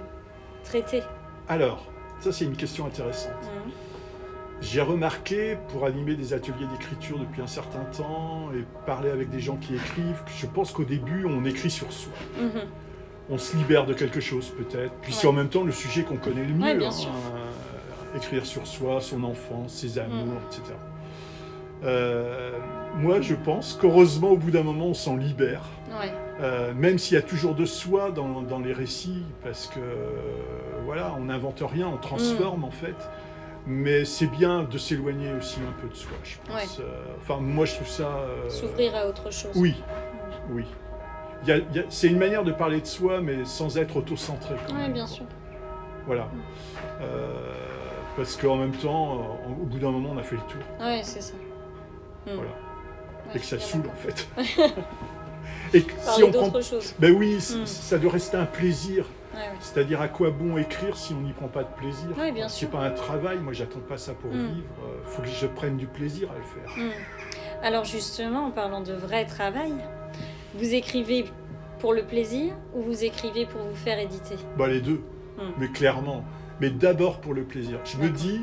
traité 0.63 1.03
Alors, 1.47 1.85
ça 2.19 2.31
c'est 2.31 2.45
une 2.45 2.57
question 2.57 2.85
intéressante. 2.87 3.33
Mhm. 3.43 3.71
J'ai 4.61 4.81
remarqué, 4.81 5.57
pour 5.69 5.85
animer 5.85 6.15
des 6.15 6.33
ateliers 6.33 6.65
d'écriture 6.71 7.19
depuis 7.19 7.41
un 7.41 7.47
certain 7.47 7.83
temps 7.95 8.49
et 8.55 8.65
parler 8.85 9.09
avec 9.11 9.29
des 9.29 9.39
gens 9.39 9.55
qui 9.57 9.75
écrivent, 9.75 10.23
que 10.25 10.31
je 10.35 10.47
pense 10.47 10.71
qu'au 10.71 10.83
début, 10.83 11.25
on 11.25 11.45
écrit 11.45 11.69
sur 11.69 11.91
soi. 11.91 12.13
Mhm. 12.39 12.61
On 13.29 13.37
se 13.37 13.55
libère 13.55 13.85
de 13.85 13.93
quelque 13.93 14.19
chose 14.19 14.49
peut-être. 14.49 14.93
Puis 15.01 15.13
c'est 15.13 15.27
en 15.27 15.33
même 15.33 15.49
temps 15.49 15.63
le 15.63 15.71
sujet 15.71 16.03
qu'on 16.03 16.17
connaît 16.17 16.45
le 16.45 16.53
mieux. 16.53 16.85
Hein. 16.85 16.89
écrire 18.15 18.45
sur 18.45 18.65
soi, 18.65 18.99
son 18.99 19.23
enfance, 19.23 19.73
ses 19.73 19.99
amours, 19.99 20.25
mhm. 20.25 20.39
etc. 20.47 20.73
Euh, 21.83 22.57
moi, 22.95 23.21
je 23.21 23.35
pense 23.35 23.77
qu'heureusement, 23.79 24.29
au 24.29 24.37
bout 24.37 24.49
d'un 24.49 24.63
moment, 24.63 24.87
on 24.87 24.93
s'en 24.93 25.15
libère. 25.15 25.63
Euh, 26.39 26.73
même 26.73 26.99
s'il 26.99 27.15
y 27.15 27.17
a 27.17 27.23
toujours 27.23 27.55
de 27.55 27.65
soi 27.65 28.11
dans, 28.11 28.41
dans 28.41 28.59
les 28.59 28.73
récits, 28.73 29.23
parce 29.43 29.67
que 29.67 29.79
voilà, 30.85 31.15
on 31.17 31.25
n'invente 31.25 31.63
rien, 31.65 31.87
on 31.87 31.97
transforme 31.97 32.61
mm. 32.61 32.65
en 32.65 32.71
fait. 32.71 32.95
Mais 33.69 34.05
c'est 34.05 34.27
bien 34.27 34.63
de 34.63 34.77
s'éloigner 34.77 35.33
aussi 35.33 35.59
un 35.59 35.73
peu 35.81 35.89
de 35.89 35.93
soi, 35.93 36.13
je 36.23 36.37
pense. 36.49 36.79
Euh, 36.79 37.03
enfin, 37.17 37.41
moi, 37.41 37.65
je 37.65 37.75
trouve 37.75 37.87
ça. 37.87 38.25
S'ouvrir 38.47 38.95
à 38.95 39.07
autre 39.07 39.29
chose. 39.29 39.51
Oui, 39.55 39.75
mm. 40.49 40.53
oui. 40.55 40.65
c'est 41.89 42.07
une 42.07 42.17
manière 42.17 42.45
de 42.45 42.53
parler 42.53 42.79
de 42.79 42.85
soi, 42.85 43.19
mais 43.19 43.43
sans 43.43 43.77
être 43.77 43.97
auto-centré. 43.97 44.55
Oui, 44.69 44.89
bien 44.89 45.05
sûr. 45.05 45.25
Voilà. 46.05 46.29
Mm. 47.01 47.05
parce 48.15 48.37
qu'en 48.37 48.55
même 48.55 48.71
temps, 48.71 49.37
au 49.61 49.65
bout 49.65 49.79
d'un 49.79 49.91
moment, 49.91 50.11
on 50.13 50.17
a 50.17 50.23
fait 50.23 50.37
le 50.37 50.41
tour. 50.43 50.61
Oui, 50.79 50.99
c'est 51.03 51.21
ça. 51.21 51.33
Voilà. 52.25 52.51
et 53.35 53.39
que 53.39 53.45
ça 53.45 53.59
saoule 53.59 53.87
en 53.87 53.95
fait. 53.95 54.27
et 55.73 55.79
si 55.79 56.23
on 56.23 56.31
prend... 56.31 56.61
choses. 56.61 56.93
Ben 56.99 57.13
oui, 57.13 57.39
ça 57.41 57.97
doit 57.97 58.11
rester 58.11 58.37
un 58.37 58.45
plaisir. 58.45 59.05
C'est-à-dire 59.59 60.01
à 60.01 60.07
quoi 60.07 60.31
bon 60.31 60.57
écrire 60.57 60.97
si 60.97 61.13
on 61.13 61.21
n'y 61.21 61.33
prend 61.33 61.47
pas 61.47 61.63
de 61.63 61.73
plaisir 61.75 62.17
ouais, 62.17 62.31
bien 62.31 62.47
C'est 62.47 62.69
pas 62.69 62.83
un 62.83 62.91
travail, 62.91 63.39
moi 63.39 63.53
j'attends 63.53 63.79
pas 63.79 63.97
ça 63.97 64.13
pour 64.13 64.31
hmm. 64.31 64.47
vivre. 64.47 64.73
Il 64.77 64.83
euh, 64.83 65.03
faut 65.03 65.21
que 65.21 65.27
je 65.27 65.47
prenne 65.47 65.77
du 65.77 65.87
plaisir 65.87 66.29
à 66.31 66.35
le 66.35 66.43
faire. 66.43 66.85
Hmm. 66.85 67.63
Alors 67.63 67.85
justement, 67.85 68.47
en 68.47 68.51
parlant 68.51 68.81
de 68.81 68.93
vrai 68.93 69.25
travail, 69.25 69.73
vous 70.55 70.73
écrivez 70.73 71.25
pour 71.79 71.93
le 71.93 72.03
plaisir 72.03 72.53
ou 72.73 72.81
vous 72.81 73.03
écrivez 73.03 73.45
pour 73.45 73.61
vous 73.61 73.75
faire 73.75 73.99
éditer? 73.99 74.35
Bah, 74.57 74.67
Les 74.67 74.81
deux, 74.81 75.01
mais 75.57 75.69
clairement. 75.69 76.23
Mais 76.59 76.69
d'abord 76.71 77.21
pour 77.21 77.33
le 77.33 77.43
plaisir. 77.43 77.79
Je 77.85 77.97
me 77.97 78.09
dis 78.09 78.41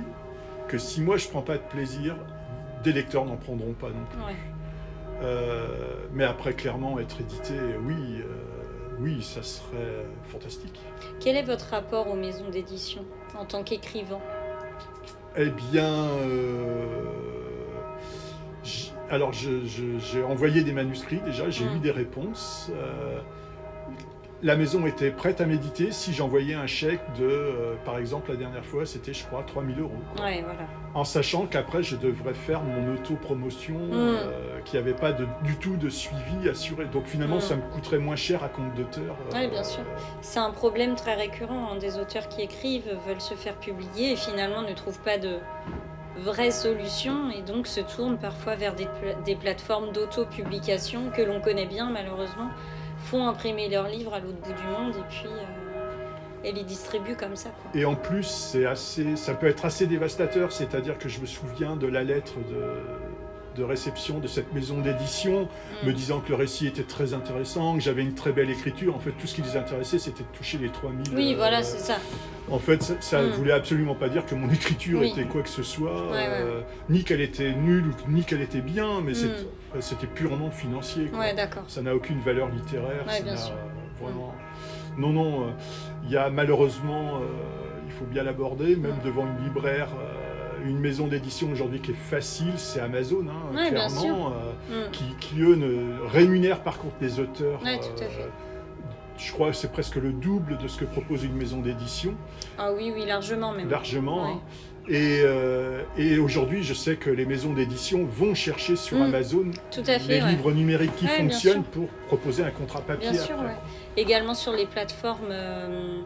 que 0.68 0.78
si 0.78 1.00
moi 1.00 1.16
je 1.16 1.28
prends 1.28 1.42
pas 1.42 1.56
de 1.56 1.62
plaisir, 1.62 2.16
des 2.84 2.92
lecteurs 2.92 3.24
n'en 3.24 3.36
prendront 3.36 3.72
pas 3.72 3.88
non 3.88 4.04
plus. 4.10 4.34
Euh, 5.22 6.06
mais 6.12 6.24
après, 6.24 6.54
clairement, 6.54 6.98
être 6.98 7.20
édité, 7.20 7.54
oui, 7.84 7.94
euh, 8.20 8.53
oui, 9.00 9.22
ça 9.22 9.42
serait 9.42 10.06
fantastique. 10.24 10.80
Quel 11.20 11.36
est 11.36 11.42
votre 11.42 11.66
rapport 11.66 12.08
aux 12.08 12.16
maisons 12.16 12.48
d'édition 12.50 13.04
en 13.38 13.44
tant 13.44 13.62
qu'écrivain? 13.62 14.20
Eh 15.36 15.50
bien, 15.50 15.92
euh, 15.92 17.04
alors 19.10 19.32
j'ai 19.32 20.22
envoyé 20.22 20.62
des 20.62 20.72
manuscrits 20.72 21.20
déjà, 21.24 21.50
j'ai 21.50 21.64
eu 21.64 21.78
des 21.80 21.90
réponses 21.90 22.70
la 24.44 24.56
maison 24.56 24.86
était 24.86 25.10
prête 25.10 25.40
à 25.40 25.46
méditer 25.46 25.90
si 25.90 26.12
j'envoyais 26.12 26.52
un 26.52 26.66
chèque 26.66 27.00
de, 27.18 27.24
euh, 27.24 27.74
par 27.86 27.96
exemple, 27.96 28.30
la 28.30 28.36
dernière 28.36 28.64
fois, 28.64 28.84
c'était, 28.84 29.14
je 29.14 29.24
crois, 29.24 29.42
3000 29.42 29.80
euros. 29.80 29.90
En 30.92 31.04
sachant 31.04 31.46
qu'après, 31.46 31.82
je 31.82 31.96
devrais 31.96 32.34
faire 32.34 32.62
mon 32.62 32.92
auto-promotion 32.92 33.78
mm. 33.78 33.92
euh, 33.92 34.60
qui 34.66 34.76
n'avait 34.76 34.92
pas 34.92 35.12
du 35.12 35.56
tout 35.56 35.76
de 35.76 35.88
suivi 35.88 36.46
assuré. 36.48 36.84
Donc 36.84 37.06
finalement, 37.06 37.38
mm. 37.38 37.40
ça 37.40 37.56
me 37.56 37.62
coûterait 37.72 37.98
moins 37.98 38.16
cher 38.16 38.44
à 38.44 38.50
compte 38.50 38.74
d'auteur. 38.74 39.16
Euh, 39.32 39.38
oui, 39.38 39.48
bien 39.48 39.64
sûr. 39.64 39.82
C'est 40.20 40.40
un 40.40 40.50
problème 40.50 40.94
très 40.94 41.14
récurrent. 41.14 41.70
Hein. 41.72 41.78
Des 41.78 41.98
auteurs 41.98 42.28
qui 42.28 42.42
écrivent 42.42 42.98
veulent 43.08 43.22
se 43.22 43.34
faire 43.34 43.54
publier 43.54 44.12
et 44.12 44.16
finalement 44.16 44.60
ne 44.60 44.74
trouvent 44.74 45.00
pas 45.00 45.16
de 45.16 45.38
vraie 46.18 46.50
solution 46.50 47.30
et 47.30 47.40
donc 47.40 47.66
se 47.66 47.80
tournent 47.80 48.18
parfois 48.18 48.56
vers 48.56 48.74
des, 48.74 48.86
des 49.24 49.34
plateformes 49.34 49.90
d'auto-publication 49.90 51.10
que 51.10 51.22
l'on 51.22 51.40
connaît 51.40 51.66
bien 51.66 51.90
malheureusement 51.90 52.50
imprimer 53.22 53.68
leurs 53.68 53.88
livres 53.88 54.14
à 54.14 54.20
l'autre 54.20 54.38
bout 54.38 54.52
du 54.52 54.66
monde 54.66 54.94
et 54.96 55.08
puis 55.08 55.26
euh, 55.26 55.64
et 56.44 56.52
les 56.52 56.64
distribuent 56.64 57.16
comme 57.16 57.36
ça. 57.36 57.50
Et 57.74 57.84
en 57.84 57.94
plus, 57.94 58.24
c'est 58.24 58.66
assez, 58.66 59.16
ça 59.16 59.34
peut 59.34 59.46
être 59.46 59.64
assez 59.64 59.86
dévastateur. 59.86 60.52
C'est-à-dire 60.52 60.98
que 60.98 61.08
je 61.08 61.20
me 61.20 61.26
souviens 61.26 61.76
de 61.76 61.86
la 61.86 62.04
lettre 62.04 62.34
de, 62.36 63.03
de 63.56 63.62
réception 63.62 64.18
de 64.18 64.26
cette 64.26 64.52
maison 64.52 64.80
d'édition, 64.80 65.48
me 65.84 65.90
mm. 65.90 65.94
disant 65.94 66.20
que 66.20 66.30
le 66.30 66.34
récit 66.36 66.66
était 66.66 66.82
très 66.82 67.14
intéressant, 67.14 67.74
que 67.74 67.80
j'avais 67.80 68.02
une 68.02 68.14
très 68.14 68.32
belle 68.32 68.50
écriture. 68.50 68.94
En 68.94 68.98
fait, 68.98 69.12
tout 69.12 69.26
ce 69.26 69.34
qui 69.34 69.42
les 69.42 69.56
intéressait, 69.56 69.98
c'était 69.98 70.22
de 70.22 70.36
toucher 70.36 70.58
les 70.58 70.68
3000. 70.68 71.14
Oui, 71.14 71.34
voilà, 71.34 71.60
euh, 71.60 71.62
c'est 71.62 71.78
ça. 71.78 71.96
En 72.50 72.58
fait, 72.58 72.96
ça 73.00 73.22
ne 73.22 73.28
mm. 73.28 73.32
voulait 73.32 73.52
absolument 73.52 73.94
pas 73.94 74.08
dire 74.08 74.26
que 74.26 74.34
mon 74.34 74.50
écriture 74.52 75.02
était 75.02 75.24
quoi 75.24 75.42
que 75.42 75.48
ce 75.48 75.62
soit, 75.62 76.12
euh, 76.12 76.60
ni 76.88 77.04
qu'elle 77.04 77.20
était 77.20 77.52
nulle, 77.52 77.90
ni 78.08 78.22
qu'elle 78.24 78.42
était 78.42 78.60
bien, 78.60 79.00
mais 79.00 79.12
mm. 79.12 79.80
c'était 79.80 80.06
purement 80.06 80.50
financier. 80.50 81.10
Ouais. 81.14 81.34
Ça 81.68 81.82
n'a 81.82 81.94
aucune 81.94 82.20
valeur 82.20 82.48
littéraire. 82.48 83.04
bien 83.22 83.36
sûr. 83.36 83.54
Vraiment... 84.00 84.34
Non, 84.96 85.10
non, 85.10 85.54
il 86.04 86.10
y 86.10 86.16
a 86.16 86.30
malheureusement, 86.30 87.20
il 87.86 87.92
faut 87.92 88.04
bien 88.04 88.22
l'aborder, 88.22 88.76
même 88.76 88.96
devant 89.04 89.26
une 89.26 89.44
libraire 89.44 89.88
une 90.64 90.78
maison 90.78 91.06
d'édition 91.06 91.50
aujourd'hui 91.52 91.80
qui 91.80 91.92
est 91.92 91.94
facile, 91.94 92.52
c'est 92.56 92.80
Amazon, 92.80 93.26
hein, 93.28 93.68
clairement, 93.68 94.32
euh, 94.70 94.88
mm. 94.88 94.90
qui, 95.20 95.40
eux 95.40 95.56
ne 95.56 96.06
rémunèrent 96.08 96.62
par 96.62 96.78
contre 96.78 96.96
les 97.00 97.20
auteurs 97.20 97.60
euh, 97.64 97.76
je 99.16 99.32
crois 99.32 99.50
que 99.50 99.56
c'est 99.56 99.70
presque 99.70 99.96
le 99.96 100.12
double 100.12 100.58
de 100.58 100.66
ce 100.66 100.78
que 100.78 100.84
propose 100.84 101.22
une 101.22 101.34
maison 101.34 101.60
d'édition. 101.60 102.14
Ah 102.58 102.72
oui, 102.72 102.92
oui, 102.92 103.06
largement 103.06 103.52
même. 103.52 103.70
Largement. 103.70 104.26
Hein. 104.26 104.40
Et, 104.88 105.22
euh, 105.22 105.82
et 105.96 106.18
aujourd'hui, 106.18 106.62
je 106.62 106.74
sais 106.74 106.96
que 106.96 107.08
les 107.10 107.24
maisons 107.24 107.54
d'édition 107.54 108.04
vont 108.04 108.34
chercher 108.34 108.76
sur 108.76 108.98
mm. 108.98 109.02
Amazon 109.02 109.50
les 110.08 110.20
livres 110.20 110.52
numériques 110.52 110.96
qui 110.96 111.06
fonctionnent 111.06 111.62
pour 111.64 111.88
proposer 112.08 112.42
un 112.42 112.50
contrat 112.50 112.80
papier. 112.80 113.10
Bien 113.10 113.20
sûr, 113.20 113.36
Également 113.96 114.34
sur 114.34 114.52
les 114.52 114.66
plateformes 114.66 115.30
euh, 115.30 116.00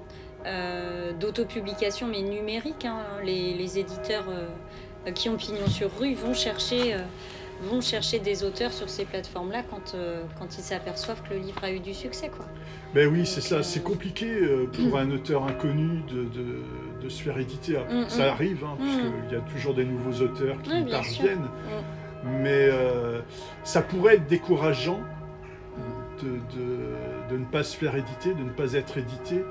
euh, 0.49 1.13
d'autopublication, 1.13 2.07
mais 2.07 2.23
numériques, 2.23 2.85
hein, 2.85 3.03
les, 3.25 3.79
éditeurs 3.79 4.25
qui 5.15 5.29
ont 5.29 5.37
pignon 5.37 5.69
sur 5.69 5.91
rue 5.99 6.15
vont 6.15 6.35
chercher 6.35 6.97
vont 7.63 7.81
chercher 7.81 8.19
des 8.19 8.45
auteurs 8.45 8.73
sur 8.73 8.89
ces 8.89 9.05
plateformes-là 9.05 9.63
quand, 9.69 9.95
euh, 9.95 10.23
quand 10.39 10.57
ils 10.57 10.63
s'aperçoivent 10.63 11.23
que 11.23 11.35
le 11.35 11.41
livre 11.41 11.63
a 11.63 11.71
eu 11.73 11.81
du 11.81 11.95
succès. 11.95 12.29
Quoi. 12.29 12.47
Ben 12.95 13.09
oui, 13.09 13.27
c'est 13.27 13.41
ça. 13.41 13.57
Euh, 13.57 13.63
c'est 13.63 13.83
compliqué 13.83 14.27
euh, 14.27 14.67
pour 14.67 14.99
un 14.99 15.11
auteur 15.11 15.45
inconnu 15.45 16.03
de, 16.09 16.27
de, 17.03 17.09
se 17.09 17.23
faire 17.23 17.39
éditer. 17.39 17.79
Mm, 17.79 18.03
mm. 18.03 18.09
ça 18.09 18.33
arrive, 18.33 18.65
hein, 18.65 18.77
parce 18.79 18.91
mm. 18.91 19.01
puisqu'il 19.01 19.33
y 19.33 19.41
a 19.41 19.45
toujours 19.53 19.75
des 19.75 19.85
nouveaux 19.85 20.23
auteurs 20.23 20.61
qui 20.63 20.71
parviennent. 20.85 21.49
Mais 22.25 22.69
ça 23.65 23.81
pourrait 23.81 24.17
être 24.17 24.27
décourageant 24.27 25.01
de, 26.23 27.31
de, 27.31 27.37
ne 27.39 27.45
pas 27.45 27.63
se 27.63 27.77
faire 27.77 27.95
éditer, 27.95 28.35
de 28.35 28.43
ne 28.43 28.51
pas 28.51 28.75
être 28.75 28.99
édité. 28.99 29.43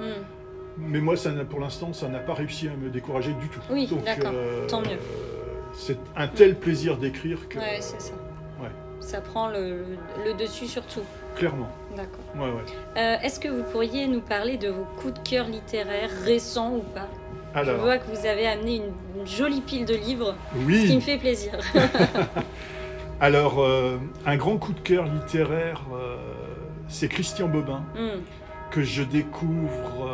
Mais 0.78 1.00
moi, 1.00 1.18
ça 1.18 1.32
pour 1.50 1.60
l'instant, 1.60 1.94
ça 1.94 2.08
n'a 2.08 2.20
pas 2.20 2.34
réussi 2.34 2.68
à 2.68 2.76
me 2.76 2.90
décourager 2.90 3.34
du 3.34 3.48
tout. 3.50 3.60
Oui, 3.70 3.90
d'accord. 4.06 4.34
Tant 4.68 4.82
mieux 4.82 4.98
c'est 5.78 5.98
un 6.16 6.28
tel 6.28 6.56
plaisir 6.56 6.98
d'écrire 6.98 7.48
que. 7.48 7.60
Ouais, 7.60 7.78
c'est 7.80 8.02
ça. 8.02 8.14
Ouais. 8.60 8.72
Ça 9.00 9.22
prend 9.22 9.48
le, 9.48 9.86
dessus 10.38 10.68
sur 10.68 10.84
tout. 10.84 11.04
Clairement. 11.36 11.70
D'accord. 11.96 12.26
Ouais, 12.36 12.50
ouais. 12.50 12.64
Euh, 12.98 13.16
est-ce 13.24 13.40
que 13.40 13.48
vous 13.48 13.64
pourriez 13.64 14.08
nous 14.08 14.22
parler 14.22 14.58
de 14.58 14.70
vos 14.70 14.86
coups 15.00 15.14
de 15.14 15.20
cœur 15.20 15.48
littéraires 15.48 16.10
récents 16.26 16.74
ou 16.76 16.84
pas? 16.94 17.08
Je 17.64 17.72
vois 17.72 17.98
que 17.98 18.08
vous 18.14 18.26
avez 18.28 18.46
amené 18.48 18.82
une, 19.16 19.26
jolie 19.26 19.62
pile 19.62 19.86
de 19.86 19.96
livres, 19.96 20.36
oui. 20.68 20.82
ce 20.82 20.88
qui 20.88 20.96
me 20.96 21.02
fait 21.02 21.18
plaisir. 21.18 21.54
Alors, 23.20 23.64
euh, 23.64 23.98
un 24.28 24.38
grand 24.38 24.58
coup 24.58 24.74
de 24.74 24.80
cœur 24.80 25.06
littéraire, 25.06 25.82
euh, 25.92 26.18
c'est 26.88 27.08
Christian 27.08 27.48
Bobin, 27.48 27.84
hmm. 27.96 28.20
que 28.70 28.84
je 28.84 29.02
découvre 29.02 30.08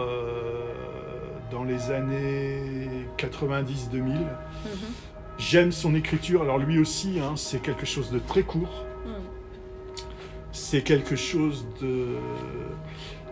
dans 1.54 1.64
les 1.64 1.92
années 1.92 3.08
90-2000. 3.18 4.18
J'aime 5.38 5.72
son 5.72 5.94
écriture. 5.96 6.42
Alors 6.42 6.58
lui 6.58 6.80
aussi, 6.80 7.20
hein, 7.20 7.34
c'est 7.36 7.62
quelque 7.62 7.86
chose 7.86 8.12
de 8.12 8.20
très 8.20 8.42
court. 8.42 8.86
Hmm. 9.06 9.22
C'est 10.52 10.82
quelque 10.82 11.16
chose 11.16 11.66
de... 11.80 12.18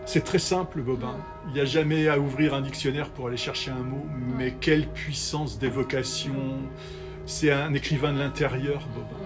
C'est 0.04 0.24
très 0.24 0.38
simple, 0.38 0.80
Bobin. 0.82 1.08
Hmm. 1.08 1.48
Il 1.48 1.54
n'y 1.54 1.60
a 1.60 1.64
jamais 1.64 2.08
à 2.08 2.18
ouvrir 2.18 2.54
un 2.54 2.60
dictionnaire 2.60 3.10
pour 3.10 3.26
aller 3.26 3.36
chercher 3.36 3.72
un 3.72 3.82
mot, 3.82 4.06
mais 4.38 4.54
quelle 4.60 4.86
puissance 4.86 5.58
d'évocation. 5.58 6.34
C'est 7.26 7.50
un 7.50 7.74
écrivain 7.74 8.12
de 8.12 8.18
l'intérieur, 8.18 8.86
Bobin. 8.94 9.24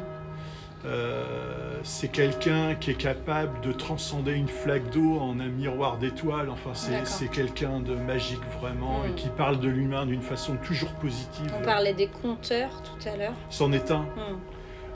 Euh, 0.86 1.65
c'est 1.86 2.08
quelqu'un 2.08 2.74
qui 2.74 2.90
est 2.90 3.00
capable 3.00 3.60
de 3.60 3.70
transcender 3.70 4.32
une 4.32 4.48
flaque 4.48 4.90
d'eau 4.90 5.18
en 5.20 5.38
un 5.38 5.46
miroir 5.46 5.98
d'étoiles. 5.98 6.50
Enfin, 6.50 6.72
c'est 6.74 7.28
quelqu'un 7.28 7.78
de 7.80 7.94
magique 7.94 8.42
vraiment 8.60 9.04
et 9.04 9.10
mm. 9.10 9.14
qui 9.14 9.28
parle 9.28 9.60
de 9.60 9.68
l'humain 9.68 10.04
d'une 10.04 10.20
façon 10.20 10.56
toujours 10.56 10.92
positive. 10.94 11.50
On 11.56 11.64
parlait 11.64 11.94
des 11.94 12.08
conteurs 12.08 12.82
tout 12.82 13.08
à 13.08 13.16
l'heure. 13.16 13.34
C'en 13.50 13.70
est 13.70 13.92
un. 13.92 14.02
Mm. 14.02 14.40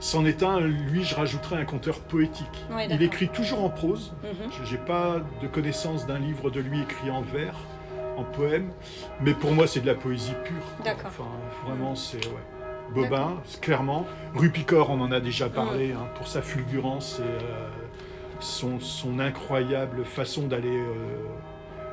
C'en 0.00 0.24
est 0.24 0.42
un, 0.42 0.60
lui, 0.60 1.04
je 1.04 1.14
rajouterais 1.14 1.56
un 1.56 1.64
conteur 1.64 2.00
poétique. 2.00 2.66
il 2.90 3.02
écrit 3.02 3.28
toujours 3.28 3.62
en 3.62 3.70
prose. 3.70 4.12
Mm-hmm. 4.24 4.64
Je 4.64 4.72
n'ai 4.72 4.80
pas 4.80 5.18
de 5.40 5.46
connaissance 5.46 6.06
d'un 6.06 6.18
livre 6.18 6.50
de 6.50 6.58
lui 6.58 6.80
écrit 6.80 7.10
en 7.10 7.20
vers, 7.20 7.54
en 8.16 8.24
poème, 8.24 8.72
mais 9.20 9.34
pour 9.34 9.52
moi, 9.52 9.68
c'est 9.68 9.80
de 9.80 9.86
la 9.86 9.94
poésie 9.94 10.34
pure. 10.44 10.84
D'accord. 10.84 11.10
Enfin, 11.10 11.28
vraiment, 11.64 11.94
c'est. 11.94 12.26
Ouais. 12.26 12.59
Bobin, 12.94 13.36
clairement. 13.60 14.06
Rupicor, 14.34 14.90
on 14.90 15.00
en 15.00 15.12
a 15.12 15.20
déjà 15.20 15.48
parlé, 15.48 15.92
hein, 15.92 16.06
pour 16.16 16.28
sa 16.28 16.42
fulgurance 16.42 17.20
et 17.20 17.44
euh, 17.44 17.68
son, 18.40 19.18
incroyable 19.18 20.04
façon 20.04 20.46
d'aller. 20.46 20.76
Euh, 20.76 21.26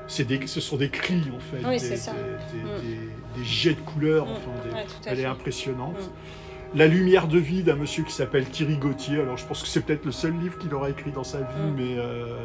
ce 0.07 0.61
sont 0.61 0.77
des 0.77 0.89
cris, 0.89 1.23
en 1.35 1.39
fait, 1.39 1.61
mm. 1.61 3.37
des, 3.37 3.43
jets 3.43 3.73
de 3.73 3.81
couleurs, 3.81 4.25
mm. 4.25 4.31
enfin, 4.31 4.85
elle 5.05 5.19
est 5.19 5.25
impressionnante. 5.25 5.99
Mm. 5.99 6.77
La 6.77 6.87
lumière 6.87 7.27
de 7.27 7.39
vie 7.39 7.63
d'un 7.63 7.75
monsieur 7.75 8.03
qui 8.03 8.11
s'appelle 8.11 8.45
Thierry 8.45 8.77
Gauthier. 8.77 9.21
Alors, 9.21 9.37
je 9.37 9.45
pense 9.45 9.61
que 9.61 9.67
c'est 9.67 9.81
peut-être 9.81 10.05
le 10.05 10.11
seul 10.11 10.37
livre 10.37 10.57
qu'il 10.57 10.73
aura 10.73 10.89
écrit 10.89 11.11
dans 11.11 11.23
sa 11.23 11.39
vie, 11.39 11.71
mais 11.75 11.97
euh, 11.97 12.43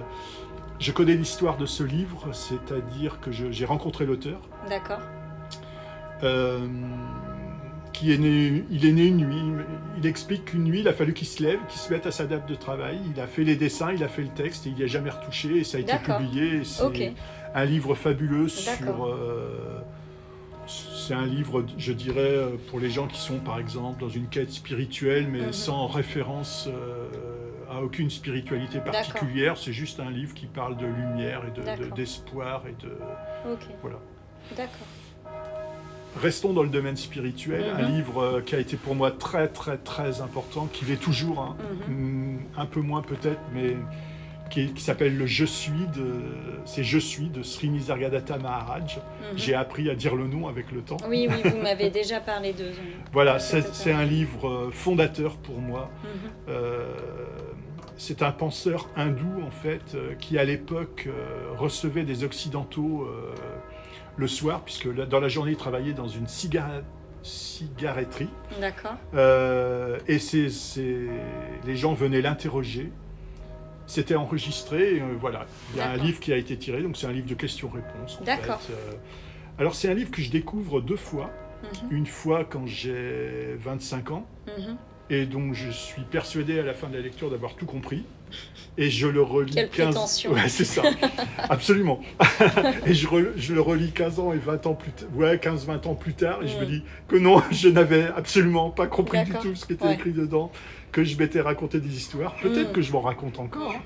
je 0.78 0.92
connais 0.92 1.14
l'histoire 1.14 1.56
de 1.56 1.66
ce 1.66 1.82
livre, 1.82 2.28
c'est-à-dire 2.32 3.20
que 3.20 3.30
j'ai 3.32 3.64
rencontré 3.64 4.06
l'auteur. 4.06 4.40
D'accord 4.68 5.00
est 8.12 8.18
né, 8.18 8.64
il 8.70 8.86
est 8.86 8.92
né 8.92 9.06
une 9.06 9.18
nuit. 9.18 9.64
Il 9.98 10.06
explique 10.06 10.46
qu'une 10.46 10.64
nuit, 10.64 10.80
il 10.80 10.88
a 10.88 10.92
fallu 10.92 11.12
qu'il 11.14 11.26
se 11.26 11.42
lève, 11.42 11.58
qu'il 11.68 11.80
se 11.80 11.92
mette 11.92 12.06
à 12.06 12.10
sa 12.10 12.26
date 12.26 12.48
de 12.48 12.54
travail. 12.54 12.98
Il 13.14 13.20
a 13.20 13.26
fait 13.26 13.44
les 13.44 13.56
dessins, 13.56 13.92
il 13.92 14.02
a 14.02 14.08
fait 14.08 14.22
le 14.22 14.28
texte, 14.28 14.66
et 14.66 14.70
il 14.70 14.76
n'y 14.76 14.82
a 14.82 14.86
jamais 14.86 15.10
retouché, 15.10 15.58
et 15.58 15.64
ça 15.64 15.78
a 15.78 15.80
été 15.80 15.96
publié. 15.98 16.62
C'est 16.64 17.14
un 17.54 17.64
livre 17.64 17.94
fabuleux 17.94 18.48
sur. 18.48 19.06
Euh, 19.06 19.80
c'est 20.66 21.14
un 21.14 21.26
livre, 21.26 21.64
je 21.76 21.92
dirais, 21.92 22.38
pour 22.68 22.78
les 22.78 22.88
gens 22.88 23.06
qui 23.06 23.18
sont, 23.18 23.38
par 23.38 23.58
exemple, 23.58 24.00
dans 24.00 24.08
une 24.08 24.28
quête 24.28 24.50
spirituelle, 24.50 25.26
mais 25.28 25.46
mhm. 25.46 25.52
sans 25.52 25.86
référence 25.86 26.68
euh, 26.68 27.08
à 27.70 27.82
aucune 27.82 28.10
spiritualité 28.10 28.78
particulière. 28.78 29.56
C'est 29.58 29.72
juste 29.72 30.00
un 30.00 30.10
livre 30.10 30.34
qui 30.34 30.46
parle 30.46 30.76
de 30.76 30.86
lumière 30.86 31.42
et 31.46 31.90
d'espoir 31.94 32.64
et 32.66 32.82
de. 32.82 32.92
Voilà. 33.82 33.98
D'accord. 34.56 34.86
Restons 36.20 36.52
dans 36.52 36.62
le 36.62 36.68
domaine 36.68 36.96
spirituel, 36.96 37.64
un 37.74 37.82
mhm. 37.82 37.96
livre 37.96 38.22
euh, 38.22 38.40
qui 38.42 38.54
a 38.54 38.58
été 38.58 38.76
pour 38.76 38.94
moi 38.94 39.10
très 39.10 39.48
très 39.48 39.78
très 39.78 40.20
important, 40.20 40.68
qui 40.70 40.84
l'est 40.84 41.00
toujours, 41.00 41.40
hein. 41.40 41.56
mhm. 41.88 41.94
mm, 41.96 42.38
un 42.58 42.66
peu 42.66 42.80
moins 42.80 43.00
peut-être, 43.00 43.40
mais 43.54 43.76
qui, 44.50 44.70
s'appelle 44.76 45.16
le 45.16 45.24
Je 45.24 45.46
suis 45.46 45.86
de 45.96 46.12
c'est 46.66 46.84
Je 46.84 46.98
suis 46.98 47.28
de 47.28 47.42
Sri 47.42 47.70
Nisargadatta 47.70 48.36
Maharaj. 48.36 48.98
Mhm. 48.98 49.02
J'ai 49.36 49.54
appris 49.54 49.88
à 49.88 49.94
dire 49.94 50.14
le 50.14 50.26
nom 50.26 50.48
avec 50.48 50.70
le 50.70 50.82
temps. 50.82 50.98
Oui, 51.08 51.28
oui, 51.30 51.50
vous 51.50 51.62
m'avez 51.62 51.88
déjà 52.02 52.20
parlé 52.20 52.52
de. 52.52 52.66
voilà, 53.12 53.38
c'est 53.38 53.92
un 53.92 54.04
livre 54.04 54.48
euh, 54.48 54.70
fondateur 54.70 55.36
pour 55.36 55.58
moi. 55.60 55.90
Euh, 56.48 56.92
c'est 57.96 58.20
un 58.20 58.32
penseur 58.32 58.90
hindou 58.96 59.42
en 59.46 59.50
fait 59.50 59.96
qui 60.18 60.36
à 60.36 60.44
l'époque 60.44 61.08
recevait 61.56 62.02
des 62.02 62.24
occidentaux 62.24 63.06
le 64.16 64.26
soir, 64.26 64.62
puisque 64.64 64.92
dans 64.94 65.20
la 65.20 65.28
journée, 65.28 65.52
il 65.52 65.56
travaillait 65.56 65.92
dans 65.92 66.08
une 66.08 66.26
cigaretterie. 67.22 68.28
D'accord. 68.60 68.96
Euh, 69.14 69.98
et 70.06 70.18
c'est, 70.18 70.48
les 71.64 71.76
gens 71.76 71.94
venaient 71.94 72.22
l'interroger. 72.22 72.92
C'était 73.86 74.14
enregistré, 74.14 75.00
euh, 75.00 75.16
voilà. 75.20 75.46
Il 75.72 75.78
y 75.78 75.80
a 75.80 75.90
un 75.90 75.96
livre 75.96 76.20
qui 76.20 76.32
a 76.32 76.36
été 76.36 76.56
tiré, 76.56 76.82
donc 76.82 76.96
c'est 76.96 77.06
un 77.06 77.12
livre 77.12 77.28
de 77.28 77.34
questions-réponses. 77.34 78.20
D'accord. 78.24 78.60
Euh, 78.70 78.92
alors 79.58 79.74
c'est 79.74 79.90
un 79.90 79.94
livre 79.94 80.10
que 80.10 80.22
je 80.22 80.30
découvre 80.30 80.80
deux 80.80 80.96
fois. 80.96 81.30
Mhm. 81.62 81.96
Une 81.96 82.06
fois 82.06 82.44
quand 82.44 82.66
j'ai 82.66 83.54
25 83.58 84.10
ans, 84.12 84.26
mhm. 84.46 84.76
et 85.10 85.26
donc 85.26 85.54
je 85.54 85.70
suis 85.70 86.02
persuadé 86.02 86.58
à 86.58 86.62
la 86.62 86.74
fin 86.74 86.88
de 86.88 86.96
la 86.96 87.02
lecture 87.02 87.30
d'avoir 87.30 87.54
tout 87.54 87.66
compris 87.66 88.04
et 88.78 88.90
je 88.90 89.06
le 89.06 89.22
relis 89.22 89.52
Quelle 89.54 89.68
15 89.68 90.26
ouais, 90.30 90.48
c'est 90.48 90.64
ça. 90.64 90.82
Absolument. 91.38 92.00
et 92.86 92.94
je, 92.94 93.06
je, 93.36 93.54
le 93.54 93.60
relis 93.60 93.92
15 93.92 94.18
ans 94.18 94.32
et 94.32 94.38
20 94.38 94.66
ans 94.66 94.74
plus 94.74 94.92
tard, 94.92 95.08
ouais, 95.14 95.38
15 95.38 95.66
20 95.66 95.86
ans 95.86 95.94
plus 95.94 96.14
tard 96.14 96.42
et 96.42 96.48
je 96.48 96.58
me 96.58 96.64
dis 96.64 96.82
que 97.08 97.16
non, 97.16 97.42
je 97.50 97.68
n'avais 97.68 98.06
absolument 98.16 98.70
pas 98.70 98.86
compris 98.86 99.24
du 99.24 99.32
tout 99.32 99.54
ce 99.54 99.66
qui 99.66 99.74
était 99.74 99.92
écrit 99.92 100.12
dedans, 100.12 100.50
que 100.90 101.04
je 101.04 101.16
m'étais 101.18 101.40
raconté 101.40 101.80
des 101.80 101.94
histoires, 101.94 102.34
peut-être 102.36 102.70
mm. 102.70 102.72
que 102.72 102.82
je 102.82 102.92
m'en 102.92 103.00
raconte 103.00 103.38
encore. 103.38 103.72
Hein. 103.72 103.82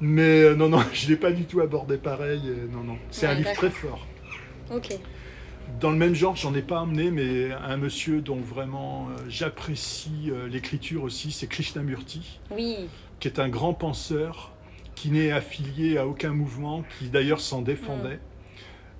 Mais 0.00 0.42
euh, 0.42 0.54
non 0.54 0.68
non, 0.68 0.82
je 0.92 1.08
l'ai 1.08 1.16
pas 1.16 1.30
du 1.30 1.44
tout 1.44 1.60
abordé 1.60 1.96
pareil, 1.96 2.40
non 2.72 2.82
non, 2.82 2.96
c'est 3.10 3.26
un 3.26 3.34
livre 3.34 3.52
très 3.52 3.70
fort. 3.70 4.06
OK. 4.74 4.98
Dans 5.80 5.90
le 5.90 5.96
même 5.96 6.14
genre, 6.14 6.36
j'en 6.36 6.54
ai 6.54 6.62
pas 6.62 6.80
amené, 6.80 7.10
mais 7.10 7.50
un 7.52 7.76
monsieur 7.76 8.20
dont 8.20 8.40
vraiment 8.40 9.08
euh, 9.08 9.22
j'apprécie 9.28 10.30
euh, 10.30 10.48
l'écriture 10.48 11.02
aussi, 11.02 11.32
c'est 11.32 11.46
Krishnamurti. 11.46 12.40
Oui 12.50 12.88
qui 13.22 13.28
est 13.28 13.38
un 13.38 13.48
grand 13.48 13.72
penseur, 13.72 14.50
qui 14.96 15.12
n'est 15.12 15.30
affilié 15.30 15.96
à 15.96 16.08
aucun 16.08 16.32
mouvement, 16.32 16.82
qui 16.98 17.08
d'ailleurs 17.08 17.40
s'en 17.40 17.62
défendait. 17.62 18.16
Mm. 18.16 18.20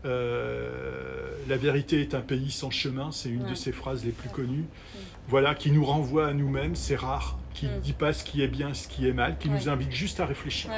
Euh, 0.04 1.32
la 1.48 1.56
vérité 1.56 2.00
est 2.00 2.14
un 2.14 2.20
pays 2.20 2.52
sans 2.52 2.70
chemin, 2.70 3.10
c'est 3.10 3.30
une 3.30 3.42
de 3.46 3.56
ses 3.56 3.72
phrases 3.72 4.04
les 4.04 4.12
plus 4.12 4.28
connues. 4.28 4.62
Mm. 4.62 4.98
Voilà, 5.26 5.56
qui 5.56 5.72
nous 5.72 5.84
renvoie 5.84 6.28
à 6.28 6.34
nous-mêmes, 6.34 6.76
c'est 6.76 6.94
rare, 6.94 7.36
qui 7.52 7.66
ne 7.66 7.78
mm. 7.78 7.80
dit 7.80 7.92
pas 7.94 8.12
ce 8.12 8.22
qui 8.22 8.44
est 8.44 8.48
bien, 8.48 8.74
ce 8.74 8.86
qui 8.86 9.08
est 9.08 9.12
mal, 9.12 9.38
qui 9.38 9.50
nous 9.50 9.68
invite 9.68 9.90
juste 9.90 10.20
à 10.20 10.26
réfléchir. 10.26 10.70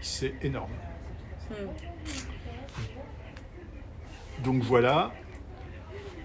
c'est 0.00 0.34
énorme. 0.42 0.70
Donc 4.44 4.62
voilà, 4.62 5.10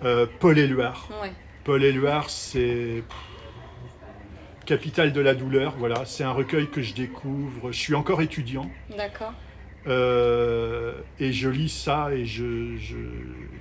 euh, 0.04 0.28
Paul 0.40 0.60
Éluard. 0.60 1.10
Paul 1.64 1.84
Éluard, 1.84 2.30
c'est 2.30 3.04
Capitale 4.66 5.12
de 5.12 5.22
la 5.22 5.36
douleur, 5.36 5.76
voilà, 5.78 6.06
c'est 6.06 6.24
un 6.24 6.32
recueil 6.32 6.68
que 6.70 6.82
je 6.82 6.94
découvre. 6.94 7.72
Je 7.72 7.78
suis 7.78 7.96
encore 7.96 8.22
étudiant. 8.22 8.70
D'accord. 8.98 9.34
Euh, 9.86 10.94
et 11.20 11.34
je 11.34 11.50
lis 11.50 11.68
ça 11.68 12.14
et 12.14 12.26
je, 12.26 12.78
je, 12.78 12.96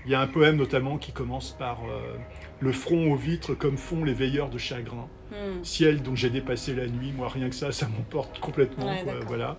il 0.05 0.11
y 0.13 0.15
a 0.15 0.21
un 0.21 0.29
poème 0.29 0.55
notamment 0.57 0.97
qui 0.97 1.11
commence 1.11 1.51
par 1.51 1.81
euh, 1.85 2.17
le 2.61 2.71
front 2.71 3.11
aux 3.11 3.17
vitres 3.17 3.55
comme 3.55 3.77
font 3.77 4.05
les 4.05 4.13
veilleurs 4.15 4.49
de 4.49 4.59
chagrin. 4.59 5.09
Hmm. 5.33 5.65
Ciel 5.65 6.01
dont 6.01 6.15
j'ai 6.15 6.31
dépassé 6.31 6.75
la 6.75 6.87
nuit, 6.87 7.13
moi 7.17 7.29
rien 7.29 7.49
que 7.49 7.57
ça, 7.57 7.73
ça 7.73 7.89
m'emporte 7.89 8.39
complètement. 8.39 8.95
voilà. 9.27 9.57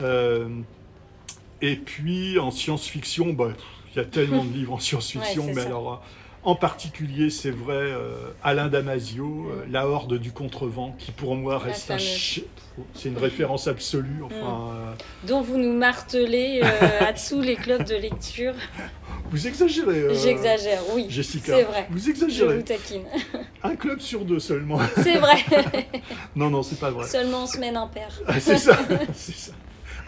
Euh, 0.00 0.48
et 1.62 1.76
puis 1.76 2.38
en 2.40 2.50
science-fiction, 2.50 3.32
bah, 3.32 3.50
il 3.92 3.98
y 3.98 4.00
a 4.00 4.04
tellement 4.04 4.44
de 4.44 4.52
livres 4.52 4.74
en 4.74 4.78
science-fiction, 4.80 5.52
mais 5.54 5.62
alors 5.62 6.04
en 6.42 6.54
particulier, 6.54 7.30
c'est 7.30 7.50
vrai, 7.50 7.74
euh, 7.74 8.30
Alain 8.42 8.68
Damasio, 8.68 9.50
euh, 9.50 9.64
La 9.70 9.88
Horde 9.88 10.18
du 10.18 10.30
Contrevent, 10.30 10.94
qui 10.98 11.10
pour 11.10 11.34
moi 11.34 11.58
reste 11.58 11.90
un... 11.90 11.98
C'est 11.98 13.08
une 13.08 13.16
référence 13.18 13.68
absolue. 13.68 14.22
Enfin, 14.22 14.70
euh, 14.70 14.92
Dont 15.26 15.40
vous 15.40 15.56
nous 15.56 15.72
martelez 15.72 16.60
à 17.00 17.12
tous 17.14 17.40
les 17.40 17.56
clubs 17.56 17.84
de 17.84 17.96
lecture. 17.96 18.52
Vous 19.30 19.46
exagérez. 19.46 20.14
J'exagère, 20.14 20.82
oui. 20.94 21.06
Jessica. 21.08 21.56
C'est 21.56 21.62
vrai. 21.64 21.86
Vous 21.90 22.10
exagérez. 22.10 22.54
Je 22.54 22.56
vous 22.58 22.62
taquine. 22.62 23.04
un 23.62 23.76
club 23.76 24.00
sur 24.00 24.24
deux 24.24 24.38
seulement. 24.38 24.78
C'est 25.02 25.16
vrai. 25.16 25.44
non, 26.36 26.50
non, 26.50 26.62
c'est 26.62 26.78
pas 26.78 26.90
vrai. 26.90 27.06
Seulement 27.06 27.44
en 27.44 27.46
semaine 27.46 27.76
impaire. 27.76 28.20
Ah, 28.26 28.38
c'est 28.38 28.58
ça. 28.58 28.78
C'est 29.14 29.34
ça. 29.34 29.52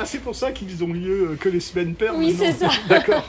Ah, 0.00 0.06
c'est 0.06 0.20
pour 0.20 0.36
ça 0.36 0.52
qu'ils 0.52 0.84
ont 0.84 0.92
lieu 0.92 1.36
que 1.40 1.48
les 1.48 1.58
semaines 1.58 1.94
paires 1.94 2.14
Oui, 2.16 2.32
c'est 2.38 2.52
ça. 2.52 2.68
D'accord. 2.88 3.28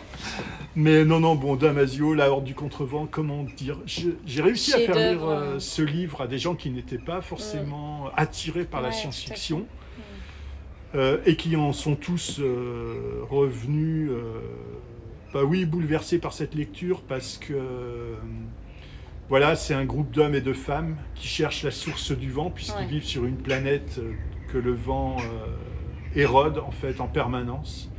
Mais 0.76 1.04
non, 1.04 1.20
non, 1.20 1.36
bon, 1.36 1.56
Damasio, 1.56 2.14
La 2.14 2.32
Horde 2.32 2.44
du 2.44 2.54
Contrevent, 2.54 3.08
comment 3.10 3.44
dire 3.58 3.80
J'ai 3.86 4.42
réussi 4.42 4.74
à 4.74 4.80
faire 4.80 4.96
lire 4.96 5.28
euh, 5.28 5.60
ce 5.60 5.82
livre 5.82 6.22
à 6.22 6.28
des 6.28 6.38
gens 6.38 6.56
qui 6.56 6.70
n'étaient 6.70 7.00
pas 7.00 7.22
forcément 7.22 8.10
attirés 8.16 8.66
par 8.66 8.82
la 8.82 8.92
science-fiction. 8.92 9.66
Euh, 10.96 11.20
et 11.28 11.36
qui 11.36 11.56
en 11.56 11.72
sont 11.72 11.96
tous 11.96 12.40
euh, 12.40 13.22
revenus, 13.30 14.10
bah 15.34 15.44
oui, 15.44 15.66
bouleversés 15.66 16.18
par 16.18 16.34
cette 16.34 16.56
lecture 16.56 17.02
parce 17.02 17.38
que 17.38 17.54
voilà, 19.28 19.56
c'est 19.56 19.76
un 19.76 19.86
groupe 19.86 20.10
d'hommes 20.10 20.34
et 20.34 20.42
de 20.42 20.54
femmes 20.54 20.98
qui 21.14 21.28
cherchent 21.28 21.64
la 21.64 21.70
source 21.70 22.12
du 22.12 22.32
vent 22.32 22.50
puisqu'ils 22.50 22.88
vivent 22.88 23.04
sur 23.06 23.26
une 23.26 23.38
planète 23.38 24.00
que 24.52 24.58
le 24.58 24.74
vent 24.74 25.18
érode 26.16 26.58
en 26.58 26.72
fait 26.72 27.02
en 27.02 27.08
permanence. 27.08 27.92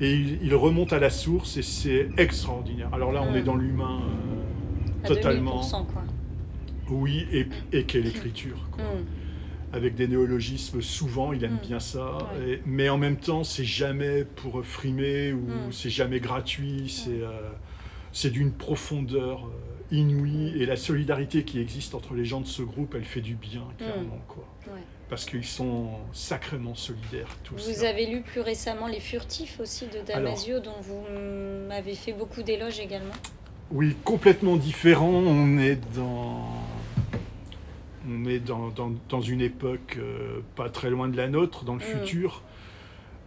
Et 0.00 0.14
il, 0.14 0.54
remonte 0.54 0.92
à 0.92 0.98
la 0.98 1.10
source 1.10 1.56
et 1.56 1.62
c'est 1.62 2.08
extraordinaire. 2.16 2.88
Alors 2.92 3.12
là, 3.12 3.22
on 3.22 3.34
est 3.34 3.42
dans 3.42 3.56
l'humain 3.56 4.00
euh, 4.00 5.06
totalement. 5.06 5.60
quoi. 5.60 6.04
Oui, 6.88 7.26
et, 7.32 7.46
et 7.72 7.84
quelle 7.84 8.06
écriture. 8.06 8.68
Quoi. 8.72 8.84
Mm. 8.84 9.04
Avec 9.72 9.94
des 9.94 10.08
néologismes, 10.08 10.80
souvent, 10.80 11.32
il 11.32 11.44
aime 11.44 11.56
mm. 11.56 11.66
bien 11.66 11.80
ça. 11.80 12.18
mais 12.64 12.88
en 12.88 12.96
même 12.96 13.16
temps, 13.16 13.44
c'est 13.44 13.64
jamais 13.64 14.24
pour 14.24 14.64
frimer 14.64 15.32
ou 15.32 15.42
mm. 15.46 15.72
c'est 15.72 15.90
jamais 15.90 16.18
gratuit. 16.18 16.88
C'est 16.88 17.22
euh, 17.22 17.50
c'est 18.12 18.30
d'une 18.30 18.52
profondeur 18.52 19.46
euh, 19.46 19.94
inouïe. 19.94 20.54
Et 20.60 20.66
la 20.66 20.76
solidarité 20.76 21.44
qui 21.44 21.60
existe 21.60 21.94
entre 21.94 22.14
les 22.14 22.24
gens 22.24 22.40
de 22.40 22.46
ce 22.46 22.62
groupe, 22.62 22.94
elle 22.94 23.04
fait 23.04 23.20
du 23.20 23.34
bien, 23.34 23.62
clairement. 23.78 24.20
Quoi 24.26 24.44
parce 25.10 25.24
qu'ils 25.24 25.44
sont 25.44 25.88
sacrément 26.12 26.76
solidaires 26.76 27.36
tous. 27.42 27.68
Vous 27.68 27.84
avez 27.84 28.06
lu 28.06 28.22
plus 28.22 28.40
récemment 28.40 28.86
Les 28.86 29.00
Furtifs 29.00 29.58
aussi 29.58 29.88
de 29.88 30.00
Damasio, 30.06 30.60
dont 30.60 30.80
vous 30.80 31.02
m'avez 31.68 31.96
fait 31.96 32.12
beaucoup 32.12 32.42
d'éloges 32.42 32.78
également. 32.78 33.12
Oui, 33.72 33.96
complètement 34.04 34.56
différent. 34.56 35.10
On 35.10 35.58
est 35.58 35.80
dans, 35.96 36.46
on 38.08 38.24
est 38.24 38.38
dans, 38.38 38.72
dans, 39.08 39.20
une 39.20 39.40
époque 39.40 39.98
euh, 39.98 40.40
pas 40.54 40.70
très 40.70 40.90
loin 40.90 41.08
de 41.08 41.16
la 41.16 41.28
nôtre, 41.28 41.64
dans 41.64 41.74
le 41.74 41.80
mm. 41.80 41.82
futur. 41.82 42.42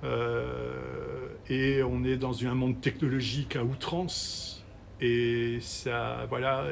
Euh, 0.05 1.27
et 1.49 1.83
on 1.83 2.05
est 2.05 2.17
dans 2.17 2.45
un 2.45 2.55
monde 2.55 2.79
technologique 2.79 3.57
à 3.57 3.63
outrance. 3.63 4.63
Et 5.01 5.57
ça, 5.59 6.25
voilà, 6.29 6.65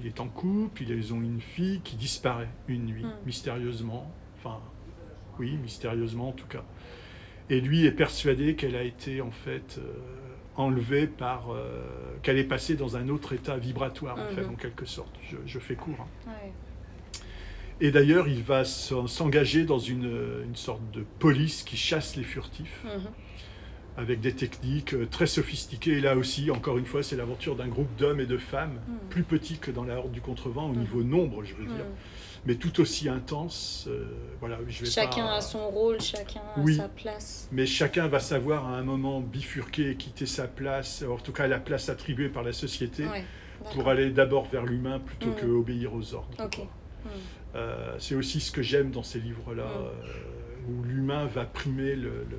il 0.00 0.06
est 0.06 0.20
en 0.20 0.28
couple, 0.28 0.82
ils 0.82 1.12
ont 1.12 1.20
une 1.20 1.40
fille 1.40 1.80
qui 1.82 1.96
disparaît 1.96 2.48
une 2.68 2.86
nuit, 2.86 3.04
hmm. 3.04 3.26
mystérieusement. 3.26 4.10
Enfin, 4.38 4.60
oui, 5.38 5.56
mystérieusement 5.56 6.28
en 6.28 6.32
tout 6.32 6.46
cas. 6.46 6.64
Et 7.50 7.60
lui 7.60 7.86
est 7.86 7.92
persuadé 7.92 8.54
qu'elle 8.54 8.76
a 8.76 8.82
été 8.82 9.20
en 9.20 9.30
fait 9.30 9.78
euh, 9.78 9.94
enlevée 10.56 11.06
par. 11.06 11.52
Euh, 11.52 11.82
qu'elle 12.22 12.38
est 12.38 12.44
passée 12.44 12.76
dans 12.76 12.96
un 12.96 13.08
autre 13.08 13.32
état 13.32 13.56
vibratoire, 13.56 14.18
en 14.18 14.34
fait, 14.34 14.42
hmm. 14.42 14.50
en 14.50 14.56
quelque 14.56 14.84
sorte. 14.84 15.14
Je, 15.46 15.58
fais 15.58 15.74
court. 15.74 16.06
Hein. 16.26 16.32
Et 17.80 17.90
d'ailleurs, 17.90 18.26
il 18.26 18.42
va 18.42 18.64
s'engager 18.64 19.64
dans 19.64 19.78
une, 19.78 20.54
sorte 20.54 20.82
de 20.90 21.04
police 21.20 21.62
qui 21.62 21.76
chasse 21.76 22.16
les 22.16 22.24
furtifs. 22.24 22.84
Hmm 22.84 23.08
avec 23.98 24.20
des 24.20 24.32
techniques 24.32 24.94
euh, 24.94 25.06
très 25.10 25.26
sophistiquées. 25.26 25.98
Et 25.98 26.00
là 26.00 26.16
aussi, 26.16 26.50
encore 26.52 26.78
une 26.78 26.86
fois, 26.86 27.02
c'est 27.02 27.16
l'aventure 27.16 27.56
d'un 27.56 27.66
groupe 27.66 27.94
d'hommes 27.98 28.20
et 28.20 28.26
de 28.26 28.38
femmes, 28.38 28.78
hmm. 28.86 29.08
plus 29.10 29.24
petit 29.24 29.58
que 29.58 29.72
dans 29.72 29.84
la 29.84 29.98
Horde 29.98 30.12
du 30.12 30.20
Contrevent, 30.20 30.70
au 30.70 30.72
hmm. 30.72 30.78
niveau 30.78 31.02
nombre, 31.02 31.42
je 31.42 31.54
veux 31.56 31.66
dire, 31.66 31.84
hmm. 31.84 32.46
mais 32.46 32.54
tout 32.54 32.80
aussi 32.80 33.08
intense. 33.08 33.86
Euh, 33.88 34.04
voilà, 34.38 34.58
je 34.68 34.84
vais 34.84 34.90
chacun 34.90 35.26
a 35.26 35.40
son 35.40 35.68
rôle, 35.68 36.00
chacun 36.00 36.40
a 36.56 36.72
sa 36.72 36.88
place. 36.88 37.48
Mais 37.50 37.66
chacun 37.66 38.06
va 38.06 38.20
savoir 38.20 38.68
à 38.68 38.76
un 38.76 38.84
moment 38.84 39.20
bifurquer 39.20 39.90
et 39.90 39.96
quitter 39.96 40.26
sa 40.26 40.46
place, 40.46 41.02
en 41.02 41.16
tout 41.16 41.32
cas 41.32 41.48
la 41.48 41.58
place 41.58 41.88
attribuée 41.88 42.28
par 42.28 42.44
la 42.44 42.52
société, 42.52 43.04
pour 43.74 43.88
aller 43.88 44.10
d'abord 44.10 44.46
vers 44.48 44.64
l'humain 44.64 45.00
plutôt 45.00 45.32
que 45.32 45.46
obéir 45.46 45.92
aux 45.92 46.14
ordres. 46.14 46.36
Euh, 47.56 47.96
c'est 47.98 48.14
aussi 48.14 48.40
ce 48.40 48.52
que 48.52 48.62
j'aime 48.62 48.92
dans 48.92 49.02
ces 49.02 49.18
livres-là, 49.18 49.66
où 50.68 50.84
l'humain 50.84 51.26
va 51.26 51.44
primer 51.44 51.96
le 51.96 52.26
le 52.30 52.36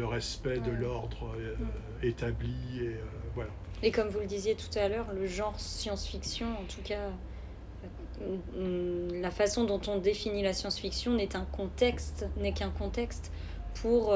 respect 0.00 0.58
de 0.58 0.70
l'ordre 0.70 1.34
euh, 1.36 1.54
mm. 1.56 2.06
établi. 2.06 2.54
Et, 2.80 2.86
euh, 2.88 3.04
voilà. 3.34 3.50
et 3.82 3.90
comme 3.90 4.08
vous 4.08 4.20
le 4.20 4.26
disiez 4.26 4.54
tout 4.54 4.78
à 4.78 4.88
l'heure, 4.88 5.06
le 5.12 5.26
genre 5.26 5.58
science-fiction, 5.58 6.46
en 6.46 6.64
tout 6.64 6.82
cas, 6.82 7.10
euh, 8.56 9.08
la 9.20 9.30
façon 9.30 9.64
dont 9.64 9.80
on 9.88 9.98
définit 9.98 10.42
la 10.42 10.52
science-fiction 10.52 11.14
n'est 11.14 11.36
un 11.36 11.44
contexte, 11.44 12.26
n'est 12.36 12.52
qu'un 12.52 12.70
contexte 12.70 13.32
pour 13.74 14.14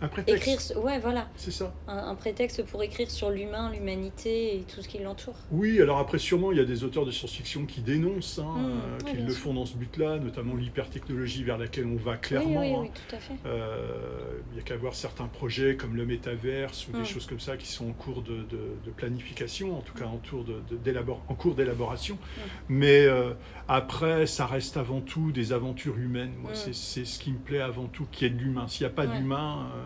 un 0.00 0.08
prétexte. 0.08 0.70
Écrire, 0.70 0.84
ouais, 0.84 0.98
voilà. 0.98 1.28
C'est 1.36 1.50
ça. 1.50 1.72
Un, 1.86 2.14
prétexte 2.14 2.64
pour 2.64 2.82
écrire 2.82 3.10
sur 3.10 3.30
l'humain, 3.30 3.70
l'humanité 3.72 4.56
et 4.56 4.60
tout 4.62 4.82
ce 4.82 4.88
qui 4.88 4.98
l'entoure. 4.98 5.36
Oui, 5.50 5.80
alors 5.80 5.98
après, 5.98 6.18
sûrement, 6.18 6.52
il 6.52 6.58
y 6.58 6.60
a 6.60 6.64
des 6.64 6.84
auteurs 6.84 7.06
de 7.06 7.10
science-fiction 7.10 7.66
qui 7.66 7.80
dénoncent, 7.80 8.38
hein, 8.38 8.56
mmh, 8.56 9.06
euh, 9.06 9.10
qui 9.10 9.16
le 9.16 9.32
font 9.32 9.54
dans 9.54 9.66
ce 9.66 9.76
but-là, 9.76 10.18
notamment 10.18 10.54
l'hypertechnologie 10.54 11.44
vers 11.44 11.58
laquelle 11.58 11.86
on 11.86 11.96
va 11.96 12.16
clairement. 12.16 12.60
Oui, 12.60 12.74
oui, 12.78 12.88
hein. 12.88 12.90
tout 12.94 13.16
à 13.16 13.18
fait. 13.18 13.34
Euh, 13.46 14.40
il 14.52 14.58
y 14.58 14.60
a 14.60 14.62
qu'à 14.62 14.76
voir 14.76 14.94
certains 14.94 15.26
projets 15.26 15.76
comme 15.76 15.96
le 15.96 16.06
métaverse 16.06 16.88
ou 16.88 16.92
des 16.92 17.00
mmh. 17.00 17.04
choses 17.04 17.26
comme 17.26 17.40
ça 17.40 17.56
qui 17.56 17.66
sont 17.66 17.88
en 17.88 17.92
cours 17.92 18.22
de, 18.22 18.44
de, 18.50 18.90
planification, 18.96 19.76
en 19.76 19.82
tout 19.82 19.92
cas 19.92 20.06
en, 20.06 20.16
tour 20.16 20.44
de, 20.44 20.62
en 21.28 21.34
cours 21.34 21.54
d'élaboration. 21.54 22.14
Mmh. 22.14 22.40
Mais 22.68 23.06
euh, 23.06 23.32
après, 23.68 24.26
ça 24.26 24.46
reste 24.46 24.76
avant 24.76 25.00
tout 25.00 25.32
des 25.32 25.52
aventures 25.52 25.98
humaines. 25.98 26.32
Moi, 26.40 26.52
c'est 26.54 27.04
ce 27.04 27.18
qui 27.18 27.32
me 27.32 27.38
plaît 27.38 27.60
avant 27.60 27.86
tout, 27.86 28.06
qui 28.12 28.24
est 28.24 28.30
de 28.30 28.38
l'humain. 28.38 28.68
S'il 28.68 28.86
n'y 28.86 28.92
a 28.92 28.94
pas 28.94 29.06
d'humain 29.06 29.66
euh, 29.74 29.85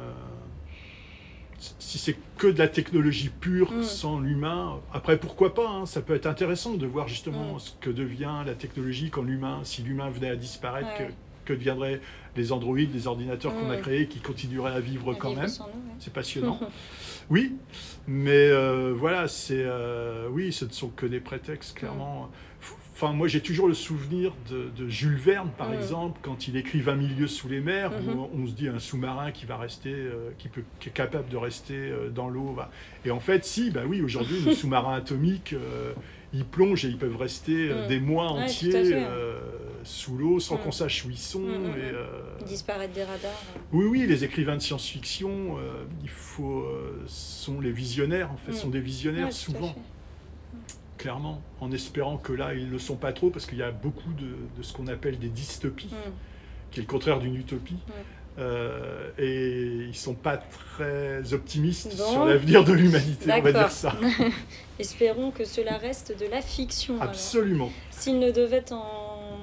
si 1.60 1.98
c'est 1.98 2.16
que 2.38 2.46
de 2.46 2.58
la 2.58 2.68
technologie 2.68 3.28
pure, 3.28 3.72
mm. 3.72 3.82
sans 3.82 4.20
l'humain, 4.20 4.80
après 4.92 5.18
pourquoi 5.18 5.54
pas, 5.54 5.68
hein, 5.68 5.86
ça 5.86 6.00
peut 6.00 6.14
être 6.14 6.26
intéressant 6.26 6.74
de 6.74 6.86
voir 6.86 7.08
justement 7.08 7.56
mm. 7.56 7.60
ce 7.60 7.70
que 7.80 7.90
devient 7.90 8.42
la 8.46 8.54
technologie 8.54 9.10
quand 9.10 9.22
l'humain, 9.22 9.60
si 9.64 9.82
l'humain 9.82 10.08
venait 10.08 10.30
à 10.30 10.36
disparaître, 10.36 10.88
que, 11.44 11.52
deviendraient 11.52 12.00
les 12.36 12.52
androïdes, 12.52 12.94
les 12.94 13.08
ordinateurs 13.08 13.52
qu'on 13.52 13.70
a 13.70 13.76
mm. 13.76 13.80
créés, 13.80 14.06
qui 14.06 14.20
continueraient 14.20 14.74
à 14.74 14.80
vivre 14.80 15.14
quand 15.14 15.34
même. 15.34 15.50
C'est 15.98 16.12
passionnant. 16.12 16.60
oui, 17.30 17.56
mais 18.06 18.30
euh, 18.30 18.94
voilà, 18.96 19.26
c'est 19.26 19.64
euh, 19.64 20.28
oui, 20.30 20.52
ce 20.52 20.64
ne 20.64 20.70
sont 20.70 20.90
que 20.90 21.06
des 21.06 21.18
prétextes, 21.18 21.76
clairement. 21.76 22.30
Enfin, 23.02 23.14
moi, 23.14 23.28
j'ai 23.28 23.40
toujours 23.40 23.66
le 23.66 23.72
souvenir 23.72 24.34
de, 24.50 24.88
Jules 24.90 25.16
Verne, 25.16 25.48
par 25.56 25.72
exemple, 25.72 26.20
quand 26.20 26.48
il 26.48 26.56
écrit 26.58 26.82
20 26.82 26.96
milieux 26.96 27.28
sous 27.28 27.48
les 27.48 27.60
mers, 27.60 27.92
où 27.94 28.10
mhm. 28.10 28.26
on 28.42 28.46
se 28.46 28.52
dit 28.52 28.68
un 28.68 28.78
sous-marin 28.78 29.32
qui 29.32 29.46
va 29.46 29.56
rester, 29.56 29.90
euh, 29.90 30.32
qui, 30.36 30.48
peut, 30.48 30.64
qui 30.80 30.90
est 30.90 30.92
capable 30.92 31.30
de 31.30 31.38
rester 31.38 31.76
euh, 31.76 32.10
dans 32.10 32.28
l'eau. 32.28 32.54
Et 33.06 33.10
en 33.10 33.18
fait, 33.18 33.46
si, 33.46 33.70
bah 33.70 33.84
oui, 33.88 34.02
aujourd'hui, 34.02 34.42
nos 34.44 34.52
sous-marins 34.54 34.96
atomiques, 34.96 35.54
euh, 35.54 35.94
ils 36.34 36.44
plongent 36.44 36.84
et 36.84 36.88
ils 36.88 36.98
peuvent 36.98 37.16
rester 37.16 37.70
mhm. 37.72 37.88
des 37.88 38.00
mois 38.00 38.32
entiers 38.32 38.94
sous 39.82 40.18
l'eau 40.18 40.38
sans 40.38 40.56
mhm. 40.56 40.60
qu'on 40.60 40.72
sache 40.72 41.06
où 41.06 41.08
ils 41.08 41.16
sont. 41.16 41.48
Et, 41.48 42.44
disparaître 42.44 42.92
des 42.92 43.04
radars. 43.04 43.42
Oui, 43.72 43.86
oui, 43.86 44.06
les 44.06 44.24
écrivains 44.24 44.56
de 44.56 44.62
science-fiction, 44.62 45.56
il 46.02 46.10
faut, 46.10 46.66
sont 47.06 47.62
les 47.62 47.72
visionnaires, 47.72 48.30
en 48.30 48.36
fait, 48.36 48.52
sont 48.52 48.68
des 48.68 48.80
visionnaires 48.80 49.32
souvent 49.32 49.74
clairement, 51.00 51.40
en 51.60 51.72
espérant 51.72 52.18
que 52.18 52.34
là, 52.34 52.52
ils 52.52 52.66
ne 52.66 52.72
le 52.72 52.78
sont 52.78 52.96
pas 52.96 53.14
trop, 53.14 53.30
parce 53.30 53.46
qu'il 53.46 53.56
y 53.56 53.62
a 53.62 53.70
beaucoup 53.70 54.12
de, 54.12 54.62
ce 54.62 54.74
qu'on 54.74 54.86
appelle 54.86 55.18
des 55.18 55.30
dystopies, 55.30 55.86
mm. 55.86 56.10
qui 56.70 56.80
est 56.80 56.82
le 56.82 56.88
contraire 56.88 57.18
d'une 57.18 57.36
utopie. 57.36 57.74
Mm. 57.74 57.92
Euh, 58.38 59.10
et 59.18 59.84
ils 59.84 59.88
ne 59.88 59.92
sont 59.92 60.14
pas 60.14 60.36
très 60.36 61.32
optimistes 61.32 61.92
sur 61.92 62.26
l'avenir 62.26 62.64
de 62.64 62.72
l'humanité, 62.72 63.32
on 63.32 63.40
va 63.40 63.52
dire 63.52 63.70
ça. 63.70 63.96
Espérons 64.78 65.30
que 65.30 65.44
cela 65.44 65.78
reste 65.78 66.16
de 66.18 66.26
la 66.26 66.42
fiction. 66.42 67.00
Absolument. 67.00 67.70
S'il 67.90 68.18
ne 68.18 68.30
devait 68.30 68.72
en, 68.72 69.38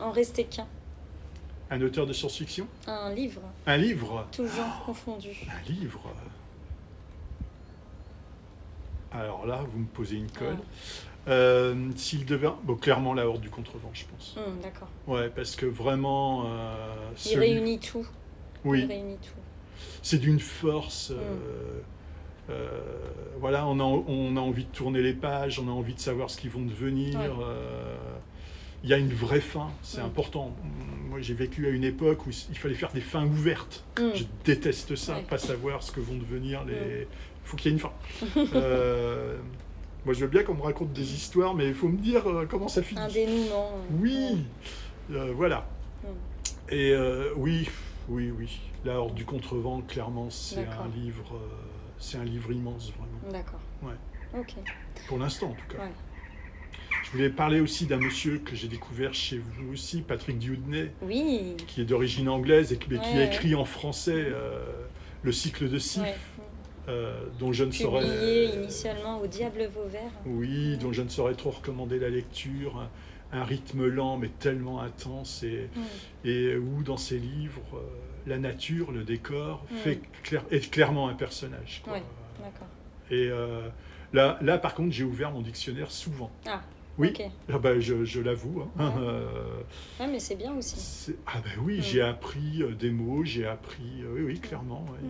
en 0.00 0.10
rester 0.10 0.44
qu'un. 0.44 0.66
Un 1.70 1.80
auteur 1.82 2.06
de 2.06 2.12
science-fiction? 2.12 2.66
Un 2.86 3.12
livre. 3.14 3.40
Un 3.66 3.76
livre? 3.76 4.26
Genre 4.36 4.82
confondu. 4.84 5.46
Un 5.48 5.70
livre? 5.70 6.00
Alors 9.14 9.46
là, 9.46 9.60
vous 9.72 9.78
me 9.80 9.86
posez 9.86 10.16
une 10.16 10.30
colle. 10.30 10.56
Euh, 11.28 11.90
s'il 11.96 12.26
devait. 12.26 12.48
Bon, 12.64 12.74
clairement, 12.74 13.14
la 13.14 13.26
Horde 13.26 13.40
du 13.40 13.48
Contrevent, 13.50 13.90
je 13.94 14.04
pense. 14.04 14.36
Hum, 14.36 14.58
D'accord. 14.62 14.88
Ouais, 15.06 15.30
parce 15.34 15.56
que 15.56 15.66
vraiment. 15.66 16.44
euh, 16.46 16.74
Il 17.30 17.38
réunit 17.38 17.78
tout. 17.78 18.06
Oui, 18.64 18.80
Il 18.82 18.86
réunit 18.88 19.16
tout. 19.18 19.40
c'est 20.02 20.18
d'une 20.18 20.40
force. 20.40 21.12
Euh, 21.12 21.80
euh, 22.50 22.80
voilà, 23.40 23.66
on 23.66 23.80
a, 23.80 23.84
on 23.84 24.36
a 24.36 24.40
envie 24.40 24.64
de 24.64 24.70
tourner 24.70 25.00
les 25.00 25.14
pages, 25.14 25.58
on 25.58 25.68
a 25.68 25.70
envie 25.70 25.94
de 25.94 26.00
savoir 26.00 26.28
ce 26.28 26.36
qu'ils 26.38 26.50
vont 26.50 26.62
devenir. 26.64 27.18
Ouais. 27.18 27.30
Il 28.82 28.90
y 28.90 28.92
a 28.92 28.98
une 28.98 29.14
vraie 29.14 29.40
fin, 29.40 29.70
c'est 29.82 30.02
Mm. 30.02 30.06
important. 30.06 30.54
Moi, 31.08 31.20
j'ai 31.22 31.32
vécu 31.32 31.66
à 31.66 31.70
une 31.70 31.84
époque 31.84 32.26
où 32.26 32.30
il 32.50 32.58
fallait 32.58 32.74
faire 32.74 32.92
des 32.92 33.00
fins 33.00 33.24
ouvertes. 33.24 33.82
Je 33.96 34.24
déteste 34.44 34.94
ça, 34.94 35.14
Ouais. 35.14 35.22
pas 35.22 35.38
savoir 35.38 35.82
ce 35.82 35.90
que 35.90 36.00
vont 36.00 36.16
devenir 36.16 36.64
les. 36.64 37.08
Il 37.44 37.48
faut 37.48 37.56
qu'il 37.56 37.70
y 37.70 37.74
ait 37.74 37.76
une 37.76 37.80
fin. 37.80 37.92
Euh, 38.54 39.36
Moi, 40.04 40.14
je 40.14 40.20
veux 40.20 40.28
bien 40.30 40.42
qu'on 40.42 40.54
me 40.54 40.62
raconte 40.62 40.92
des 40.92 41.14
histoires, 41.14 41.54
mais 41.54 41.68
il 41.68 41.74
faut 41.74 41.88
me 41.88 41.96
dire 41.98 42.26
euh, 42.28 42.46
comment 42.48 42.68
ça 42.68 42.82
finit. 42.82 43.00
Un 43.00 43.08
dénouement. 43.08 43.70
euh, 43.74 43.96
Oui, 44.00 44.46
euh, 45.12 45.32
voilà. 45.34 45.66
Mm. 46.02 46.06
Et 46.70 46.94
oui, 47.36 47.68
oui, 48.08 48.30
oui. 48.36 48.58
La 48.84 48.98
Horde 49.00 49.14
du 49.14 49.24
Contrevent, 49.24 49.80
clairement, 49.82 50.28
c'est 50.30 50.66
un 50.66 50.88
livre, 50.94 51.38
c'est 51.98 52.18
un 52.18 52.24
livre 52.24 52.52
immense, 52.52 52.90
vraiment. 52.92 53.32
D'accord. 53.32 53.60
Ouais. 53.82 54.40
Ok. 54.40 54.54
Pour 55.08 55.18
l'instant, 55.18 55.48
en 55.50 55.54
tout 55.54 55.76
cas. 55.76 55.82
Ouais. 55.82 55.90
Je 57.04 57.10
voulais 57.12 57.28
parler 57.30 57.60
aussi 57.60 57.86
d'un 57.86 57.98
monsieur 57.98 58.38
que 58.38 58.56
j'ai 58.56 58.68
découvert 58.68 59.12
chez 59.14 59.38
vous 59.38 59.72
aussi, 59.72 60.00
Patrick 60.02 60.38
Dieudonné, 60.38 60.90
Oui. 61.02 61.56
qui 61.66 61.82
est 61.82 61.84
d'origine 61.84 62.28
anglaise 62.28 62.72
et 62.72 62.78
qui, 62.78 62.88
qui 62.88 62.96
a 62.96 63.24
écrit 63.24 63.54
en 63.54 63.64
français 63.66 64.26
le 65.22 65.32
cycle 65.32 65.68
de 65.70 65.78
Sif. 65.78 66.02
Euh, 66.88 67.24
dont 67.38 67.52
je 67.52 67.64
ne 67.64 67.70
saurais. 67.72 68.02
Publié 68.02 68.54
initialement 68.56 69.20
au 69.20 69.26
Diable 69.26 69.68
Vauvert. 69.74 70.10
Oui, 70.26 70.76
dont 70.78 70.92
je 70.92 71.02
ne 71.02 71.08
saurais 71.08 71.34
trop 71.34 71.50
recommander 71.50 71.98
la 71.98 72.08
lecture. 72.10 72.78
Un, 72.78 72.90
un 73.40 73.44
rythme 73.44 73.86
lent 73.86 74.16
mais 74.16 74.28
tellement 74.28 74.80
intense 74.80 75.42
et, 75.42 75.68
et 76.24 76.56
où 76.56 76.82
dans 76.84 76.96
ses 76.96 77.18
livres, 77.18 77.62
euh, 77.74 77.78
la 78.26 78.38
nature, 78.38 78.92
le 78.92 79.02
décor, 79.02 79.64
Mm. 79.70 79.76
fait 79.76 80.00
clair- 80.22 80.44
est 80.52 80.70
clairement 80.70 81.08
un 81.08 81.14
personnage. 81.14 81.80
quoi. 81.84 81.94
Ouais. 81.94 82.02
D'accord. 82.38 82.68
Et 83.10 83.28
euh, 83.30 83.66
là, 84.12 84.38
là, 84.40 84.56
par 84.58 84.74
contre, 84.74 84.92
j'ai 84.92 85.02
ouvert 85.04 85.32
mon 85.32 85.40
dictionnaire 85.42 85.90
souvent. 85.90 86.30
Ah. 86.46 86.62
Oui. 86.96 87.12
Ah 87.52 87.58
bah, 87.58 87.80
je, 87.80 88.04
je 88.04 88.20
l'avoue. 88.20 88.62
hein. 88.62 88.68
Ouais. 88.78 89.02
Euh, 89.02 89.26
Ouais, 89.98 90.06
mais 90.06 90.20
c'est 90.20 90.36
bien 90.36 90.54
aussi. 90.54 91.12
ah 91.26 91.40
ben 91.42 91.60
oui, 91.64 91.78
Mm. 91.78 91.82
j'ai 91.82 92.02
appris 92.02 92.62
des 92.78 92.90
mots, 92.90 93.24
j'ai 93.24 93.46
appris... 93.46 94.04
oui, 94.12 94.22
oui, 94.22 94.38
clairement. 94.38 94.84
ouais. 94.92 95.08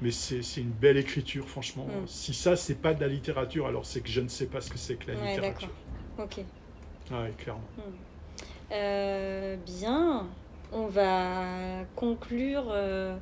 Mm. 0.00 0.04
Mais 0.04 0.10
c'est 0.10 0.60
une 0.60 0.70
belle 0.70 0.96
écriture, 0.96 1.48
franchement. 1.48 1.86
Mm. 1.86 2.06
Si 2.06 2.34
ça, 2.34 2.56
c'est 2.56 2.74
pas 2.74 2.94
de 2.94 3.00
la 3.00 3.08
littérature, 3.08 3.66
alors 3.66 3.86
c'est 3.86 4.00
que 4.00 4.08
je 4.08 4.20
ne 4.20 4.28
sais 4.28 4.46
pas 4.46 4.60
ce 4.60 4.70
que 4.70 4.78
c'est 4.78 4.96
que 4.96 5.10
la 5.12 5.18
Ouais, 5.18 5.30
littérature. 5.34 5.70
Ok. 6.18 6.38
Ouais, 7.10 7.32
clairement. 7.38 7.62
Euh, 8.72 9.56
bien. 9.64 10.26
On 10.72 10.86
va 10.86 11.84
conclure, 11.94 12.64
euh, 12.70 13.16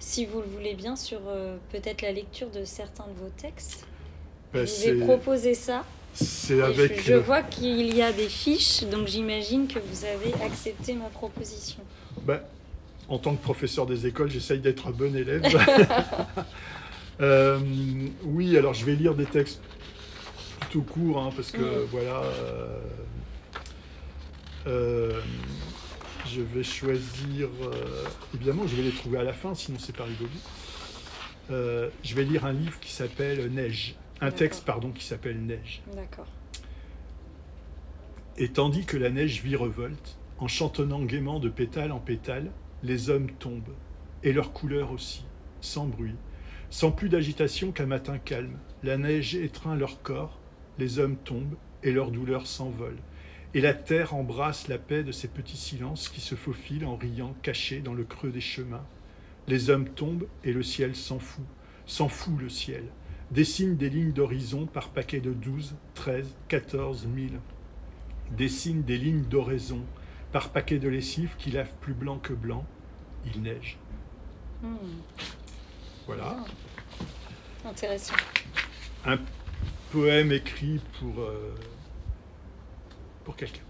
si 0.00 0.26
vous 0.26 0.40
le 0.40 0.46
voulez 0.48 0.74
bien, 0.74 0.96
sur 0.96 1.20
euh, 1.28 1.56
peut-être 1.70 2.02
la 2.02 2.10
lecture 2.12 2.50
de 2.50 2.64
certains 2.64 3.06
de 3.06 3.12
vos 3.20 3.30
textes. 3.36 3.86
Bah, 4.52 4.64
je 4.64 4.72
vous 4.72 4.88
ai 4.88 5.04
proposé 5.06 5.54
ça. 5.54 5.84
c'est 6.12 6.60
avec... 6.60 7.00
je, 7.00 7.12
je 7.12 7.14
vois 7.14 7.42
qu'il 7.42 7.94
y 7.94 8.02
a 8.02 8.12
des 8.12 8.28
fiches, 8.28 8.82
donc 8.84 9.06
j'imagine 9.06 9.68
que 9.68 9.78
vous 9.78 10.04
avez 10.04 10.34
accepté 10.44 10.94
ma 10.94 11.08
proposition. 11.08 11.82
Bah, 12.22 12.42
en 13.12 13.18
tant 13.18 13.34
que 13.36 13.42
professeur 13.42 13.84
des 13.84 14.06
écoles, 14.06 14.30
j'essaye 14.30 14.58
d'être 14.60 14.86
un 14.88 14.90
bon 14.90 15.14
élève. 15.14 15.42
Euh, 17.20 17.60
oui, 18.24 18.56
alors 18.56 18.72
je 18.74 18.84
vais 18.84 18.96
lire 18.96 19.14
des 19.14 19.26
textes 19.26 19.60
plutôt 20.58 20.80
courts, 20.80 21.22
hein, 21.22 21.30
parce 21.36 21.52
que 21.52 21.60
Mm. 21.60 21.86
voilà. 21.92 22.22
euh, 22.22 22.78
euh, 24.66 25.20
je 26.26 26.40
vais 26.40 26.64
choisir. 26.64 27.48
évidemment, 28.34 28.66
je 28.66 28.74
vais 28.74 28.82
les 28.82 28.90
trouver 28.90 29.18
à 29.18 29.22
la 29.22 29.34
fin, 29.34 29.54
sinon 29.54 29.78
c'est 29.78 29.94
pas 29.94 30.04
rigolo. 30.04 30.30
Je 31.50 32.14
vais 32.14 32.24
lire 32.24 32.44
un 32.46 32.54
livre 32.54 32.80
qui 32.80 32.90
s'appelle 32.90 33.52
Neige. 33.52 33.94
Un 34.20 34.32
texte, 34.32 34.64
pardon, 34.64 34.90
qui 34.90 35.04
s'appelle 35.04 35.38
Neige. 35.44 35.82
D'accord. 35.94 36.26
Et 38.38 38.48
tandis 38.48 38.84
que 38.84 38.96
la 38.96 39.10
neige 39.10 39.42
virevolte, 39.42 40.16
en 40.38 40.48
chantonnant 40.48 41.02
gaiement 41.02 41.38
de 41.38 41.50
pétale 41.50 41.92
en 41.92 42.00
pétale, 42.00 42.50
les 42.82 43.10
hommes 43.10 43.30
tombent, 43.30 43.74
et 44.22 44.32
leur 44.32 44.52
couleur 44.52 44.92
aussi, 44.92 45.24
sans 45.60 45.86
bruit, 45.86 46.16
sans 46.70 46.90
plus 46.90 47.08
d'agitation 47.08 47.72
qu'un 47.72 47.86
matin 47.86 48.18
calme. 48.18 48.58
La 48.82 48.96
neige 48.96 49.34
étreint 49.34 49.76
leur 49.76 50.02
corps, 50.02 50.40
les 50.78 50.98
hommes 50.98 51.16
tombent, 51.16 51.56
et 51.82 51.92
leur 51.92 52.10
douleur 52.10 52.46
s'envole. 52.46 52.96
Et 53.54 53.60
la 53.60 53.74
terre 53.74 54.14
embrasse 54.14 54.68
la 54.68 54.78
paix 54.78 55.02
de 55.02 55.12
ces 55.12 55.28
petits 55.28 55.56
silences 55.56 56.08
qui 56.08 56.20
se 56.20 56.34
faufilent 56.34 56.86
en 56.86 56.96
riant, 56.96 57.34
cachés 57.42 57.80
dans 57.80 57.94
le 57.94 58.04
creux 58.04 58.30
des 58.30 58.40
chemins. 58.40 58.86
Les 59.48 59.70
hommes 59.70 59.88
tombent, 59.88 60.28
et 60.44 60.52
le 60.52 60.62
ciel 60.62 60.94
s'en 60.94 61.18
fout, 61.18 61.44
s'en 61.84 62.08
fout 62.08 62.40
le 62.40 62.48
ciel, 62.48 62.84
dessine 63.30 63.76
des 63.76 63.90
lignes 63.90 64.12
d'horizon 64.12 64.66
par 64.66 64.90
paquets 64.90 65.20
de 65.20 65.32
douze, 65.32 65.74
treize, 65.94 66.34
quatorze 66.48 67.06
mille 67.06 67.38
dessine 68.36 68.82
des 68.82 68.98
lignes 68.98 69.24
d'oraison 69.24 69.82
par 70.32 70.50
paquets 70.50 70.78
de 70.78 70.88
lessive 70.88 71.34
qui 71.38 71.50
lavent 71.50 71.74
plus 71.80 71.94
blanc 71.94 72.18
que 72.18 72.32
blanc. 72.32 72.66
Il 73.26 73.42
neige. 73.42 73.78
Hmm. 74.62 74.76
Voilà. 76.06 76.44
Intéressant. 77.64 78.14
Un 79.04 79.18
poème 79.92 80.32
écrit 80.32 80.80
pour, 80.98 81.20
euh, 81.20 81.54
pour 83.24 83.36
quelqu'un. 83.36 83.62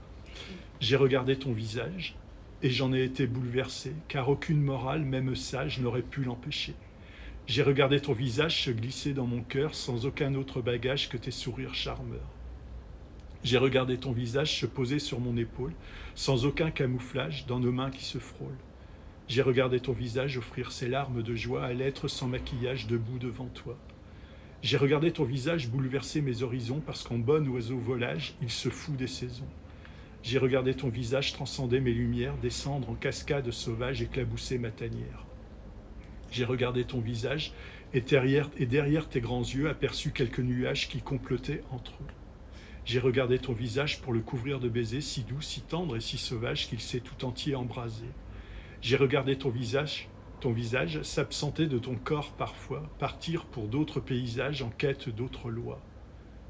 J'ai 0.80 0.96
regardé 0.96 1.38
ton 1.38 1.52
visage 1.52 2.16
et 2.62 2.70
j'en 2.70 2.92
ai 2.92 3.02
été 3.02 3.26
bouleversé, 3.26 3.92
car 4.08 4.28
aucune 4.28 4.62
morale, 4.62 5.02
même 5.02 5.34
sage, 5.34 5.80
n'aurait 5.80 6.02
pu 6.02 6.22
l'empêcher. 6.22 6.74
J'ai 7.46 7.62
regardé 7.62 8.00
ton 8.00 8.12
visage 8.12 8.62
se 8.62 8.70
glisser 8.70 9.14
dans 9.14 9.26
mon 9.26 9.42
cœur 9.42 9.74
sans 9.74 10.06
aucun 10.06 10.34
autre 10.34 10.62
bagage 10.62 11.08
que 11.08 11.16
tes 11.16 11.32
sourires 11.32 11.74
charmeurs. 11.74 12.30
J'ai 13.44 13.58
regardé 13.58 13.98
ton 13.98 14.12
visage 14.12 14.60
se 14.60 14.66
poser 14.66 15.00
sur 15.00 15.18
mon 15.18 15.36
épaule, 15.36 15.72
sans 16.14 16.46
aucun 16.46 16.70
camouflage, 16.70 17.44
dans 17.46 17.58
nos 17.58 17.72
mains 17.72 17.90
qui 17.90 18.04
se 18.04 18.18
frôlent. 18.18 18.58
J'ai 19.26 19.42
regardé 19.42 19.80
ton 19.80 19.92
visage 19.92 20.38
offrir 20.38 20.70
ses 20.70 20.88
larmes 20.88 21.22
de 21.22 21.34
joie 21.34 21.64
à 21.64 21.72
l'être 21.72 22.06
sans 22.06 22.28
maquillage 22.28 22.86
debout 22.86 23.18
devant 23.18 23.46
toi. 23.46 23.76
J'ai 24.62 24.76
regardé 24.76 25.10
ton 25.10 25.24
visage 25.24 25.68
bouleverser 25.68 26.20
mes 26.20 26.44
horizons 26.44 26.80
parce 26.86 27.02
qu'en 27.02 27.18
bon 27.18 27.48
oiseau 27.48 27.78
volage, 27.78 28.34
il 28.42 28.50
se 28.50 28.68
fout 28.68 28.94
des 28.94 29.08
saisons. 29.08 29.48
J'ai 30.22 30.38
regardé 30.38 30.74
ton 30.74 30.88
visage 30.88 31.32
transcender 31.32 31.80
mes 31.80 31.92
lumières, 31.92 32.36
descendre 32.36 32.90
en 32.90 32.94
cascade 32.94 33.50
sauvage, 33.50 34.02
éclabousser 34.02 34.58
ma 34.58 34.70
tanière. 34.70 35.26
J'ai 36.30 36.44
regardé 36.44 36.84
ton 36.84 37.00
visage 37.00 37.52
et 37.92 38.00
derrière, 38.02 38.50
et 38.56 38.66
derrière 38.66 39.08
tes 39.08 39.20
grands 39.20 39.42
yeux 39.42 39.68
aperçu 39.68 40.12
quelques 40.12 40.38
nuages 40.38 40.88
qui 40.88 41.00
complotaient 41.00 41.62
entre 41.72 41.92
eux. 41.94 42.21
J'ai 42.84 42.98
regardé 42.98 43.38
ton 43.38 43.52
visage 43.52 44.00
pour 44.00 44.12
le 44.12 44.20
couvrir 44.20 44.58
de 44.58 44.68
baisers 44.68 45.02
si 45.02 45.22
doux, 45.22 45.40
si 45.40 45.60
tendre 45.60 45.96
et 45.96 46.00
si 46.00 46.18
sauvage 46.18 46.68
qu'il 46.68 46.80
s'est 46.80 47.00
tout 47.00 47.24
entier 47.24 47.54
embrasé. 47.54 48.06
J'ai 48.80 48.96
regardé 48.96 49.36
ton 49.36 49.50
visage, 49.50 50.08
ton 50.40 50.50
visage 50.50 51.00
s'absenter 51.02 51.68
de 51.68 51.78
ton 51.78 51.94
corps 51.94 52.32
parfois, 52.32 52.90
partir 52.98 53.44
pour 53.44 53.68
d'autres 53.68 54.00
paysages 54.00 54.62
en 54.62 54.70
quête 54.70 55.08
d'autres 55.08 55.50
lois. 55.50 55.80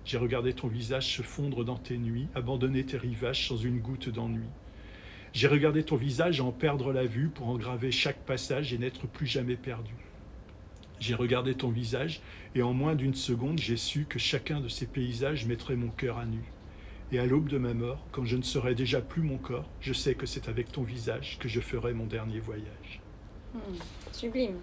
J'ai 0.07 0.17
regardé 0.17 0.55
ton 0.55 0.69
visage 0.69 1.15
se 1.15 1.23
fondre 1.23 1.65
dans 1.65 1.77
tes 1.77 1.99
nuits, 1.99 2.29
abandonner 2.35 2.85
tes 2.85 2.97
rivages 2.97 3.49
sans 3.49 3.59
une 3.59 3.81
goutte 3.81 4.09
d'ennui. 4.09 4.49
J'ai 5.35 5.49
regardé 5.49 5.85
ton 5.85 5.97
visage 5.97 6.41
en 6.41 6.51
perdre 6.51 6.93
la 6.93 7.05
vue 7.05 7.29
pour 7.29 7.49
en 7.49 7.59
graver 7.59 7.93
chaque 7.93 8.25
passage 8.25 8.73
et 8.73 8.79
n'être 8.79 9.07
plus 9.07 9.27
jamais 9.27 9.57
perdu. 9.57 9.95
J'ai 10.99 11.15
regardé 11.15 11.55
ton 11.55 11.71
visage 11.71 12.21
et 12.55 12.63
en 12.63 12.73
moins 12.73 12.95
d'une 12.95 13.15
seconde, 13.15 13.59
j'ai 13.59 13.77
su 13.77 14.05
que 14.09 14.19
chacun 14.19 14.61
de 14.61 14.69
ces 14.69 14.87
paysages 14.87 15.47
mettrait 15.47 15.77
mon 15.77 15.89
cœur 15.89 16.19
à 16.19 16.25
nu. 16.27 16.43
Et 17.13 17.19
à 17.19 17.27
l'aube 17.27 17.49
de 17.49 17.59
ma 17.59 17.75
mort, 17.75 17.99
quand 18.11 18.25
je 18.25 18.37
ne 18.37 18.43
serai 18.43 18.75
déjà 18.75 19.01
plus 19.01 19.23
mon 19.23 19.37
corps, 19.39 19.69
je 19.81 19.93
sais 19.93 20.15
que 20.15 20.25
c'est 20.27 20.49
avec 20.49 20.73
ton 20.73 20.83
visage 20.83 21.37
que 21.41 21.49
je 21.49 21.61
ferai 21.61 21.93
mon 21.93 22.07
dernier 22.07 22.41
voyage. 22.41 23.01
Hmm. 23.55 23.59
Sublime. 24.13 24.57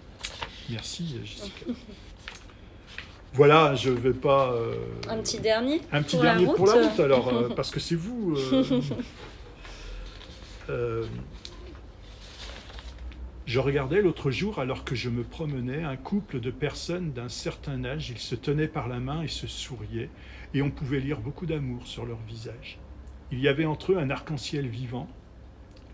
Merci, 0.70 1.20
Jessica. 1.24 1.66
voilà, 3.34 3.76
je 3.76 3.92
vais 3.92 4.14
pas. 4.14 4.52
euh, 4.54 4.74
Un 5.08 5.18
petit 5.20 5.40
dernier 5.40 5.82
un 5.92 6.02
petit 6.02 6.16
pour 6.16 6.24
la 6.26 6.36
dernier 6.36 6.54
pour 6.56 6.66
la 6.68 6.74
route. 6.88 7.00
alors, 7.00 7.28
euh, 7.30 7.50
parce 7.56 7.70
que 7.70 7.80
c'est 7.80 7.96
vous. 7.96 8.36
euh, 10.70 11.06
je 13.50 13.58
regardais 13.58 14.04
l'autre 14.04 14.30
jour, 14.30 14.60
alors 14.60 14.84
que 14.84 14.93
je 14.93 15.10
me 15.10 15.24
promenais, 15.24 15.82
un 15.82 15.95
couple 15.95 16.39
de 16.39 16.52
personnes 16.52 17.14
d'un 17.14 17.30
certain 17.30 17.84
âge. 17.84 18.12
Ils 18.12 18.20
se 18.20 18.36
tenaient 18.36 18.68
par 18.68 18.88
la 18.88 19.00
main 19.00 19.24
et 19.24 19.28
se 19.28 19.47
souriaient, 19.47 20.12
et 20.54 20.62
on 20.62 20.70
pouvait 20.70 21.00
lire 21.00 21.20
beaucoup 21.20 21.47
d'amour 21.47 21.88
sur 21.88 22.06
leur 22.06 22.20
visage. 22.28 22.78
Il 23.32 23.39
y 23.39 23.47
avait 23.47 23.66
entre 23.66 23.93
eux 23.93 23.97
un 23.97 24.12
arc-en-ciel 24.12 24.68
vivant, 24.68 25.10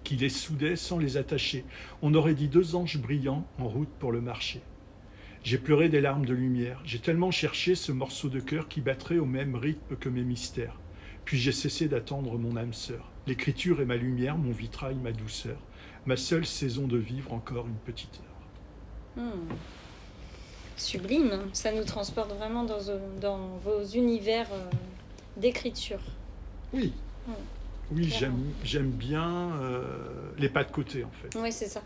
qui 0.03 0.17
les 0.17 0.27
soudait 0.27 0.75
sans 0.75 0.99
les 0.99 1.15
attacher. 1.15 1.63
On 2.01 2.13
aurait 2.13 2.33
dit 2.33 2.49
deux 2.49 2.75
anges 2.75 2.97
brillants 2.97 3.47
en 3.57 3.69
route 3.69 3.93
pour 3.99 4.11
le 4.11 4.19
marché. 4.19 4.59
J'ai 5.41 5.57
pleuré 5.57 5.87
des 5.87 6.01
larmes 6.01 6.25
de 6.25 6.33
lumière. 6.33 6.81
J'ai 6.83 6.99
tellement 6.99 7.31
cherché 7.31 7.75
ce 7.75 7.93
morceau 7.93 8.27
de 8.27 8.41
cœur 8.41 8.67
qui 8.67 8.81
battrait 8.81 9.17
au 9.17 9.25
même 9.25 9.55
rythme 9.55 9.95
que 9.95 10.09
mes 10.09 10.23
mystères. 10.23 10.77
Puis 11.23 11.37
j'ai 11.37 11.53
cessé 11.53 11.87
d'attendre 11.87 12.37
mon 12.37 12.57
âme 12.57 12.73
sœur. 12.73 13.13
L'écriture 13.27 13.79
est 13.79 13.85
ma 13.85 13.95
lumière, 13.95 14.37
mon 14.37 14.51
vitrail, 14.51 14.95
ma 14.95 15.13
douceur. 15.13 15.57
Ma 16.05 16.17
seule 16.17 16.45
saison 16.45 16.87
de 16.87 16.97
vivre 16.97 17.33
encore 17.33 17.67
une 17.67 17.77
petite 17.77 18.19
heure. 18.19 19.23
Hmm. 19.23 19.47
Sublime, 20.77 21.31
hein. 21.31 21.49
ça 21.53 21.71
nous 21.71 21.83
transporte 21.83 22.31
vraiment 22.33 22.63
dans, 22.63 22.79
dans 23.21 23.57
vos 23.63 23.83
univers 23.83 24.47
euh, 24.51 24.69
d'écriture. 25.37 26.01
Oui. 26.73 26.93
Hmm. 27.27 27.33
Oui, 27.91 28.11
j'aime 28.63 28.89
bien 28.89 29.51
euh, 29.61 29.83
les 30.37 30.49
pas 30.49 30.63
de 30.63 30.71
côté 30.71 31.03
en 31.03 31.11
fait. 31.11 31.37
Oui, 31.39 31.51
c'est 31.51 31.67
ça. 31.67 31.81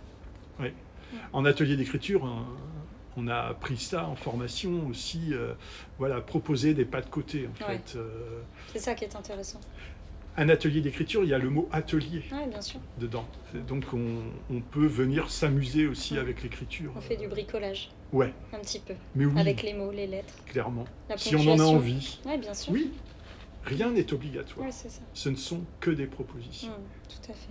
Oui. 0.59 0.73
En 1.33 1.43
atelier 1.43 1.75
d'écriture, 1.75 2.25
hein, 2.25 2.45
on 3.17 3.27
a 3.27 3.35
appris 3.35 3.77
ça 3.77 4.07
en 4.07 4.15
formation 4.15 4.87
aussi, 4.87 5.33
euh, 5.33 5.53
voilà, 5.97 6.21
proposer 6.21 6.73
des 6.73 6.85
pas 6.85 7.01
de 7.01 7.09
côté 7.09 7.49
en 7.51 7.65
fait. 7.65 7.95
Euh. 7.95 8.41
c'est 8.71 8.79
ça 8.79 8.93
qui 8.93 9.03
est 9.03 9.15
intéressant. 9.15 9.59
Un 10.39 10.47
atelier 10.47 10.79
d'écriture, 10.79 11.25
il 11.25 11.31
y 11.31 11.33
a 11.33 11.37
le 11.37 11.49
mot 11.49 11.67
atelier 11.73 12.23
bien 12.49 12.61
sûr. 12.61 12.79
dedans. 12.97 13.25
Donc 13.67 13.83
on, 13.93 14.61
peut 14.71 14.85
venir 14.85 15.29
s'amuser 15.29 15.85
aussi 15.85 16.17
avec 16.17 16.43
l'écriture. 16.43 16.93
On 16.95 17.01
fait 17.01 17.17
du 17.17 17.27
bricolage. 17.27 17.89
Ouais. 18.13 18.33
Un 18.53 18.59
petit 18.59 18.79
peu. 18.79 18.93
Mais 19.15 19.25
oui. 19.25 19.37
Avec 19.37 19.63
les 19.63 19.73
mots, 19.73 19.91
les 19.91 20.07
lettres. 20.07 20.33
Clairement. 20.45 20.85
si 21.17 21.35
on 21.35 21.45
en 21.45 21.59
a 21.59 21.63
envie. 21.63 22.19
Oui, 22.25 22.37
bien 22.37 22.53
sûr. 22.53 22.71
Oui. 22.71 22.91
Rien 23.65 23.91
n'est 23.91 24.13
obligatoire. 24.13 24.65
Ouais, 24.65 24.71
ça. 24.71 24.87
Ce 25.13 25.27
ne 25.27 25.35
sont 25.35 25.59
que 25.81 25.91
des 25.91 26.07
propositions. 26.07 26.69
Mmh, 26.69 27.09
tout 27.09 27.31
à 27.31 27.33
fait. 27.33 27.49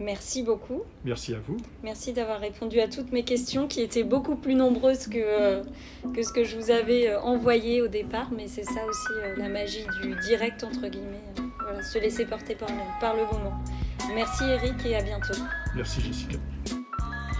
Merci 0.00 0.42
beaucoup. 0.42 0.82
Merci 1.04 1.34
à 1.34 1.38
vous. 1.38 1.56
Merci 1.84 2.12
d'avoir 2.12 2.40
répondu 2.40 2.80
à 2.80 2.88
toutes 2.88 3.12
mes 3.12 3.22
questions 3.22 3.68
qui 3.68 3.80
étaient 3.80 4.02
beaucoup 4.02 4.34
plus 4.34 4.56
nombreuses 4.56 5.06
que, 5.06 5.18
euh, 5.18 5.62
que 6.14 6.22
ce 6.24 6.32
que 6.32 6.42
je 6.42 6.56
vous 6.56 6.72
avais 6.72 7.10
euh, 7.10 7.20
envoyé 7.20 7.80
au 7.80 7.88
départ. 7.88 8.30
Mais 8.36 8.48
c'est 8.48 8.64
ça 8.64 8.84
aussi 8.86 9.12
euh, 9.12 9.36
la 9.36 9.48
magie 9.48 9.86
du 10.02 10.16
direct, 10.26 10.64
entre 10.64 10.88
guillemets. 10.88 11.22
Voilà, 11.68 11.82
se 11.82 11.98
laisser 11.98 12.24
porter 12.24 12.54
par 12.54 12.68
le, 12.68 13.00
par 13.00 13.14
le 13.14 13.24
moment. 13.26 13.62
Merci 14.14 14.44
Eric 14.44 14.86
et 14.86 14.96
à 14.96 15.02
bientôt. 15.02 15.34
Merci 15.74 16.00
Jessica. 16.00 16.38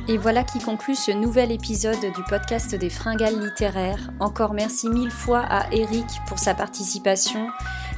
Et 0.06 0.16
voilà 0.16 0.42
qui 0.42 0.58
conclut 0.58 0.94
ce 0.94 1.10
nouvel 1.10 1.52
épisode 1.52 2.00
du 2.00 2.22
podcast 2.30 2.74
des 2.74 2.88
fringales 2.88 3.38
littéraires. 3.38 4.10
Encore 4.20 4.54
merci 4.54 4.88
mille 4.88 5.10
fois 5.10 5.40
à 5.40 5.70
Eric 5.70 6.06
pour 6.26 6.38
sa 6.38 6.54
participation 6.54 7.48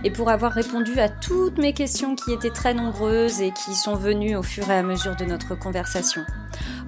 et 0.02 0.10
pour 0.10 0.28
avoir 0.28 0.50
répondu 0.50 0.98
à 0.98 1.08
toutes 1.08 1.58
mes 1.58 1.72
questions 1.72 2.16
qui 2.16 2.32
étaient 2.32 2.50
très 2.50 2.74
nombreuses 2.74 3.40
et 3.42 3.52
qui 3.52 3.76
sont 3.76 3.94
venues 3.94 4.34
au 4.34 4.42
fur 4.42 4.68
et 4.70 4.78
à 4.78 4.82
mesure 4.82 5.14
de 5.14 5.24
notre 5.24 5.54
conversation. 5.54 6.22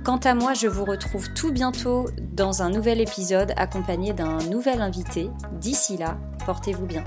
Quant 0.04 0.18
à 0.18 0.34
moi, 0.34 0.54
je 0.54 0.66
vous 0.66 0.84
retrouve 0.84 1.32
tout 1.34 1.52
bientôt 1.52 2.08
dans 2.20 2.62
un 2.62 2.70
nouvel 2.70 3.00
épisode 3.00 3.52
accompagné 3.56 4.12
d'un 4.12 4.38
nouvel 4.50 4.82
invité. 4.82 5.30
D'ici 5.52 5.96
là, 5.96 6.18
portez-vous 6.46 6.86
bien. 6.86 7.04